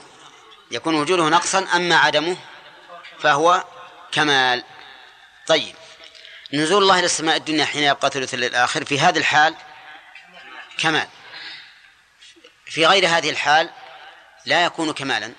يكون 0.71 0.95
وجوده 0.95 1.29
نقصا 1.29 1.67
أما 1.75 1.95
عدمه 1.95 2.37
فهو 3.19 3.63
كمال. 4.11 4.63
طيب 5.47 5.75
نزول 6.53 6.83
الله 6.83 6.99
إلى 6.99 7.05
السماء 7.05 7.35
الدنيا 7.35 7.65
حين 7.65 7.83
يبقى 7.83 8.09
ثلث 8.09 8.33
الآخر 8.33 8.85
في 8.85 8.99
هذه 8.99 9.17
الحال 9.17 9.55
كمال. 10.77 11.07
في 12.65 12.85
غير 12.85 13.07
هذه 13.07 13.29
الحال 13.29 13.69
لا 14.45 14.65
يكون 14.65 14.93
كمالا. 14.93 15.33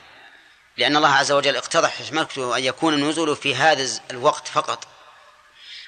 لأن 0.76 0.96
الله 0.96 1.08
عز 1.08 1.32
وجل 1.32 1.56
اقتضى 1.56 1.88
حكمته 1.88 2.56
أن 2.56 2.64
يكون 2.64 2.94
النزول 2.94 3.36
في 3.36 3.54
هذا 3.54 3.88
الوقت 4.10 4.48
فقط. 4.48 4.88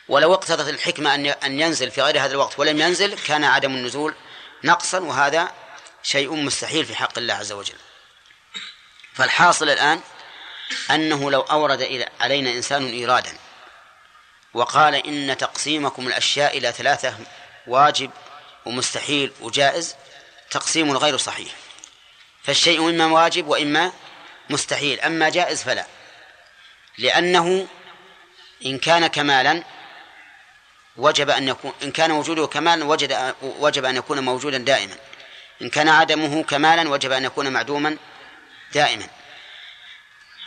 ولو 0.08 0.34
اقتضت 0.34 0.68
الحكمة 0.68 1.14
أن 1.14 1.26
أن 1.26 1.60
ينزل 1.60 1.90
في 1.90 2.02
غير 2.02 2.20
هذا 2.20 2.32
الوقت 2.32 2.58
ولم 2.58 2.80
ينزل 2.80 3.18
كان 3.18 3.44
عدم 3.44 3.74
النزول 3.74 4.14
نقصا 4.64 4.98
وهذا 4.98 5.52
شيء 6.02 6.34
مستحيل 6.34 6.84
في 6.84 6.94
حق 6.94 7.18
الله 7.18 7.34
عز 7.34 7.52
وجل. 7.52 7.76
فالحاصل 9.14 9.68
الآن 9.68 10.00
أنه 10.90 11.30
لو 11.30 11.40
أورد 11.40 11.80
إلى 11.80 12.08
علينا 12.20 12.50
إنسان 12.50 12.86
إيرادا 12.86 13.32
وقال 14.54 14.94
إن 14.94 15.36
تقسيمكم 15.36 16.06
الأشياء 16.06 16.58
إلى 16.58 16.72
ثلاثة 16.72 17.14
واجب 17.66 18.10
ومستحيل 18.66 19.32
وجائز 19.40 19.94
تقسيم 20.50 20.96
غير 20.96 21.16
صحيح. 21.16 21.52
فالشيء 22.42 22.88
إما 22.88 23.06
واجب 23.06 23.46
وإما 23.46 23.92
مستحيل. 24.50 25.00
أما 25.00 25.28
جائز 25.28 25.62
فلا. 25.62 25.86
لأنه 26.98 27.68
إن 28.66 28.78
كان 28.78 29.06
كمالا 29.06 29.64
وجب 30.96 31.30
أن 31.30 31.48
يكون 31.48 31.72
إن 31.82 31.92
كان 31.92 32.10
وجوده 32.10 32.46
كمالا 32.46 32.84
وجد 32.84 33.34
وجب 33.42 33.84
أن 33.84 33.96
يكون 33.96 34.20
موجودا 34.20 34.58
دائما. 34.58 34.96
إن 35.62 35.70
كان 35.70 35.88
عدمه 35.88 36.42
كمالا 36.42 36.90
وجب 36.90 37.12
أن 37.12 37.24
يكون 37.24 37.52
معدوما 37.52 37.96
دائما. 38.72 39.08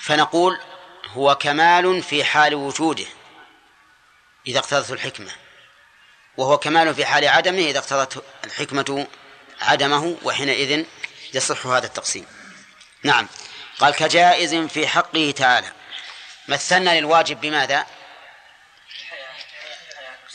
فنقول 0.01 0.59
هو 1.07 1.35
كمال 1.35 2.03
في 2.03 2.23
حال 2.23 2.55
وجوده 2.55 3.05
إذا 4.47 4.59
اقتضته 4.59 4.93
الحكمة. 4.93 5.31
وهو 6.37 6.57
كمال 6.57 6.95
في 6.95 7.05
حال 7.05 7.27
عدمه 7.27 7.61
إذا 7.61 7.79
اقتضت 7.79 8.23
الحكمة 8.45 9.07
عدمه 9.61 10.17
وحينئذ 10.23 10.85
يصح 11.33 11.67
هذا 11.67 11.85
التقسيم. 11.85 12.25
نعم. 13.03 13.27
قال 13.81 13.95
كجائز 13.95 14.55
في 14.55 14.87
حقه 14.87 15.33
تعالى. 15.37 15.71
مثلنا 16.47 16.99
للواجب 16.99 17.41
بماذا؟ 17.41 17.85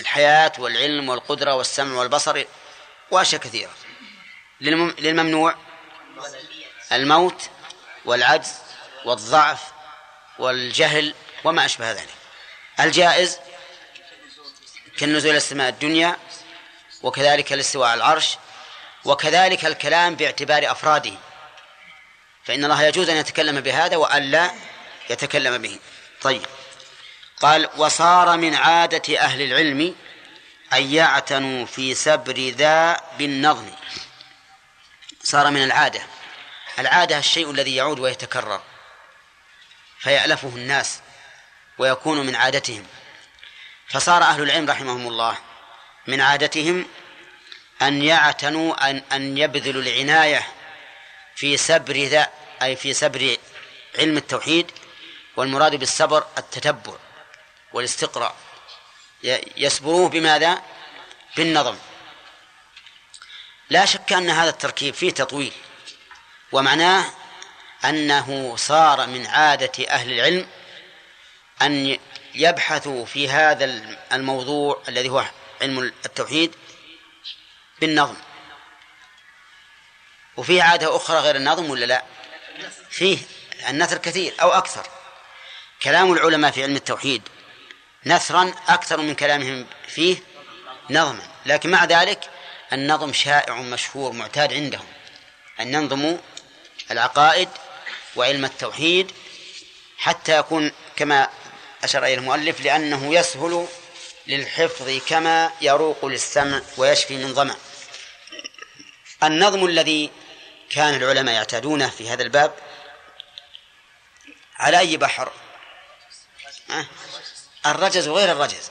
الحياة 0.01 0.53
والعلم 0.59 1.09
والقدرة 1.09 1.55
والسمع 1.55 1.99
والبصر 1.99 2.45
وأشياء 3.11 3.41
كثيرة. 3.41 3.71
للممنوع 4.61 5.55
الموت 6.93 7.51
والعجز 8.05 8.55
والضعف 9.05 9.61
والجهل 10.39 11.15
وما 11.45 11.65
أشبه 11.65 11.93
ذلك. 11.93 12.15
الجائز 12.81 13.39
كالنزول 14.99 15.37
السماء 15.37 15.69
الدنيا 15.69 16.17
وكذلك 17.03 17.53
الاستواء 17.53 17.89
على 17.89 17.99
العرش 17.99 18.39
وكذلك 19.05 19.65
الكلام 19.65 20.15
باعتبار 20.15 20.71
أفراده. 20.71 21.13
فإن 22.47 22.65
الله 22.65 22.83
يجوز 22.83 23.09
أن 23.09 23.17
يتكلم 23.17 23.61
بهذا 23.61 23.97
وألا 23.97 24.51
يتكلم 25.11 25.63
به. 25.63 25.79
طيب. 26.23 26.47
قال 27.41 27.69
وصار 27.77 28.37
من 28.37 28.55
عادة 28.55 29.21
أهل 29.21 29.43
العلم 29.43 29.95
أن 30.73 30.95
يعتنوا 30.95 31.67
في 31.67 31.95
سبر 31.95 32.49
ذا 32.49 33.01
بالنظم. 33.19 33.71
صار 35.23 35.51
من 35.51 35.65
العادة. 35.65 36.03
العادة 36.79 37.19
الشيء 37.19 37.51
الذي 37.51 37.77
يعود 37.77 37.99
ويتكرر. 37.99 38.63
فيألفه 39.99 40.49
الناس 40.49 41.01
ويكون 41.79 42.27
من 42.27 42.35
عادتهم. 42.35 42.87
فصار 43.89 44.23
أهل 44.23 44.43
العلم 44.43 44.71
رحمهم 44.71 45.09
الله 45.09 45.39
من 46.07 46.21
عادتهم 46.21 46.87
أن 47.83 48.03
يعتنوا 48.03 48.91
أن 48.91 49.03
أن 49.13 49.39
يبذلوا 49.39 49.83
العناية 49.83 50.47
في 51.37 51.57
سبر 51.57 51.97
ذا 51.97 52.31
أي 52.63 52.77
في 52.77 52.95
سبر 52.95 53.37
علم 53.99 54.17
التوحيد 54.17 54.71
والمراد 55.37 55.75
بالصبر 55.75 56.27
التتبع 56.39 56.93
والاستقراء. 57.73 58.37
يسبروه 59.57 60.09
بماذا؟ 60.09 60.63
بالنظم. 61.37 61.77
لا 63.71 63.85
شك 63.85 64.13
أن 64.13 64.31
هذا 64.31 64.51
التركيب 64.51 64.95
فيه 64.95 65.11
تطويل 65.11 65.53
ومعناه 66.53 67.05
أنه 67.85 68.57
صار 68.57 69.07
من 69.07 69.27
عادة 69.27 69.89
أهل 69.89 70.13
العلم 70.13 70.49
أن 71.63 71.99
يبحثوا 72.35 73.07
في 73.07 73.29
هذا 73.29 73.65
الموضوع 74.13 74.83
الذي 74.89 75.09
هو 75.09 75.25
علم 75.63 75.79
التوحيد 75.79 76.55
بالنظم. 77.81 78.17
وفيه 80.37 80.63
عادة 80.63 80.97
أخرى 80.97 81.19
غير 81.19 81.37
النظم 81.37 81.71
ولا 81.71 81.85
لا؟ 81.85 82.05
فيه 82.97 83.19
النثر 83.69 83.99
كثير 83.99 84.35
أو 84.43 84.51
أكثر. 84.53 84.87
كلام 85.83 86.13
العلماء 86.13 86.51
في 86.51 86.63
علم 86.63 86.77
التوحيد 86.77 87.23
نثرا 88.07 88.55
أكثر 88.69 89.01
من 89.01 89.15
كلامهم 89.15 89.67
فيه 89.89 90.17
نظما 90.91 91.23
لكن 91.47 91.71
مع 91.71 91.85
ذلك 91.85 92.31
النظم 92.73 93.13
شائع 93.13 93.55
مشهور 93.55 94.13
معتاد 94.13 94.53
عندهم. 94.53 94.87
أن 95.61 95.75
ينظموا 95.75 96.17
العقائد 96.91 97.49
وعلم 98.17 98.45
التوحيد 98.45 99.13
حتى 99.99 100.39
يكون 100.39 100.73
كما 100.97 101.29
أشار 101.85 102.05
إليه 102.05 102.15
المؤلف 102.15 102.61
لأنه 102.61 103.15
يسهل 103.15 103.67
للحفظ 104.27 105.01
كما 105.09 105.51
يروق 105.61 106.05
للسمع 106.05 106.61
ويشفي 106.77 107.17
من 107.17 107.35
ظمأ. 107.35 107.57
النظم 109.23 109.67
الذي 109.67 110.11
كان 110.71 110.95
العلماء 110.95 111.35
يعتادونه 111.35 111.89
في 111.89 112.11
هذا 112.11 112.23
الباب 112.23 112.55
على 114.59 114.79
أي 114.79 114.97
بحر؟ 114.97 115.33
الرجز 117.67 118.09
وغير 118.09 118.33
الرجز. 118.33 118.71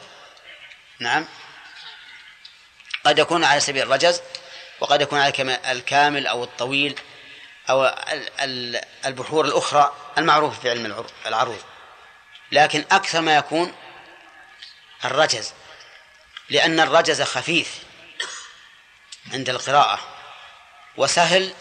نعم. 1.00 1.28
قد 3.06 3.20
يكون 3.20 3.44
على 3.44 3.60
سبيل 3.60 3.84
الرجز 3.84 4.22
وقد 4.80 5.02
يكون 5.02 5.20
على 5.20 5.60
الكامل 5.72 6.28
أو 6.28 6.44
الطويل 6.44 7.00
أو 7.70 7.86
البحور 9.06 9.46
الأخرى 9.46 9.96
المعروفة 10.18 10.62
في 10.62 10.70
علم 10.70 11.06
العروض. 11.26 11.64
لكن 12.52 12.86
أكثر 12.91 13.22
ما 13.22 13.36
يكون 13.36 13.76
الرجز. 15.06 15.53
لأن 16.49 16.80
الرجز 16.80 17.22
خفيف 17.22 17.80
عند 19.34 19.49
القراءة 19.49 19.99
وسهل 20.98 21.53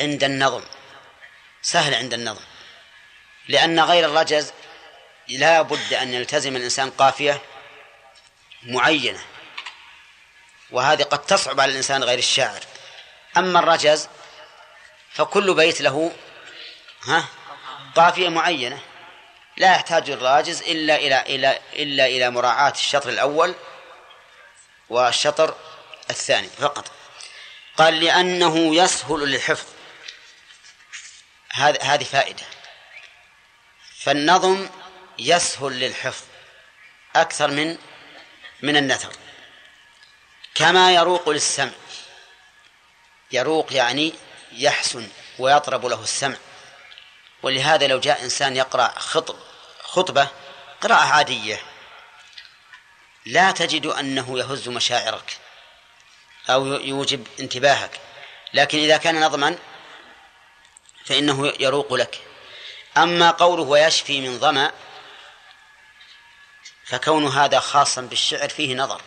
عند 0.00 0.24
النظم. 0.24 0.64
سهل 1.62 1.94
عند 1.94 2.14
النظم. 2.14 2.44
لأن 3.48 3.80
غير 3.80 4.04
الرجز 4.04 4.52
لا 5.28 5.62
بد 5.62 5.94
أن 5.94 6.14
يلتزم 6.14 6.56
الإنسان 6.56 6.90
قافية 6.90 7.42
معينة 8.62 9.20
وهذه 10.70 11.02
قد 11.02 11.26
تصعب 11.26 11.60
على 11.60 11.70
الإنسان 11.70 12.04
غير 12.04 12.18
الشاعر. 12.18 12.60
أما 13.36 13.58
الرجز 13.58 14.08
فكل 15.12 15.54
بيت 15.54 15.80
له 15.80 16.12
ها 17.04 17.24
قافية 17.96 18.28
معينة. 18.28 18.80
لا 19.56 19.74
يحتاج 19.74 20.10
الراجز 20.10 20.62
إلا 20.62 20.96
إلى 20.96 21.20
إلى 21.20 21.60
إلا 21.72 22.06
إلى 22.06 22.30
مراعاة 22.30 22.70
الشطر 22.70 23.08
الأول 23.08 23.54
والشطر 24.88 25.54
الثاني 26.10 26.48
فقط. 26.48 26.90
قال 27.76 28.00
لأنه 28.04 28.74
يسهل 28.74 29.20
للحفظ. 29.20 29.66
هذه 31.82 32.04
فائدة. 32.04 32.57
فالنظم 33.98 34.68
يسهل 35.18 35.72
للحفظ 35.72 36.24
أكثر 37.16 37.50
من 37.50 37.78
من 38.62 38.76
النثر. 38.76 39.12
كما 40.54 40.94
يروق 40.94 41.28
للسمع. 41.28 41.72
يروق 43.32 43.72
يعني 43.72 44.14
يحسن 44.52 45.08
ويطرب 45.38 45.86
له 45.86 46.02
السمع. 46.02 46.36
ولهذا 47.42 47.86
لو 47.86 48.00
جاء 48.00 48.22
إنسان 48.24 48.56
يقرأ 48.56 48.98
خطب 48.98 49.36
خطبة 49.82 50.28
قراءة 50.80 51.06
عادية 51.06 51.62
لا 53.26 53.50
تجد 53.50 53.86
أنه 53.86 54.38
يهز 54.38 54.68
مشاعرك 54.68 55.38
أو 56.50 56.66
يوجب 56.66 57.26
انتباهك. 57.40 58.00
لكن 58.54 58.78
إذا 58.78 58.96
كان 58.96 59.20
نظما 59.20 59.58
فإنه 61.04 61.52
يروق 61.60 61.94
لك. 61.94 62.27
أما 63.02 63.30
قوله 63.30 63.62
ويشفي 63.62 64.20
من 64.20 64.38
ظمأ 64.38 64.72
فكون 66.84 67.26
هذا 67.28 67.60
خاصا 67.60 68.00
بالشعر 68.00 68.48
فيه 68.48 68.74
نظر. 68.74 69.02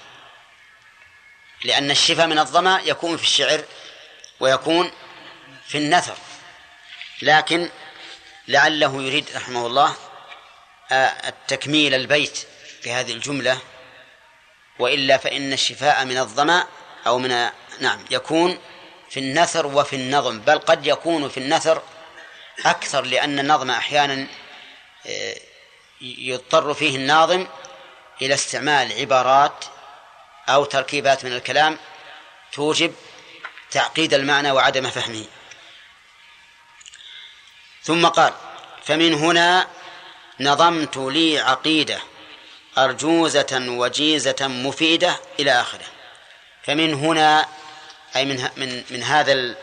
لأن 1.63 1.91
الشفاء 1.91 2.27
من 2.27 2.39
الظمأ 2.39 2.81
يكون 2.83 3.17
في 3.17 3.23
الشعر 3.23 3.63
ويكون 4.39 4.91
في 5.67 5.77
النثر. 5.77 6.15
لكن 7.21 7.69
لعله 8.47 9.03
يريد 9.03 9.29
رحمه 9.35 9.67
الله 9.67 9.95
التكميل 11.27 11.93
البيت 11.93 12.47
في 12.81 12.91
هذه 12.91 13.11
الجملة. 13.11 13.59
وإلا 14.79 15.17
فإن 15.17 15.53
الشفاء 15.53 16.05
من 16.05 16.17
الظمأ 16.17 16.67
أو 17.07 17.19
من 17.19 17.49
نعم 17.79 18.05
يكون 18.11 18.59
في 19.09 19.19
النثر 19.19 19.65
وفي 19.65 19.95
النظم 19.95 20.39
بل 20.39 20.59
قد 20.59 20.85
يكون 20.87 21.29
في 21.29 21.37
النثر 21.37 21.81
أكثر 22.65 23.01
لأن 23.01 23.39
النظم 23.39 23.71
أحيانا 23.71 24.27
آه، 25.05 25.35
يضطر 26.01 26.73
فيه 26.73 26.95
الناظم 26.95 27.47
إلى 28.21 28.33
استعمال 28.33 28.99
عبارات 28.99 29.65
أو 30.49 30.65
تركيبات 30.65 31.25
من 31.25 31.33
الكلام 31.33 31.77
توجب 32.51 32.95
تعقيد 33.71 34.13
المعنى 34.13 34.51
وعدم 34.51 34.89
فهمه. 34.89 35.25
ثم 37.83 38.07
قال 38.07 38.33
فمن 38.83 39.13
هنا 39.13 39.67
نظمت 40.39 40.97
لي 40.97 41.39
عقيدة 41.39 41.99
أرجوزة 42.77 43.65
وجيزة 43.69 44.47
مفيدة 44.47 45.19
إلى 45.39 45.51
آخره. 45.51 45.85
فمن 46.63 46.93
هنا 46.93 47.47
أي 48.15 48.25
من 48.25 48.49
من 48.57 48.83
من 48.89 49.03
هذا 49.03 49.55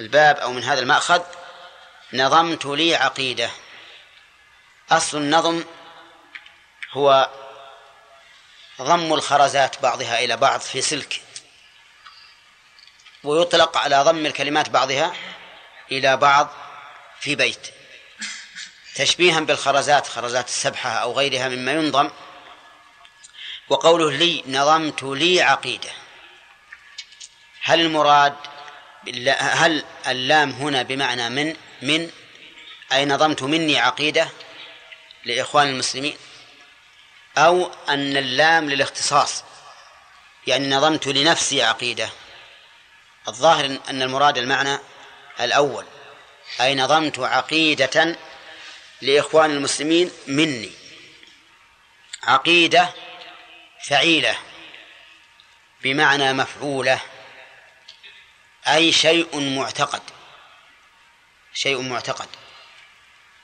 الباب 0.00 0.36
أو 0.36 0.52
من 0.52 0.64
هذا 0.64 0.80
المأخذ 0.80 1.22
نظمت 2.12 2.66
لي 2.66 2.94
عقيدة. 2.94 3.50
أصل 4.90 5.18
النظم 5.18 5.64
هو 6.92 7.30
ضم 8.82 9.12
الخرزات 9.12 9.82
بعضها 9.82 10.24
إلى 10.24 10.36
بعض 10.36 10.60
في 10.60 10.80
سلك 10.80 11.22
ويطلق 13.24 13.76
على 13.78 14.02
ضم 14.02 14.26
الكلمات 14.26 14.68
بعضها 14.68 15.16
إلى 15.92 16.16
بعض 16.16 16.48
في 17.20 17.34
بيت. 17.34 17.70
تشبيها 18.94 19.40
بالخرزات 19.40 20.06
خرزات 20.06 20.48
السبحة 20.48 20.90
أو 20.90 21.12
غيرها 21.12 21.48
مما 21.48 21.72
ينظم. 21.72 22.10
وقوله 23.68 24.10
لي 24.10 24.44
نظمت 24.46 25.02
لي 25.02 25.42
عقيدة. 25.42 25.90
هل 27.62 27.80
المراد 27.80 28.36
هل 29.38 29.84
اللام 30.06 30.50
هنا 30.50 30.82
بمعنى 30.82 31.30
من؟ 31.30 31.56
من 31.82 32.10
أي 32.92 33.04
نظمت 33.04 33.42
مني 33.42 33.78
عقيدة 33.78 34.28
لإخوان 35.24 35.68
المسلمين 35.68 36.16
أو 37.38 37.70
أن 37.88 38.16
اللام 38.16 38.70
للاختصاص 38.70 39.44
يعني 40.46 40.68
نظمت 40.68 41.06
لنفسي 41.06 41.62
عقيدة. 41.62 42.10
الظاهر 43.28 43.78
أن 43.90 44.02
المراد 44.02 44.38
المعنى 44.38 44.78
الأول 45.40 45.84
أي 46.60 46.74
نظمت 46.74 47.18
عقيدة 47.18 48.16
لإخوان 49.02 49.50
المسلمين 49.50 50.10
مني. 50.26 50.70
عقيدة 52.22 52.94
فعيلة 53.84 54.38
بمعنى 55.82 56.32
مفعولة 56.32 57.00
أي 58.68 58.92
شيء 58.92 59.40
معتقد. 59.40 60.02
شيء 61.56 61.80
معتقد. 61.80 62.28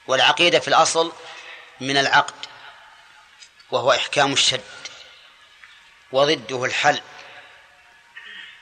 والعقيدة 0.06 0.58
في 0.60 0.68
الأصل 0.68 1.12
من 1.80 1.96
العقد 1.96 2.34
وهو 3.70 3.92
إحكام 3.92 4.32
الشد 4.32 4.60
وضده 6.12 6.64
الحل. 6.64 7.00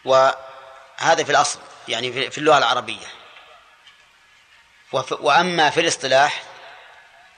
وهذا 0.05 1.25
في 1.25 1.31
الأصل 1.31 1.61
يعني 1.89 2.31
في 2.31 2.39
اللغة 2.39 2.59
العربية. 2.59 3.07
وأما 5.11 5.71
في 5.71 5.81
الاصطلاح 5.81 6.43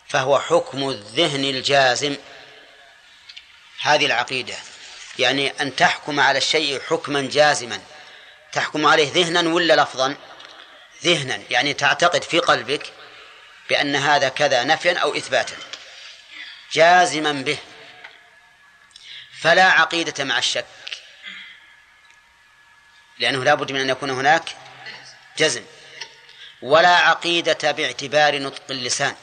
فهو 0.09 0.41
حكم 0.41 0.89
الذهن 0.89 1.45
الجازم. 1.45 2.17
هذه 3.83 4.07
العقيدة 4.07 4.55
يعني 5.19 5.51
أن 5.51 5.77
تحكم 5.77 6.21
على 6.21 6.39
الشيء 6.39 6.81
حكما 6.81 7.29
جازما. 7.33 7.83
تحكم 8.53 8.87
عليه 8.87 9.13
ذهنا 9.13 9.55
ولا 9.55 9.83
لفظا؟ 9.83 10.17
ذهنا 11.05 11.43
يعني 11.51 11.75
تعتقد 11.75 12.23
في 12.23 12.39
قلبك 12.39 12.93
بأن 13.69 13.97
هذا 13.97 14.29
كذا 14.29 14.65
نفيا 14.65 14.99
أو 14.99 15.17
إثباتا. 15.17 15.57
جازما 16.73 17.33
به. 17.33 17.59
فلا 19.41 19.65
عقيدة 19.65 20.25
مع 20.25 20.39
الشك. 20.39 20.67
لأنه 23.19 23.45
لا 23.45 23.55
بد 23.55 23.73
من 23.73 23.81
أن 23.81 23.91
يكون 23.91 24.11
هناك 24.11 24.57
جزم. 25.39 25.65
ولا 26.63 26.97
عقيدة 26.97 27.71
باعتبار 27.71 28.39
نطق 28.39 28.63
اللسان. 28.71 29.17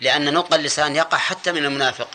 لأن 0.00 0.34
نطق 0.34 0.54
اللسان 0.54 0.96
يقع 0.96 1.18
حتى 1.18 1.52
من 1.52 1.64
المنافق. 1.64 2.10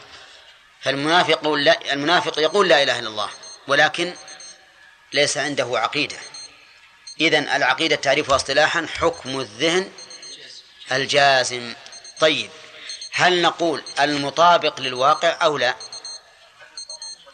فالمنافق 0.81 1.47
لا 1.47 1.93
المنافق 1.93 2.39
يقول 2.39 2.69
لا 2.69 2.83
إله 2.83 2.99
إلا 2.99 3.07
الله 3.07 3.29
ولكن 3.67 4.15
ليس 5.13 5.37
عنده 5.37 5.79
عقيدة. 5.79 6.32
إذن 7.21 7.49
العقيدة 7.49 7.95
تعريفها 7.95 8.35
اصطلاحا 8.35 8.87
حكم 8.99 9.39
الذهن 9.39 9.91
الجازم. 10.91 11.73
طيب 12.19 12.49
هل 13.11 13.41
نقول 13.41 13.83
المطابق 13.99 14.79
للواقع 14.79 15.37
أو 15.43 15.57
لا؟ 15.57 15.75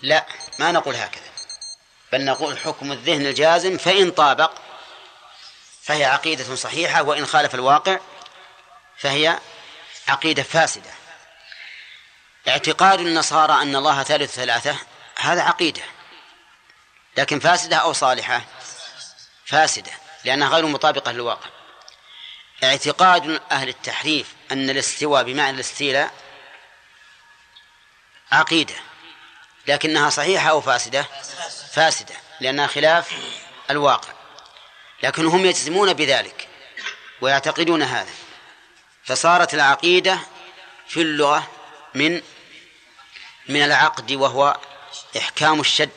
لا 0.02 0.26
ما 0.60 0.72
نقول 0.72 0.96
هكذا. 0.96 1.30
بل 2.12 2.26
نقول 2.26 2.58
حكم 2.58 2.92
الذهن 2.92 3.26
الجازم 3.26 3.78
فإن 3.78 4.12
طابق 4.12 4.52
فهي 5.82 6.06
عقيدة 6.06 6.56
صحيحة 6.56 7.04
وإن 7.04 7.26
خالف 7.26 7.56
الواقع 7.56 8.00
فهي 8.98 9.40
عقيدة 10.08 10.44
فاسدة. 10.44 10.92
اعتقاد 12.48 13.00
النصارى 13.00 13.54
أن 13.54 13.76
الله 13.76 14.04
ثالث 14.04 14.36
ثلاثة 14.36 14.76
هذا 15.20 15.42
عقيدة 15.42 15.82
لكن 17.18 17.40
فاسدة 17.40 17.78
أو 17.78 17.94
صالحة؟ 17.94 18.42
فاسدة 19.50 19.92
لأنها 20.26 20.50
غير 20.50 20.66
مطابقة 20.66 21.12
للواقع. 21.12 21.50
اعتقاد 22.64 23.42
أهل 23.52 23.70
التحريف 23.70 24.34
أن 24.52 24.70
الاستواء 24.70 25.24
بمعنى 25.24 25.56
الاستيلاء 25.56 26.14
عقيدة 28.32 28.76
لكنها 29.68 30.10
صحيحة 30.10 30.50
أو 30.50 30.62
فاسدة؟ 30.62 31.06
فاسدة 31.72 32.16
لأنها 32.40 32.68
خلاف 32.68 33.12
الواقع. 33.70 34.14
لكن 35.04 35.26
هم 35.26 35.46
يجزمون 35.46 35.94
بذلك 35.94 36.48
ويعتقدون 37.22 37.82
هذا. 37.82 38.14
فصارت 39.04 39.54
العقيدة 39.54 40.20
في 40.88 41.02
اللغة 41.02 41.52
من 41.94 42.22
من 43.48 43.64
العقد 43.64 44.12
وهو 44.12 44.58
إحكام 45.18 45.60
الشد 45.60 45.90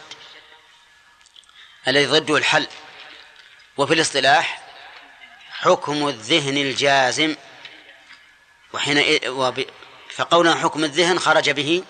الذي 1.88 2.06
ضده 2.06 2.36
الحل. 2.36 2.68
وفي 3.76 3.94
الاصطلاح 3.94 4.62
حكم 5.50 6.08
الذهن 6.08 6.56
الجازم. 6.56 7.36
وحين 8.72 9.18
فقولنا 10.14 10.54
حكم 10.54 10.84
الذهن 10.84 11.18
خرج 11.18 11.50
به 11.50 11.84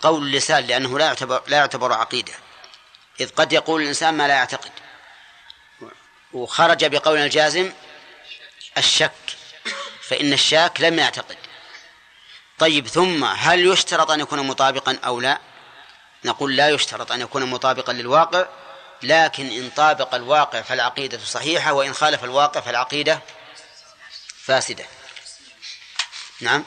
قول 0.00 0.22
اللسان 0.22 0.66
لأنه 0.66 0.98
لا 0.98 1.06
يعتبر 1.06 1.42
لا 1.46 1.56
يعتبر 1.56 1.92
عقيدة. 1.92 2.32
إذ 3.20 3.30
قد 3.30 3.52
يقول 3.52 3.82
الإنسان 3.82 4.14
ما 4.14 4.28
لا 4.28 4.34
يعتقد. 4.34 4.70
وخرج 6.32 6.84
بقول 6.84 7.18
الجازم 7.18 7.72
الشك 8.78 9.12
فإن 10.02 10.32
الشاك 10.32 10.80
لم 10.80 10.98
يعتقد. 10.98 11.36
طيب 12.58 12.86
ثم 12.86 13.24
هل 13.24 13.66
يشترط 13.66 14.10
أن 14.10 14.20
يكون 14.20 14.46
مطابقا 14.46 14.98
أو 15.04 15.20
لا؟ 15.20 15.38
نقول 16.24 16.56
لا 16.56 16.68
يشترط 16.68 17.12
أن 17.12 17.20
يكون 17.20 17.46
مطابقا 17.46 17.92
للواقع. 17.92 18.46
لكن 19.02 19.46
إن 19.46 19.70
طابق 19.70 20.14
الواقع 20.14 20.62
فالعقيدة 20.62 21.18
صحيحة 21.18 21.72
وإن 21.72 21.94
خالف 21.94 22.24
الواقع 22.24 22.60
فالعقيدة 22.60 23.22
فاسدة. 24.44 24.84
نعم. 26.40 26.64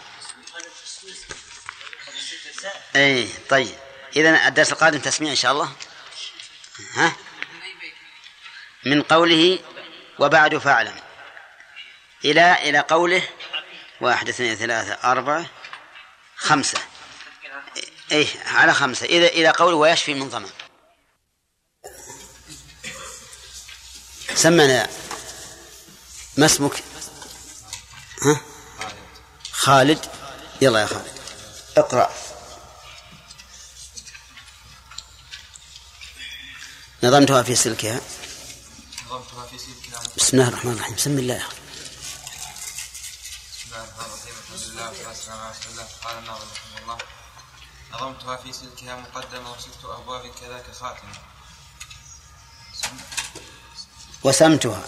اي 2.95 3.29
طيب. 3.49 3.75
اذا 4.15 4.47
الدرس 4.47 4.71
القادم 4.71 4.99
تسميع 4.99 5.31
إن 5.31 5.35
شاء 5.35 5.51
الله. 5.51 5.71
ها؟ 6.93 7.15
من 8.83 9.01
قوله 9.01 9.59
وبعد 10.19 10.57
فاعلم 10.57 10.95
إلى 12.25 12.69
إلى 12.69 12.79
قوله 12.79 13.29
واحد 14.01 14.29
اثنين 14.29 14.55
ثلاثة 14.55 15.11
أربعة 15.11 15.45
خمسة. 16.35 16.79
إيه 18.11 18.27
على 18.45 18.73
خمسة. 18.73 19.05
إذا 19.05 19.27
إلى 19.27 19.49
قوله 19.49 19.75
ويشفي 19.75 20.13
من 20.13 20.29
ظمأ 20.29 20.49
سمنا 24.39 24.89
ما 26.37 26.45
اسمك؟ 26.45 26.83
ها؟ 28.23 28.41
خالد. 29.51 30.05
يلا 30.61 30.81
يا 30.81 30.85
خالد. 30.85 31.19
اقرأ. 31.77 32.13
نظمتها 37.03 37.43
في 37.43 37.55
سلكها. 37.55 38.01
نظمتها 39.05 39.47
في 39.47 39.57
سلكها. 39.57 40.01
بسم 40.17 40.37
الله 40.37 40.47
الرحمن 40.47 40.73
الرحيم. 40.73 40.95
بسم 40.95 41.17
الله. 41.17 41.35
الرحمن 41.35 41.59
الرحيم. 43.99 44.33
قال 46.03 46.17
الناظم 46.17 46.47
رحمه 46.51 46.77
الله 46.81 46.97
نظمتها 47.93 48.35
في 48.35 48.53
سلكها 48.53 48.95
مقدمة 48.95 49.51
وست 49.51 49.85
أبواب 49.85 50.31
كذاك 50.41 50.65
خاتمة. 50.79 51.13
وسمتها. 54.23 54.81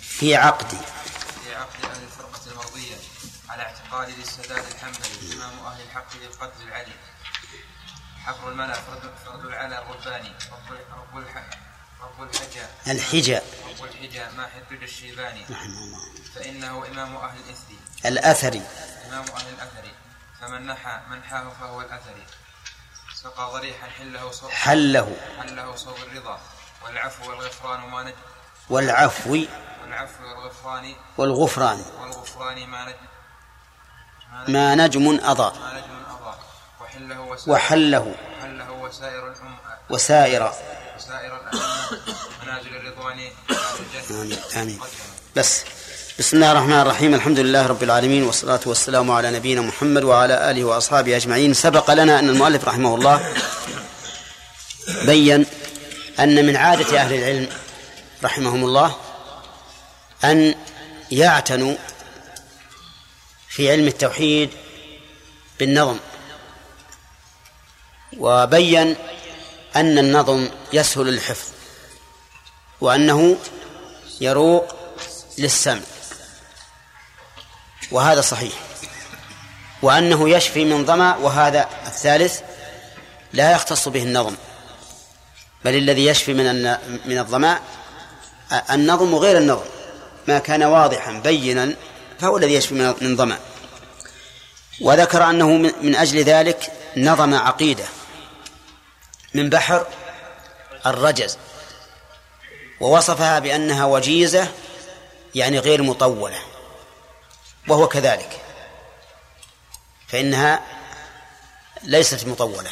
في 0.00 0.36
عقد 0.36 0.68
في 1.44 1.54
عقد. 1.54 1.84
أهل 1.84 2.02
الفرقة 2.02 2.40
المرضية 2.50 2.96
على 3.48 3.62
اعتقاد 3.62 4.18
للسداد 4.18 4.64
الحنبلي 4.66 5.34
إمام 5.34 5.66
أهل 5.66 5.82
الحق 5.82 6.16
للقدر 6.16 6.64
العلي 6.68 6.92
حفر 8.24 8.48
الملأ 8.48 8.74
فرد, 8.74 9.14
فرد 9.26 9.44
العلا 9.44 9.82
الرباني. 9.82 10.32
رب 10.52 10.78
رب 11.16 11.26
رب 12.00 12.22
الحجا. 12.22 12.70
الحجة 12.86 13.42
رب 13.68 13.84
الحجا 13.84 14.30
ما 14.30 14.46
حدد 14.46 14.82
الشيباني. 14.82 15.44
رحمه 15.50 15.78
الله 15.78 16.00
فإنه 16.34 16.86
إمام 16.86 17.16
أهل 17.16 17.38
الإثر 17.38 17.74
الأثري. 18.06 18.62
إمام 19.06 19.24
أهل 19.36 19.48
الأثر 19.48 19.92
فمن 20.40 20.66
نحى 20.66 21.00
منحاه 21.10 21.52
فهو 21.60 21.80
الأثري. 21.80 22.26
سقى 23.26 23.50
ضريحا 23.52 23.86
حله 23.86 24.30
صوب 24.30 24.50
حله 24.50 25.16
حله 25.38 25.76
صوب 25.76 25.96
الرضا. 25.96 26.40
والعفو 26.84 27.30
والغفران 27.30 27.80
ما 27.80 28.02
نج 28.02 28.14
والعفو. 28.70 29.30
والعفو 29.30 30.22
والغفران. 30.24 30.94
والغفران. 31.18 31.84
والغفران 32.00 32.68
ما 32.68 32.84
نج 32.84 32.96
ما 34.48 34.74
نجم 34.74 35.18
أضاء. 35.24 35.54
ما 35.54 35.72
نجم 35.78 36.04
أضاء. 36.14 36.38
وحله 36.80 37.20
وسائر. 37.20 37.52
وحله 37.52 38.14
وحله 38.38 38.70
وسائر 38.70 39.32
الأم 39.32 39.56
وسائر. 39.90 40.42
وسائر 40.96 41.32
الأئمة 41.40 41.98
منازل 42.42 42.76
الرضوان. 42.76 43.30
آمين. 44.10 44.38
آمين. 44.56 44.80
بس. 45.36 45.64
بسم 46.18 46.36
الله 46.36 46.52
الرحمن 46.52 46.80
الرحيم 46.80 47.14
الحمد 47.14 47.38
لله 47.38 47.66
رب 47.66 47.82
العالمين 47.82 48.22
والصلاة 48.22 48.60
والسلام 48.66 49.10
على 49.10 49.30
نبينا 49.30 49.60
محمد 49.60 50.04
وعلى 50.04 50.50
آله 50.50 50.64
وأصحابه 50.64 51.16
أجمعين 51.16 51.54
سبق 51.54 51.90
لنا 51.90 52.18
أن 52.18 52.28
المؤلف 52.28 52.64
رحمه 52.64 52.94
الله 52.94 53.34
بين 55.04 55.46
أن 56.20 56.46
من 56.46 56.56
عادة 56.56 57.00
أهل 57.00 57.14
العلم 57.14 57.48
رحمهم 58.24 58.64
الله 58.64 58.96
أن 60.24 60.54
يعتنوا 61.12 61.74
في 63.48 63.70
علم 63.70 63.86
التوحيد 63.86 64.50
بالنظم 65.58 65.98
وبين 68.18 68.96
أن 69.76 69.98
النظم 69.98 70.48
يسهل 70.72 71.08
الحفظ 71.08 71.48
وأنه 72.80 73.36
يروق 74.20 74.74
للسمع 75.38 75.80
وهذا 77.90 78.20
صحيح. 78.20 78.52
وأنه 79.82 80.30
يشفي 80.30 80.64
من 80.64 80.86
ظمأ 80.86 81.16
وهذا 81.16 81.68
الثالث 81.86 82.40
لا 83.32 83.52
يختص 83.52 83.88
به 83.88 84.02
النظم. 84.02 84.34
بل 85.64 85.74
الذي 85.74 86.06
يشفي 86.06 86.34
من 86.34 86.62
من 87.06 87.18
الظماء 87.18 87.62
النظم 88.70 89.14
وغير 89.14 89.38
النظم. 89.38 89.64
ما 90.28 90.38
كان 90.38 90.62
واضحا 90.62 91.12
بينا 91.12 91.74
فهو 92.20 92.36
الذي 92.36 92.54
يشفي 92.54 92.94
من 93.00 93.16
ظمأ. 93.16 93.38
وذكر 94.80 95.30
أنه 95.30 95.48
من 95.82 95.96
أجل 95.96 96.24
ذلك 96.24 96.72
نظم 96.96 97.34
عقيدة. 97.34 97.84
من 99.34 99.50
بحر 99.50 99.86
الرجز. 100.86 101.38
ووصفها 102.80 103.38
بأنها 103.38 103.84
وجيزة 103.84 104.48
يعني 105.34 105.58
غير 105.58 105.82
مطولة. 105.82 106.38
وهو 107.68 107.88
كذلك. 107.88 108.40
فإنها 110.08 110.60
ليست 111.82 112.26
مطولة. 112.26 112.70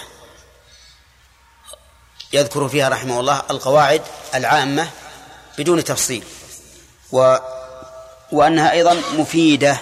يذكر 2.32 2.68
فيها 2.68 2.88
رحمه 2.88 3.20
الله 3.20 3.42
القواعد 3.50 4.02
العامة 4.34 4.90
بدون 5.58 5.84
تفصيل. 5.84 6.24
و 7.12 7.36
وأنها 8.32 8.72
أيضا 8.72 8.94
مفيدة. 8.94 9.78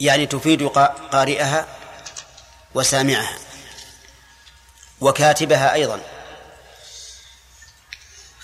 يعني 0.00 0.26
تفيد 0.26 0.68
قا- 0.68 1.12
قارئها 1.12 1.66
وسامعها. 2.74 3.38
وكاتبها 5.00 5.72
أيضا. 5.72 6.00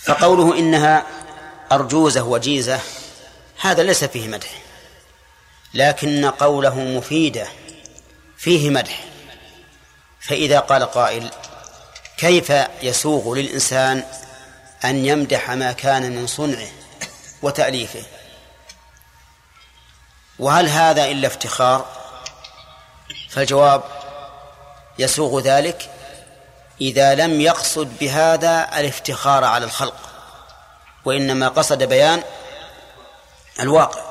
فقوله 0.04 0.58
إنها 0.58 1.06
أرجوزة 1.72 2.22
وجيزة 2.22 2.80
هذا 3.60 3.82
ليس 3.82 4.04
فيه 4.04 4.28
مدح. 4.28 4.48
لكن 5.74 6.30
قوله 6.30 6.74
مفيدة 6.74 7.48
فيه 8.36 8.70
مدح. 8.70 9.04
فإذا 10.20 10.60
قال 10.60 10.84
قائل 10.84 11.30
كيف 12.16 12.52
يسوغ 12.82 13.34
للإنسان 13.34 14.04
أن 14.84 15.06
يمدح 15.06 15.50
ما 15.50 15.72
كان 15.72 16.16
من 16.16 16.26
صنعه 16.26 16.68
وتأليفه؟ 17.42 18.02
وهل 20.38 20.68
هذا 20.68 21.04
إلا 21.04 21.26
افتخار؟ 21.26 21.86
فالجواب 23.30 23.82
يسوغ 24.98 25.40
ذلك 25.40 25.90
إذا 26.80 27.14
لم 27.14 27.40
يقصد 27.40 27.98
بهذا 28.00 28.80
الافتخار 28.80 29.44
على 29.44 29.64
الخلق 29.64 29.96
وإنما 31.04 31.48
قصد 31.48 31.82
بيان 31.82 32.22
الواقع. 33.60 34.10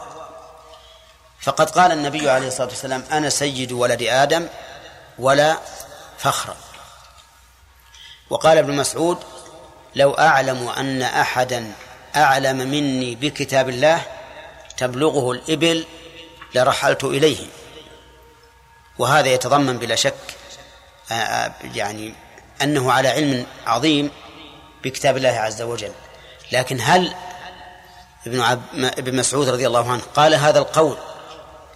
فقد 1.41 1.69
قال 1.69 1.91
النبي 1.91 2.29
عليه 2.29 2.47
الصلاة 2.47 2.67
والسلام 2.67 3.03
أنا 3.11 3.29
سيد 3.29 3.71
ولد 3.71 4.01
آدم 4.01 4.47
ولا 5.19 5.57
فخر. 6.17 6.55
وقال 8.29 8.57
ابن 8.57 8.75
مسعود 8.75 9.17
لو 9.95 10.11
أعلم 10.11 10.69
أن 10.69 11.01
أحدا 11.01 11.71
أعلم 12.15 12.57
مني 12.57 13.15
بكتاب 13.15 13.69
الله 13.69 14.01
تبلغه 14.77 15.31
الإبل 15.31 15.85
لرحلت 16.55 17.03
إليه. 17.03 17.45
وهذا 18.97 19.27
يتضمن 19.27 19.77
بلا 19.77 19.95
شك 19.95 20.15
آه، 21.11 21.13
آه، 21.13 21.53
يعني 21.73 22.13
أنه 22.61 22.91
على 22.91 23.07
علم 23.07 23.45
عظيم 23.67 24.11
بكتاب 24.83 25.17
الله 25.17 25.29
عز 25.29 25.61
وجل. 25.61 25.91
لكن 26.51 26.77
هل 26.81 27.15
ابن 28.27 28.41
عب... 28.41 28.61
ابن 28.73 29.15
مسعود 29.15 29.49
رضي 29.49 29.67
الله 29.67 29.91
عنه 29.91 30.01
قال 30.15 30.35
هذا 30.35 30.59
القول 30.59 30.97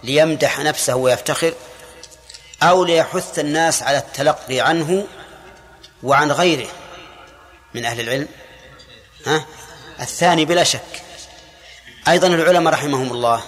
ليمدح 0.02 0.60
نفسه 0.60 0.94
ويفتخر 0.94 1.54
أو 2.62 2.84
ليحث 2.84 3.38
الناس 3.38 3.82
على 3.82 3.98
التلقي 3.98 4.60
عنه 4.60 5.06
وعن 6.02 6.32
غيره 6.32 6.68
من 7.74 7.84
أهل 7.84 8.00
العلم. 8.00 8.28
ها؟ 9.26 9.44
الثاني 10.00 10.44
بلا 10.44 10.64
شك. 10.64 11.02
أيضا 12.08 12.26
العلماء 12.26 12.72
رحمهم 12.72 13.12
الله 13.12 13.42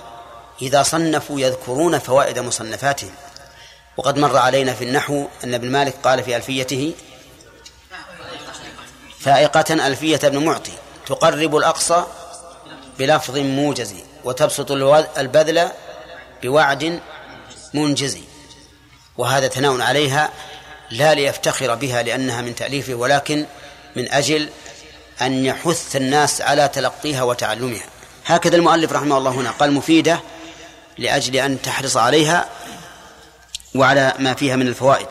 إذا 0.62 0.82
صنفوا 0.82 1.40
يذكرون 1.40 1.98
فوائد 1.98 2.38
مصنفاتهم. 2.38 3.14
وقد 3.96 4.18
مر 4.18 4.36
علينا 4.36 4.74
في 4.74 4.84
النحو 4.84 5.26
أن 5.44 5.54
ابن 5.54 5.70
مالك 5.70 5.94
قال 6.04 6.24
في 6.24 6.36
ألفيته 6.36 6.94
فائقة 9.20 9.86
ألفية 9.86 10.20
ابن 10.24 10.44
معطي 10.44 10.72
تقرب 11.06 11.56
الأقصى 11.56 12.04
بلفظ 12.98 13.38
موجز 13.38 13.94
وتبسط 14.24 14.72
البذل 15.18 15.70
بوعد 16.42 17.00
منجز. 17.74 18.18
وهذا 19.16 19.48
ثناء 19.48 19.80
عليها 19.80 20.30
لا 20.90 21.14
ليفتخر 21.14 21.74
بها 21.74 22.02
لأنها 22.02 22.42
من 22.42 22.54
تأليفه 22.54 22.94
ولكن 22.94 23.46
من 23.96 24.12
أجل 24.12 24.48
أن 25.20 25.44
يحث 25.44 25.96
الناس 25.96 26.40
على 26.40 26.68
تلقيها 26.68 27.22
وتعلمها. 27.22 27.84
هكذا 28.26 28.56
المؤلف 28.56 28.92
رحمه 28.92 29.18
الله 29.18 29.30
هنا 29.30 29.50
قال 29.50 29.72
مفيدة 29.72 30.20
لأجل 30.98 31.36
أن 31.36 31.62
تحرص 31.62 31.96
عليها 31.96 32.48
وعلى 33.74 34.14
ما 34.18 34.34
فيها 34.34 34.56
من 34.56 34.68
الفوائد. 34.68 35.08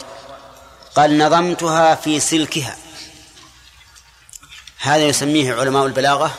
قال 0.96 1.18
نظمتها 1.18 1.96
في 1.96 2.20
سلكها. 2.20 2.76
هذا 4.80 5.04
يسميه 5.04 5.54
علماء 5.54 5.86
البلاغة 5.86 6.36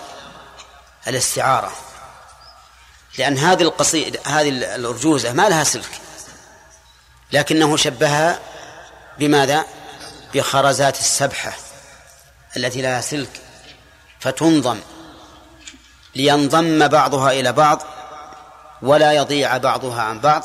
الاستعارة. 1.08 1.72
لأن 3.18 3.38
هذه 3.38 3.62
القصيدة 3.62 4.20
هذه 4.26 4.48
الأرجوزة 4.48 5.32
ما 5.32 5.48
لها 5.48 5.64
سلك. 5.64 6.00
لكنه 7.32 7.76
شبهها 7.76 8.40
بماذا؟ 9.18 9.64
بخرزات 10.34 11.00
السبحة 11.00 11.52
التي 12.56 12.82
لها 12.82 13.00
سلك. 13.00 13.40
فتنظم. 14.20 14.80
لينضم 16.14 16.88
بعضها 16.88 17.30
إلى 17.32 17.52
بعض 17.52 17.82
ولا 18.82 19.12
يضيع 19.12 19.56
بعضها 19.56 20.02
عن 20.02 20.20
بعض 20.20 20.42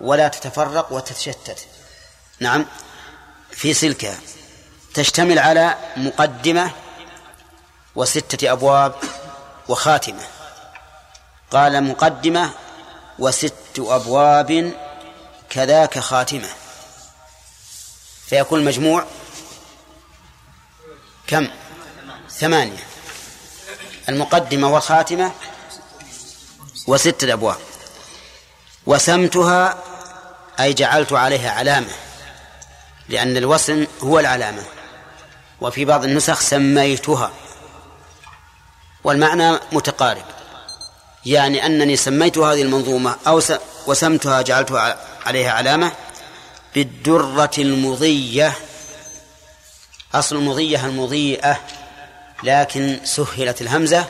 ولا 0.00 0.28
تتفرق 0.28 0.92
وتتشتت. 0.92 1.66
نعم. 2.40 2.66
في 3.50 3.74
سلكها. 3.74 4.16
تشتمل 4.94 5.38
على 5.38 5.74
مقدمة 5.96 6.70
وستة 7.94 8.52
أبواب 8.52 8.94
وخاتمة. 9.68 10.22
قال 11.50 11.84
مقدمة 11.84 12.50
وست 13.18 13.78
أبواب 13.78 14.72
كذاك 15.50 15.98
خاتمة. 15.98 16.48
فيكون 18.26 18.60
المجموع 18.60 19.04
كم؟ 21.26 21.48
ثمانية. 22.30 22.86
المقدمة 24.08 24.68
والخاتمة 24.68 25.32
وستة 26.86 27.32
أبواب. 27.32 27.58
وسمتها 28.86 29.82
أي 30.60 30.72
جعلت 30.72 31.12
عليها 31.12 31.50
علامة 31.50 31.92
لأن 33.08 33.36
الوسم 33.36 33.86
هو 34.02 34.18
العلامة. 34.18 34.62
وفي 35.60 35.84
بعض 35.84 36.04
النسخ 36.04 36.40
سميتها. 36.40 37.32
والمعنى 39.06 39.58
متقارب. 39.72 40.24
يعني 41.26 41.66
أنني 41.66 41.96
سميت 41.96 42.38
هذه 42.38 42.62
المنظومة 42.62 43.16
أو 43.26 43.42
وسمتها 43.86 44.42
جعلتها 44.42 44.98
عليها 45.26 45.52
علامة 45.52 45.92
بالدرة 46.74 47.50
المضية. 47.58 48.52
أصل 50.14 50.36
المضية 50.36 50.86
المضيئة 50.86 51.60
لكن 52.42 53.00
سهلت 53.04 53.60
الهمزة 53.60 54.06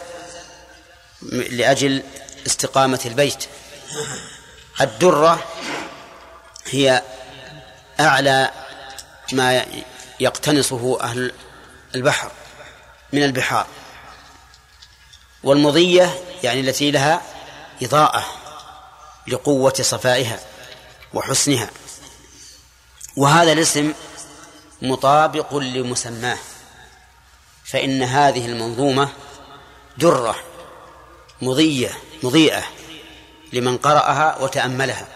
لأجل 1.32 2.02
استقامة 2.46 3.00
البيت. 3.06 3.44
الدرة 4.80 5.44
هي 6.66 7.02
أعلى 8.00 8.50
ما 9.32 9.64
يقتنصه 10.20 11.00
أهل 11.00 11.32
البحر 11.94 12.30
من 13.12 13.22
البحار. 13.22 13.66
والمضية 15.46 16.20
يعني 16.42 16.60
التي 16.60 16.90
لها 16.90 17.22
إضاءة 17.82 18.24
لقوة 19.28 19.74
صفائها 19.80 20.40
وحسنها. 21.14 21.70
وهذا 23.16 23.52
الاسم 23.52 23.92
مطابق 24.82 25.54
لمسماه 25.54 26.38
فإن 27.64 28.02
هذه 28.02 28.46
المنظومة 28.46 29.08
درة 29.98 30.36
مضية 31.42 31.90
مضيئة 32.22 32.62
لمن 33.52 33.76
قرأها 33.76 34.38
وتأملها 34.40 35.06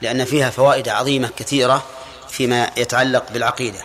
لأن 0.00 0.24
فيها 0.24 0.50
فوائد 0.50 0.88
عظيمة 0.88 1.30
كثيرة 1.36 1.84
فيما 2.28 2.70
يتعلق 2.76 3.32
بالعقيدة. 3.32 3.80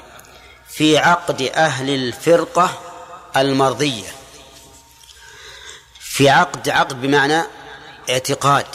في 0.70 0.98
عقد 0.98 1.42
أهل 1.42 1.90
الفرقة 1.90 2.80
المرضية. 3.38 4.21
في 6.12 6.30
عقد 6.30 6.70
عقد 6.70 7.02
بمعنى 7.02 7.44
اعتقاد 8.10 8.66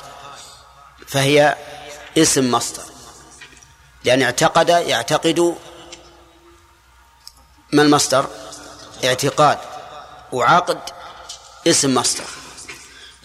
فهي 1.06 1.56
اسم 2.18 2.50
مصدر. 2.50 2.82
لأن 4.04 4.22
اعتقد 4.22 4.68
يعتقد 4.68 5.56
ما 7.72 7.82
المصدر؟ 7.82 8.26
اعتقاد. 9.04 9.58
وعقد 10.32 10.78
اسم 11.66 11.94
مصدر. 11.94 12.24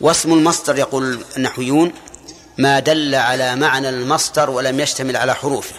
واسم 0.01 0.33
المصدر 0.33 0.77
يقول 0.77 1.25
النحويون 1.37 1.93
ما 2.57 2.79
دل 2.79 3.15
على 3.15 3.55
معنى 3.55 3.89
المصدر 3.89 4.49
ولم 4.49 4.79
يشتمل 4.79 5.17
على 5.17 5.35
حروفه. 5.35 5.75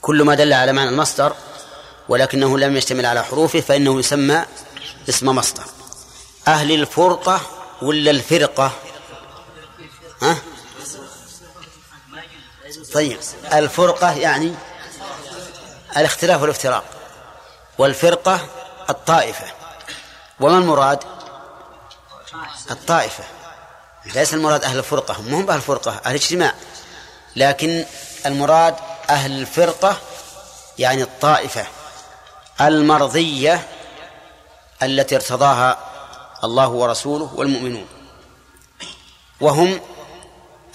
كل 0.00 0.22
ما 0.22 0.34
دل 0.34 0.52
على 0.52 0.72
معنى 0.72 0.88
المصدر 0.90 1.34
ولكنه 2.08 2.58
لم 2.58 2.76
يشتمل 2.76 3.06
على 3.06 3.24
حروفه 3.24 3.60
فإنه 3.60 3.98
يسمى 3.98 4.44
اسم 5.08 5.26
مصدر. 5.28 5.81
أهل 6.48 6.72
الفرقة 6.72 7.40
ولا 7.82 8.10
الفرقة؟ 8.10 8.72
ها؟ 10.22 10.36
طيب 12.94 13.18
الفرقة 13.52 14.12
يعني 14.12 14.54
الاختلاف 15.96 16.42
والافتراق 16.42 16.84
والفرقة 17.78 18.40
الطائفة. 18.90 19.46
وما 20.40 20.58
المراد؟ 20.58 20.98
الطائفة. 22.70 23.24
ليس 24.14 24.34
المراد 24.34 24.64
أهل 24.64 24.78
الفرقة 24.78 25.14
هم 25.14 25.34
هم 25.34 25.50
أهل 25.50 25.56
الفرقة 25.56 25.90
أهل 25.90 26.10
الاجتماع 26.10 26.54
لكن 27.36 27.84
المراد 28.26 28.74
أهل 29.10 29.40
الفرقة 29.40 29.96
يعني 30.78 31.02
الطائفة 31.02 31.66
المرضية 32.60 33.68
التي 34.82 35.16
ارتضاها 35.16 35.91
الله 36.44 36.68
ورسوله 36.68 37.34
والمؤمنون. 37.34 37.86
وهم 39.40 39.80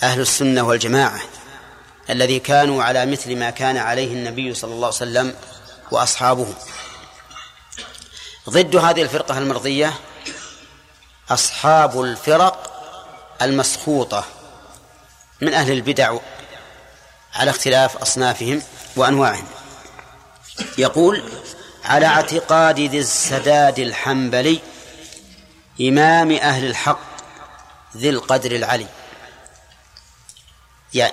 أهل 0.04 0.22
السنة 0.22 0.62
والجماعة 0.62 1.22
الذي 2.10 2.40
كانوا 2.40 2.84
على 2.84 3.06
مثل 3.06 3.36
ما 3.36 3.50
كان 3.50 3.78
عليه 3.78 4.14
النبي 4.14 4.54
صلى 4.54 4.74
الله 4.74 4.88
عليه 4.88 4.96
وسلم 4.96 5.36
وأصحابه. 5.92 6.54
ضد 8.50 8.76
هذه 8.76 9.02
الفرقة 9.02 9.38
المرضية 9.38 9.94
أصحاب 11.30 12.02
الفرق 12.02 12.74
المسخوطة 13.42 14.26
من 15.42 15.54
أهل 15.54 15.72
البدع 15.72 16.18
على 17.36 17.50
اختلاف 17.50 17.98
أصنافهم 17.98 18.62
وأنواعهم. 18.96 19.48
يقول 20.78 21.24
على 21.86 22.06
اعتقاد 22.06 22.80
ذي 22.80 23.00
السداد 23.00 23.80
الحنبلي 23.80 24.60
إمام 25.82 26.32
أهل 26.32 26.66
الحق 26.66 27.00
ذي 27.98 28.10
القدر 28.10 28.52
العلي. 28.52 28.88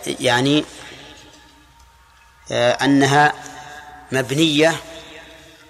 يعني 0.07 0.65
آه، 2.53 2.73
أنها 2.73 3.35
مبنية 4.13 4.81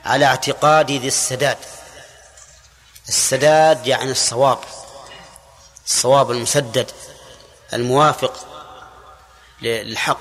على 0.05 0.27
اعتقاد 0.27 0.91
ذي 0.91 1.09
السداد. 1.09 1.59
السداد 3.09 3.87
يعني 3.87 4.11
الصواب 4.11 4.59
الصواب 5.87 6.31
المسدد 6.31 6.91
الموافق 7.73 8.47
للحق. 9.63 10.21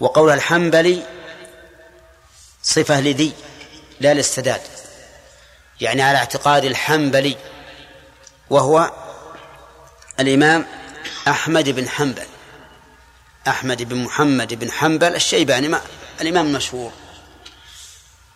وقول 0.00 0.30
الحنبلي 0.30 1.02
صفة 2.62 3.00
لذي 3.00 3.32
لا 4.00 4.14
للسداد. 4.14 4.60
يعني 5.80 6.02
على 6.02 6.18
اعتقاد 6.18 6.64
الحنبلي 6.64 7.36
وهو 8.50 8.90
الإمام 10.20 10.66
أحمد 11.28 11.68
بن 11.68 11.88
حنبل. 11.88 12.26
أحمد 13.48 13.82
بن 13.82 13.96
محمد 13.96 14.54
بن 14.54 14.70
حنبل 14.70 15.14
الشيباني 15.14 15.68
ما 15.68 15.80
الإمام 16.20 16.46
المشهور. 16.46 16.92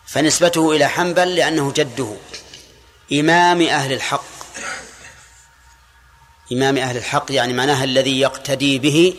فنسبته 0.07 0.75
إلى 0.75 0.87
حنبل 0.87 1.35
لأنه 1.35 1.71
جده 1.71 2.15
إمام 3.13 3.61
أهل 3.61 3.93
الحق. 3.93 4.23
إمام 6.51 6.77
أهل 6.77 6.97
الحق 6.97 7.25
يعني 7.29 7.53
معناها 7.53 7.83
الذي 7.83 8.19
يقتدي 8.19 8.79
به 8.79 9.15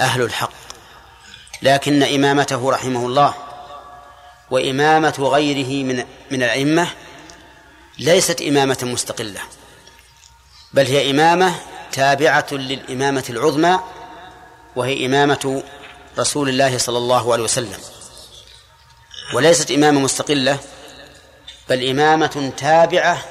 أهل 0.00 0.22
الحق. 0.22 0.52
لكن 1.62 2.02
إمامته 2.02 2.70
رحمه 2.70 3.06
الله 3.06 3.34
وإمامة 4.50 5.14
غيره 5.18 5.84
من 5.84 6.04
من 6.30 6.42
الأئمة 6.42 6.90
ليست 7.98 8.42
إمامة 8.42 8.78
مستقلة 8.82 9.40
بل 10.72 10.86
هي 10.86 11.10
إمامة 11.10 11.54
تابعة 11.92 12.46
للإمامة 12.52 13.24
العظمى 13.30 13.80
وهي 14.76 15.06
إمامة 15.06 15.62
رسول 16.18 16.48
الله 16.48 16.78
صلى 16.78 16.98
الله 16.98 17.32
عليه 17.32 17.42
وسلم. 17.44 17.78
وليست 19.34 19.70
إمامة 19.70 20.00
مستقلة 20.00 20.58
بل 21.68 21.88
إمامة 21.88 22.52
تابعة 22.56 23.24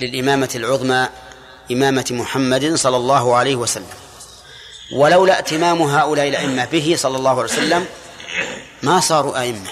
للإمامة 0.00 0.50
العظمى 0.54 1.08
إمامة 1.72 2.06
محمد 2.10 2.74
صلى 2.74 2.96
الله 2.96 3.36
عليه 3.36 3.56
وسلم. 3.56 3.86
ولولا 4.92 5.36
ائتمام 5.36 5.82
هؤلاء 5.82 6.28
الأئمة 6.28 6.64
به 6.64 6.94
صلى 6.98 7.16
الله 7.16 7.30
عليه 7.30 7.42
وسلم 7.42 7.86
ما 8.82 9.00
صاروا 9.00 9.40
أئمة. 9.40 9.70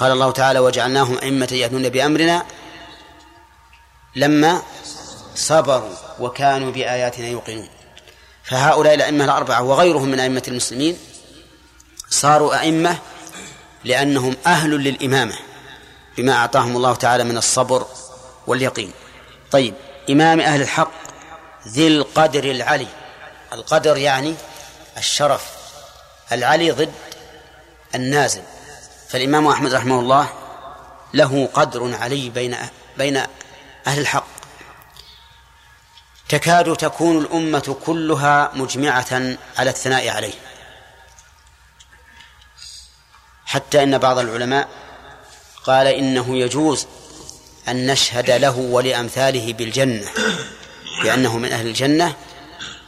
قال 0.00 0.12
الله 0.12 0.30
تعالى 0.30 0.58
وجعلناهم 0.58 1.18
أئمة 1.18 1.48
يهدون 1.52 1.88
بأمرنا 1.88 2.46
لما 4.16 4.62
صبروا 5.34 5.94
وكانوا 6.20 6.72
بآياتنا 6.72 7.26
يوقنون. 7.26 7.68
فهؤلاء 8.44 8.94
الأئمة 8.94 9.24
الأربعة 9.24 9.62
وغيرهم 9.62 10.08
من 10.08 10.20
أئمة 10.20 10.42
المسلمين 10.48 10.98
صاروا 12.10 12.60
أئمة 12.60 12.98
لأنهم 13.84 14.36
أهل 14.46 14.70
للإمامة 14.70 15.34
بما 16.16 16.32
أعطاهم 16.32 16.76
الله 16.76 16.94
تعالى 16.94 17.24
من 17.24 17.36
الصبر 17.36 17.86
واليقين. 18.46 18.92
طيب 19.50 19.74
إمام 20.10 20.40
أهل 20.40 20.62
الحق 20.62 20.92
ذي 21.68 21.86
القدر 21.86 22.44
العلي. 22.44 22.88
القدر 23.52 23.96
يعني 23.96 24.34
الشرف. 24.98 25.46
العلي 26.32 26.70
ضد 26.70 26.92
النازل. 27.94 28.42
فالإمام 29.10 29.46
أحمد 29.46 29.74
رحمه 29.74 30.00
الله 30.00 30.28
له 31.14 31.48
قدر 31.54 31.94
علي 31.94 32.30
بين 32.30 32.56
بين 32.98 33.16
أهل 33.86 33.98
الحق. 33.98 34.26
تكاد 36.28 36.76
تكون 36.76 37.18
الأمة 37.18 37.76
كلها 37.86 38.50
مجمعة 38.54 39.36
على 39.58 39.70
الثناء 39.70 40.08
عليه. 40.08 40.34
حتى 43.44 43.82
إن 43.82 43.98
بعض 43.98 44.18
العلماء 44.18 44.68
قال 45.64 45.86
إنه 45.86 46.36
يجوز 46.38 46.86
أن 47.68 47.86
نشهد 47.86 48.30
له 48.30 48.56
ولأمثاله 48.58 49.52
بالجنة 49.52 50.08
بأنه 51.02 51.38
من 51.38 51.52
أهل 51.52 51.66
الجنة 51.66 52.14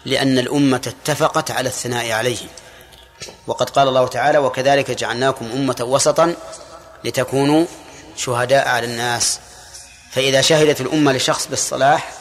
لأن 0.05 0.39
الأمة 0.39 0.83
اتفقت 0.87 1.51
على 1.51 1.69
الثناء 1.69 2.13
عليه. 2.13 2.49
وقد 3.47 3.71
قال 3.71 3.89
الله 3.89 4.07
تعالى 4.07 4.39
وكذلك 4.39 4.91
جعلناكم 4.91 5.51
أمة 5.53 5.77
وسطا 5.81 6.35
لتكونوا 7.05 7.67
شهداء 8.17 8.69
على 8.69 8.87
الناس. 8.87 9.39
فإذا 10.13 10.41
شهدت 10.41 10.81
الأمة 10.81 11.13
لشخص 11.13 11.47
بالصلاح 11.47 12.13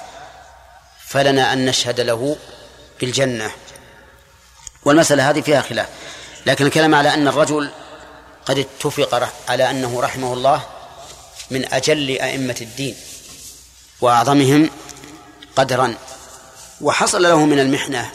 فلنا 1.07 1.53
أن 1.53 1.65
نشهد 1.65 1.99
له 1.99 2.37
بالجنة. 3.01 3.51
والمسألة 4.85 5.29
هذه 5.29 5.41
فيها 5.41 5.61
خلاف 5.61 5.87
لكن 6.45 6.65
الكلام 6.65 6.95
على 6.95 7.13
أن 7.13 7.27
الرجل 7.27 7.71
قد 8.45 8.57
اتفق 8.57 9.29
على 9.49 9.69
أنه 9.69 10.01
رحمه 10.01 10.33
الله 10.33 10.61
من 11.51 11.73
أجل 11.73 12.09
أئمة 12.09 12.55
الدين 12.61 12.95
وأعظمهم 14.01 14.69
قدرا 15.55 15.95
وحصل 16.81 17.23
له 17.23 17.45
من 17.45 17.59
المحنة 17.59 18.11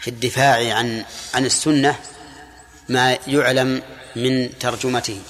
في 0.00 0.10
الدفاع 0.10 0.74
عن 0.74 1.04
عن 1.34 1.46
السنة 1.46 1.98
ما 2.88 3.18
يعلم 3.26 3.82
من 4.16 4.58
ترجمته. 4.58 5.22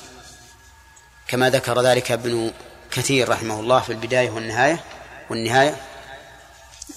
كما 1.29 1.51
ذكر 1.51 1.83
ذلك 1.83 2.13
ابن 2.13 2.53
كثير 2.91 3.29
رحمه 3.29 3.61
الله 3.61 3.81
في 3.81 3.91
البداية 3.93 4.31
والنهاية 4.31 4.85
والنهاية 5.31 5.77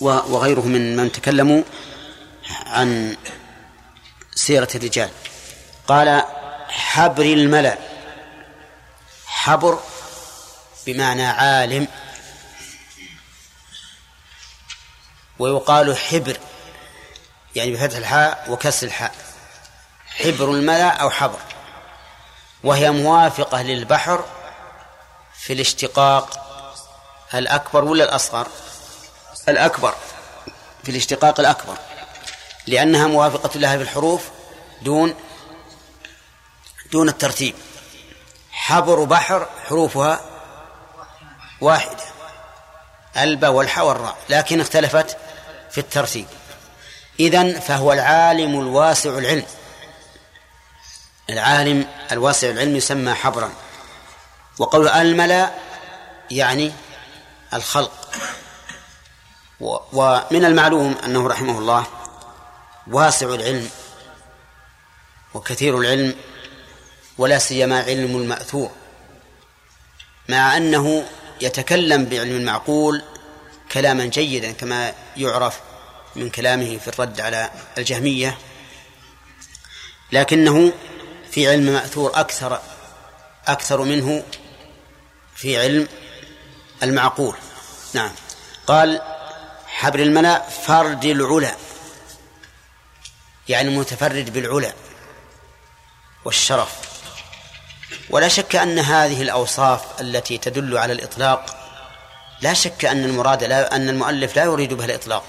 وغيره 0.01 0.61
من 0.61 0.95
من 0.95 1.11
تكلموا 1.11 1.63
عن 2.65 3.17
سيرة 4.35 4.67
الرجال. 4.75 5.09
قال 5.87 6.23
حبر 6.67 7.23
الملأ. 7.23 7.77
حبر 9.25 9.79
بمعنى 10.85 11.25
عالم. 11.25 11.87
ويقال 15.39 15.97
حبر. 15.97 16.37
يعني 17.55 17.71
بفتح 17.71 17.97
الحاء 17.97 18.45
وكسر 18.49 18.87
الحاء. 18.87 19.15
حبر 20.07 20.51
الملأ 20.51 20.89
أو 20.89 21.09
حبر. 21.09 21.39
وهي 22.63 22.91
موافقة 22.91 23.61
للبحر 23.61 24.25
في 25.39 25.53
الاشتقاق 25.53 26.39
الأكبر 27.33 27.83
ولا 27.83 28.03
الأصغر؟ 28.03 28.47
الأكبر. 29.49 29.95
في 30.83 30.91
الاشتقاق 30.91 31.39
الأكبر. 31.39 31.77
لأنها 32.67 33.07
موافقة 33.07 33.59
لها 33.59 33.77
في 33.77 33.83
الحروف 33.83 34.29
دون 34.81 35.15
دون 36.91 37.09
الترتيب. 37.09 37.55
حبر 38.51 39.03
بحر 39.03 39.47
حروفها 39.69 40.21
واحدة. 41.61 42.03
الباء 43.17 43.51
والحاء 43.51 43.85
والراء. 43.85 44.17
لكن 44.29 44.61
اختلفت 44.61 45.17
في 45.71 45.77
الترتيب. 45.77 46.27
إذن 47.19 47.59
فهو 47.59 47.93
العالم 47.93 48.59
الواسع 48.59 49.17
العلم. 49.17 49.45
العالم 51.29 51.87
الواسع 52.11 52.49
العلم 52.49 52.75
يسمى 52.75 53.13
حبرا. 53.13 53.51
وقول 54.59 54.87
الملا 54.87 55.51
يعني 56.31 56.71
الخلق. 57.53 58.09
ومن 59.93 60.45
المعلوم 60.45 60.95
أنه 61.05 61.27
رحمه 61.27 61.57
الله 61.57 61.85
واسع 62.87 63.27
العلم 63.27 63.69
وكثير 65.33 65.79
العلم 65.79 66.15
ولا 67.17 67.39
سيما 67.39 67.81
علم 67.81 68.17
المأثور. 68.17 68.71
مع 70.29 70.57
أنه 70.57 71.05
يتكلم 71.41 72.05
بعلم 72.05 72.35
المعقول 72.35 73.03
كلاما 73.71 74.05
جيدا 74.05 74.51
كما 74.51 74.93
يعرف 75.17 75.59
من 76.15 76.29
كلامه 76.29 76.77
في 76.77 76.87
الرد 76.87 77.21
على 77.21 77.51
الجهمية 77.77 78.37
لكنه 80.11 80.73
في 81.31 81.49
علم 81.49 81.65
مأثور 81.65 82.11
أكثر 82.15 82.61
أكثر 83.47 83.81
منه 83.81 84.23
في 85.35 85.59
علم 85.59 85.87
المعقول. 86.83 87.35
نعم. 87.93 88.11
قال 88.67 89.01
حبر 89.67 89.99
الملا 89.99 90.49
فرد 90.49 91.05
العلا 91.05 91.55
يعني 93.49 93.69
متفرد 93.69 94.33
بالعلا 94.33 94.73
والشرف. 96.25 96.75
ولا 98.09 98.27
شك 98.27 98.55
أن 98.55 98.79
هذه 98.79 99.21
الأوصاف 99.21 100.01
التي 100.01 100.37
تدل 100.37 100.77
على 100.77 100.93
الإطلاق 100.93 101.57
لا 102.41 102.53
شك 102.53 102.85
أن 102.85 103.03
المراد 103.03 103.43
لا 103.43 103.75
أن 103.75 103.89
المؤلف 103.89 104.35
لا 104.35 104.43
يريد 104.43 104.73
بها 104.73 104.85
الإطلاق. 104.85 105.23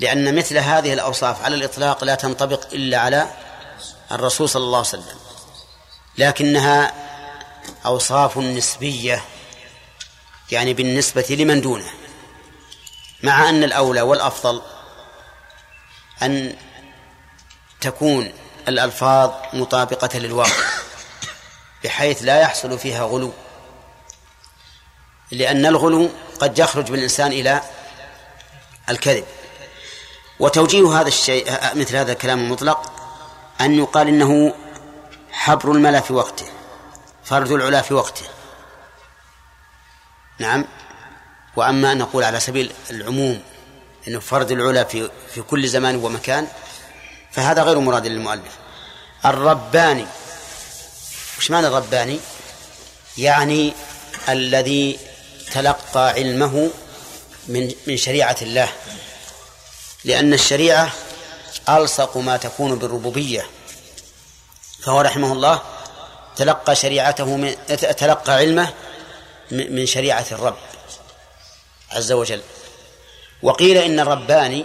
لأن 0.00 0.34
مثل 0.34 0.58
هذه 0.58 0.92
الأوصاف 0.92 1.42
على 1.42 1.54
الإطلاق 1.54 2.04
لا 2.04 2.14
تنطبق 2.14 2.66
إلا 2.72 2.98
على 2.98 3.30
الرسول 4.12 4.48
صلى 4.48 4.64
الله 4.64 4.78
عليه 4.78 4.88
وسلم 4.88 5.18
لكنها 6.18 6.92
أوصاف 7.86 8.38
نسبية 8.38 9.24
يعني 10.50 10.74
بالنسبة 10.74 11.26
لمن 11.30 11.60
دونه 11.60 11.90
مع 13.22 13.48
أن 13.48 13.64
الأولى 13.64 14.00
والأفضل 14.00 14.62
أن 16.22 16.56
تكون 17.80 18.32
الألفاظ 18.68 19.30
مطابقة 19.52 20.18
للواقع 20.18 20.64
بحيث 21.84 22.22
لا 22.22 22.40
يحصل 22.40 22.78
فيها 22.78 23.04
غلو 23.04 23.32
لأن 25.30 25.66
الغلو 25.66 26.10
قد 26.40 26.58
يخرج 26.58 26.90
بالإنسان 26.90 27.32
إلى 27.32 27.62
الكذب. 28.88 29.24
وتوجيه 30.40 31.00
هذا 31.00 31.08
الشيء 31.08 31.50
مثل 31.74 31.96
هذا 31.96 32.12
الكلام 32.12 32.38
المطلق 32.38 32.92
أن 33.60 33.74
يقال 33.74 34.08
إنه 34.08 34.54
حبر 35.30 35.72
الملا 35.72 36.00
في 36.00 36.12
وقته 36.12 36.46
فرد 37.24 37.52
العلا 37.52 37.82
في 37.82 37.94
وقته. 37.94 38.26
نعم. 40.38 40.64
وأما 41.56 41.92
أن 41.92 41.98
نقول 41.98 42.24
على 42.24 42.40
سبيل 42.40 42.72
العموم 42.90 43.42
أنه 44.08 44.20
فرد 44.20 44.50
العلا 44.50 44.84
في 44.84 45.10
في 45.34 45.42
كل 45.42 45.68
زمان 45.68 45.96
ومكان 45.96 46.46
فهذا 47.32 47.62
غير 47.62 47.78
مراد 47.78 48.06
للمؤلف. 48.06 48.58
الرباني. 49.24 50.06
وش 51.38 51.50
معنى 51.50 51.66
الرباني؟ 51.66 52.20
يعني 53.18 53.72
الذي 54.28 54.98
تلقى 55.52 56.10
علمه 56.10 56.70
من 57.48 57.74
من 57.86 57.96
شريعة 57.96 58.36
الله. 58.42 58.68
لأن 60.08 60.34
الشريعة 60.34 60.90
ألصق 61.68 62.16
ما 62.16 62.36
تكون 62.36 62.78
بالربوبية. 62.78 63.46
فهو 64.82 65.00
رحمه 65.00 65.32
الله 65.32 65.62
تلقى 66.36 66.76
شريعته 66.76 67.36
من 67.36 67.56
تلقى 67.76 68.32
علمه 68.32 68.74
من 69.50 69.86
شريعة 69.86 70.26
الرب 70.32 70.56
عز 71.90 72.12
وجل. 72.12 72.42
وقيل 73.42 73.76
إن 73.76 74.00
الرباني 74.00 74.64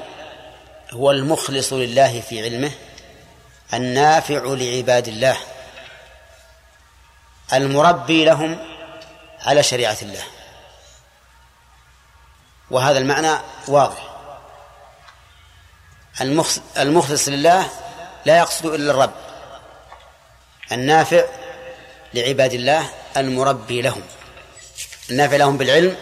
هو 0.91 1.11
المخلص 1.11 1.73
لله 1.73 2.21
في 2.21 2.43
علمه 2.43 2.71
النافع 3.73 4.43
لعباد 4.43 5.07
الله 5.07 5.37
المربي 7.53 8.25
لهم 8.25 8.67
على 9.41 9.63
شريعة 9.63 9.97
الله. 10.01 10.23
وهذا 12.71 12.97
المعنى 12.97 13.37
واضح. 13.67 14.12
المخلص 16.77 17.27
لله 17.29 17.67
لا 18.25 18.37
يقصد 18.37 18.65
إلا 18.65 18.91
الرب 18.91 19.13
النافع 20.71 21.23
لعباد 22.13 22.53
الله 22.53 22.89
المربي 23.17 23.81
لهم 23.81 24.01
النافع 25.09 25.35
لهم 25.35 25.57
بالعلم 25.57 25.95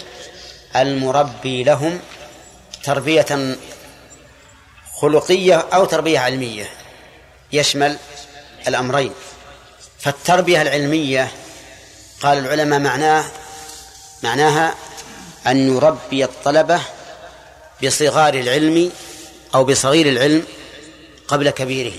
المربي 0.76 1.64
لهم 1.64 2.00
تربية 2.84 3.56
خلقية 5.02 5.56
أو 5.74 5.86
تربية 5.86 6.20
علمية 6.20 6.70
يشمل 7.54 7.98
الأمرين. 8.68 9.14
فالتربية 10.00 10.62
العلمية 10.62 11.32
قال 12.22 12.38
العلماء 12.38 12.80
معناه 12.80 13.26
معناها 14.24 14.76
أن 15.48 15.76
يربي 15.76 16.24
الطلبة 16.24 16.82
بصغار 17.84 18.34
العلم 18.34 18.92
أو 19.56 19.64
بصغير 19.64 20.10
العلم 20.10 20.46
قبل 21.28 21.50
كبيره. 21.50 21.94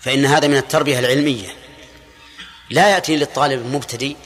فإن 0.00 0.24
هذا 0.24 0.48
من 0.48 0.56
التربية 0.56 0.98
العلمية. 0.98 1.56
لا 2.70 2.88
يأتي 2.88 3.16
للطالب 3.16 3.60
المبتدئ 3.60 4.16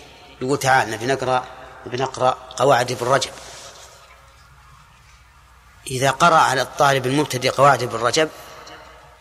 يقول 0.42 0.58
تعال 0.58 0.90
نبي 0.90 1.06
نقرأ 1.06 1.44
نبي 1.86 1.96
نقرأ 1.96 2.30
قواعد 2.56 2.92
ابن 2.92 3.06
رجب. 3.06 3.30
إذا 5.86 6.10
قرأ 6.10 6.36
على 6.36 6.62
الطالب 6.62 7.06
المبتدئ 7.06 7.48
قواعد 7.48 7.82
ابن 7.82 7.98
رجب 7.98 8.28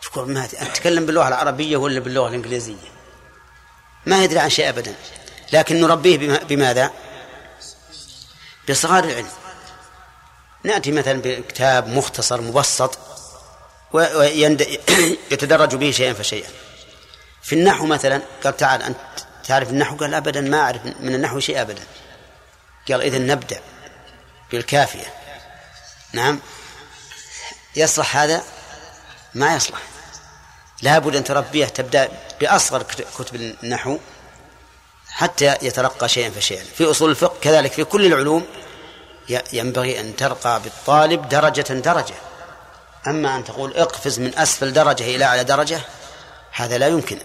تقول 0.02 0.32
ما 0.32 0.44
أتكلم 0.44 1.06
باللغة 1.06 1.28
العربية 1.28 1.76
ولا 1.76 2.00
باللغة 2.00 2.28
الإنجليزية؟ 2.28 2.92
ما 4.06 4.24
يدري 4.24 4.38
عن 4.38 4.50
شيء 4.50 4.68
أبدا. 4.68 4.94
لكن 5.52 5.80
نربيه 5.80 6.38
بماذا؟ 6.38 6.90
بصغار 8.68 9.04
العلم. 9.04 9.28
نأتي 10.64 10.92
مثلا 10.92 11.20
بكتاب 11.24 11.88
مختصر 11.88 12.40
مبسط 12.40 12.98
ويتدرج 13.92 15.74
به 15.80 15.90
شيئا 15.90 16.12
فشيئا. 16.12 16.48
في 17.42 17.54
النحو 17.54 17.86
مثلا 17.86 18.22
قال 18.44 18.56
تعال 18.56 18.82
أنت 18.82 18.96
تعرف 19.44 19.70
النحو؟ 19.70 19.96
قال 19.96 20.14
أبدا 20.14 20.40
ما 20.40 20.60
أعرف 20.60 20.84
من 20.84 21.14
النحو 21.14 21.40
شيء 21.40 21.60
أبدا. 21.60 21.82
قال 22.88 23.02
إذا 23.02 23.18
نبدأ 23.18 23.60
بالكافية. 24.52 25.14
نعم. 26.12 26.40
يصلح 27.76 28.16
هذا؟ 28.16 28.42
ما 29.34 29.54
يصلح. 29.54 29.80
لابد 30.82 31.16
أن 31.16 31.24
تربيه 31.24 31.66
تبدأ 31.66 32.08
بأصغر 32.40 32.82
كتب 33.18 33.34
النحو 33.34 33.98
حتى 35.08 35.56
يترقى 35.62 36.08
شيئا 36.08 36.30
فشيئا. 36.30 36.64
في 36.76 36.90
أصول 36.90 37.10
الفقه 37.10 37.36
كذلك 37.40 37.72
في 37.72 37.84
كل 37.84 38.06
العلوم 38.06 38.46
ينبغي 39.52 40.00
أن 40.00 40.16
ترقى 40.16 40.60
بالطالب 40.62 41.28
درجة 41.28 41.72
درجة. 41.72 42.14
أما 43.06 43.36
أن 43.36 43.44
تقول 43.44 43.76
اقفز 43.76 44.18
من 44.18 44.38
أسفل 44.38 44.72
درجة 44.72 45.16
إلى 45.16 45.24
أعلى 45.24 45.44
درجة 45.44 45.80
هذا 46.52 46.78
لا 46.78 46.88
يمكن. 46.88 47.18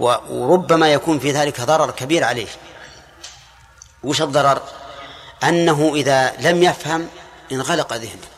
وربما 0.00 0.92
يكون 0.92 1.18
في 1.18 1.32
ذلك 1.32 1.60
ضرر 1.60 1.90
كبير 1.90 2.24
عليه. 2.24 2.46
وش 4.04 4.22
الضرر؟ 4.22 4.62
أنه 5.44 5.92
إذا 5.94 6.32
لم 6.38 6.62
يفهم 6.62 7.08
انغلق 7.52 7.92
ذهنه. 7.92 8.33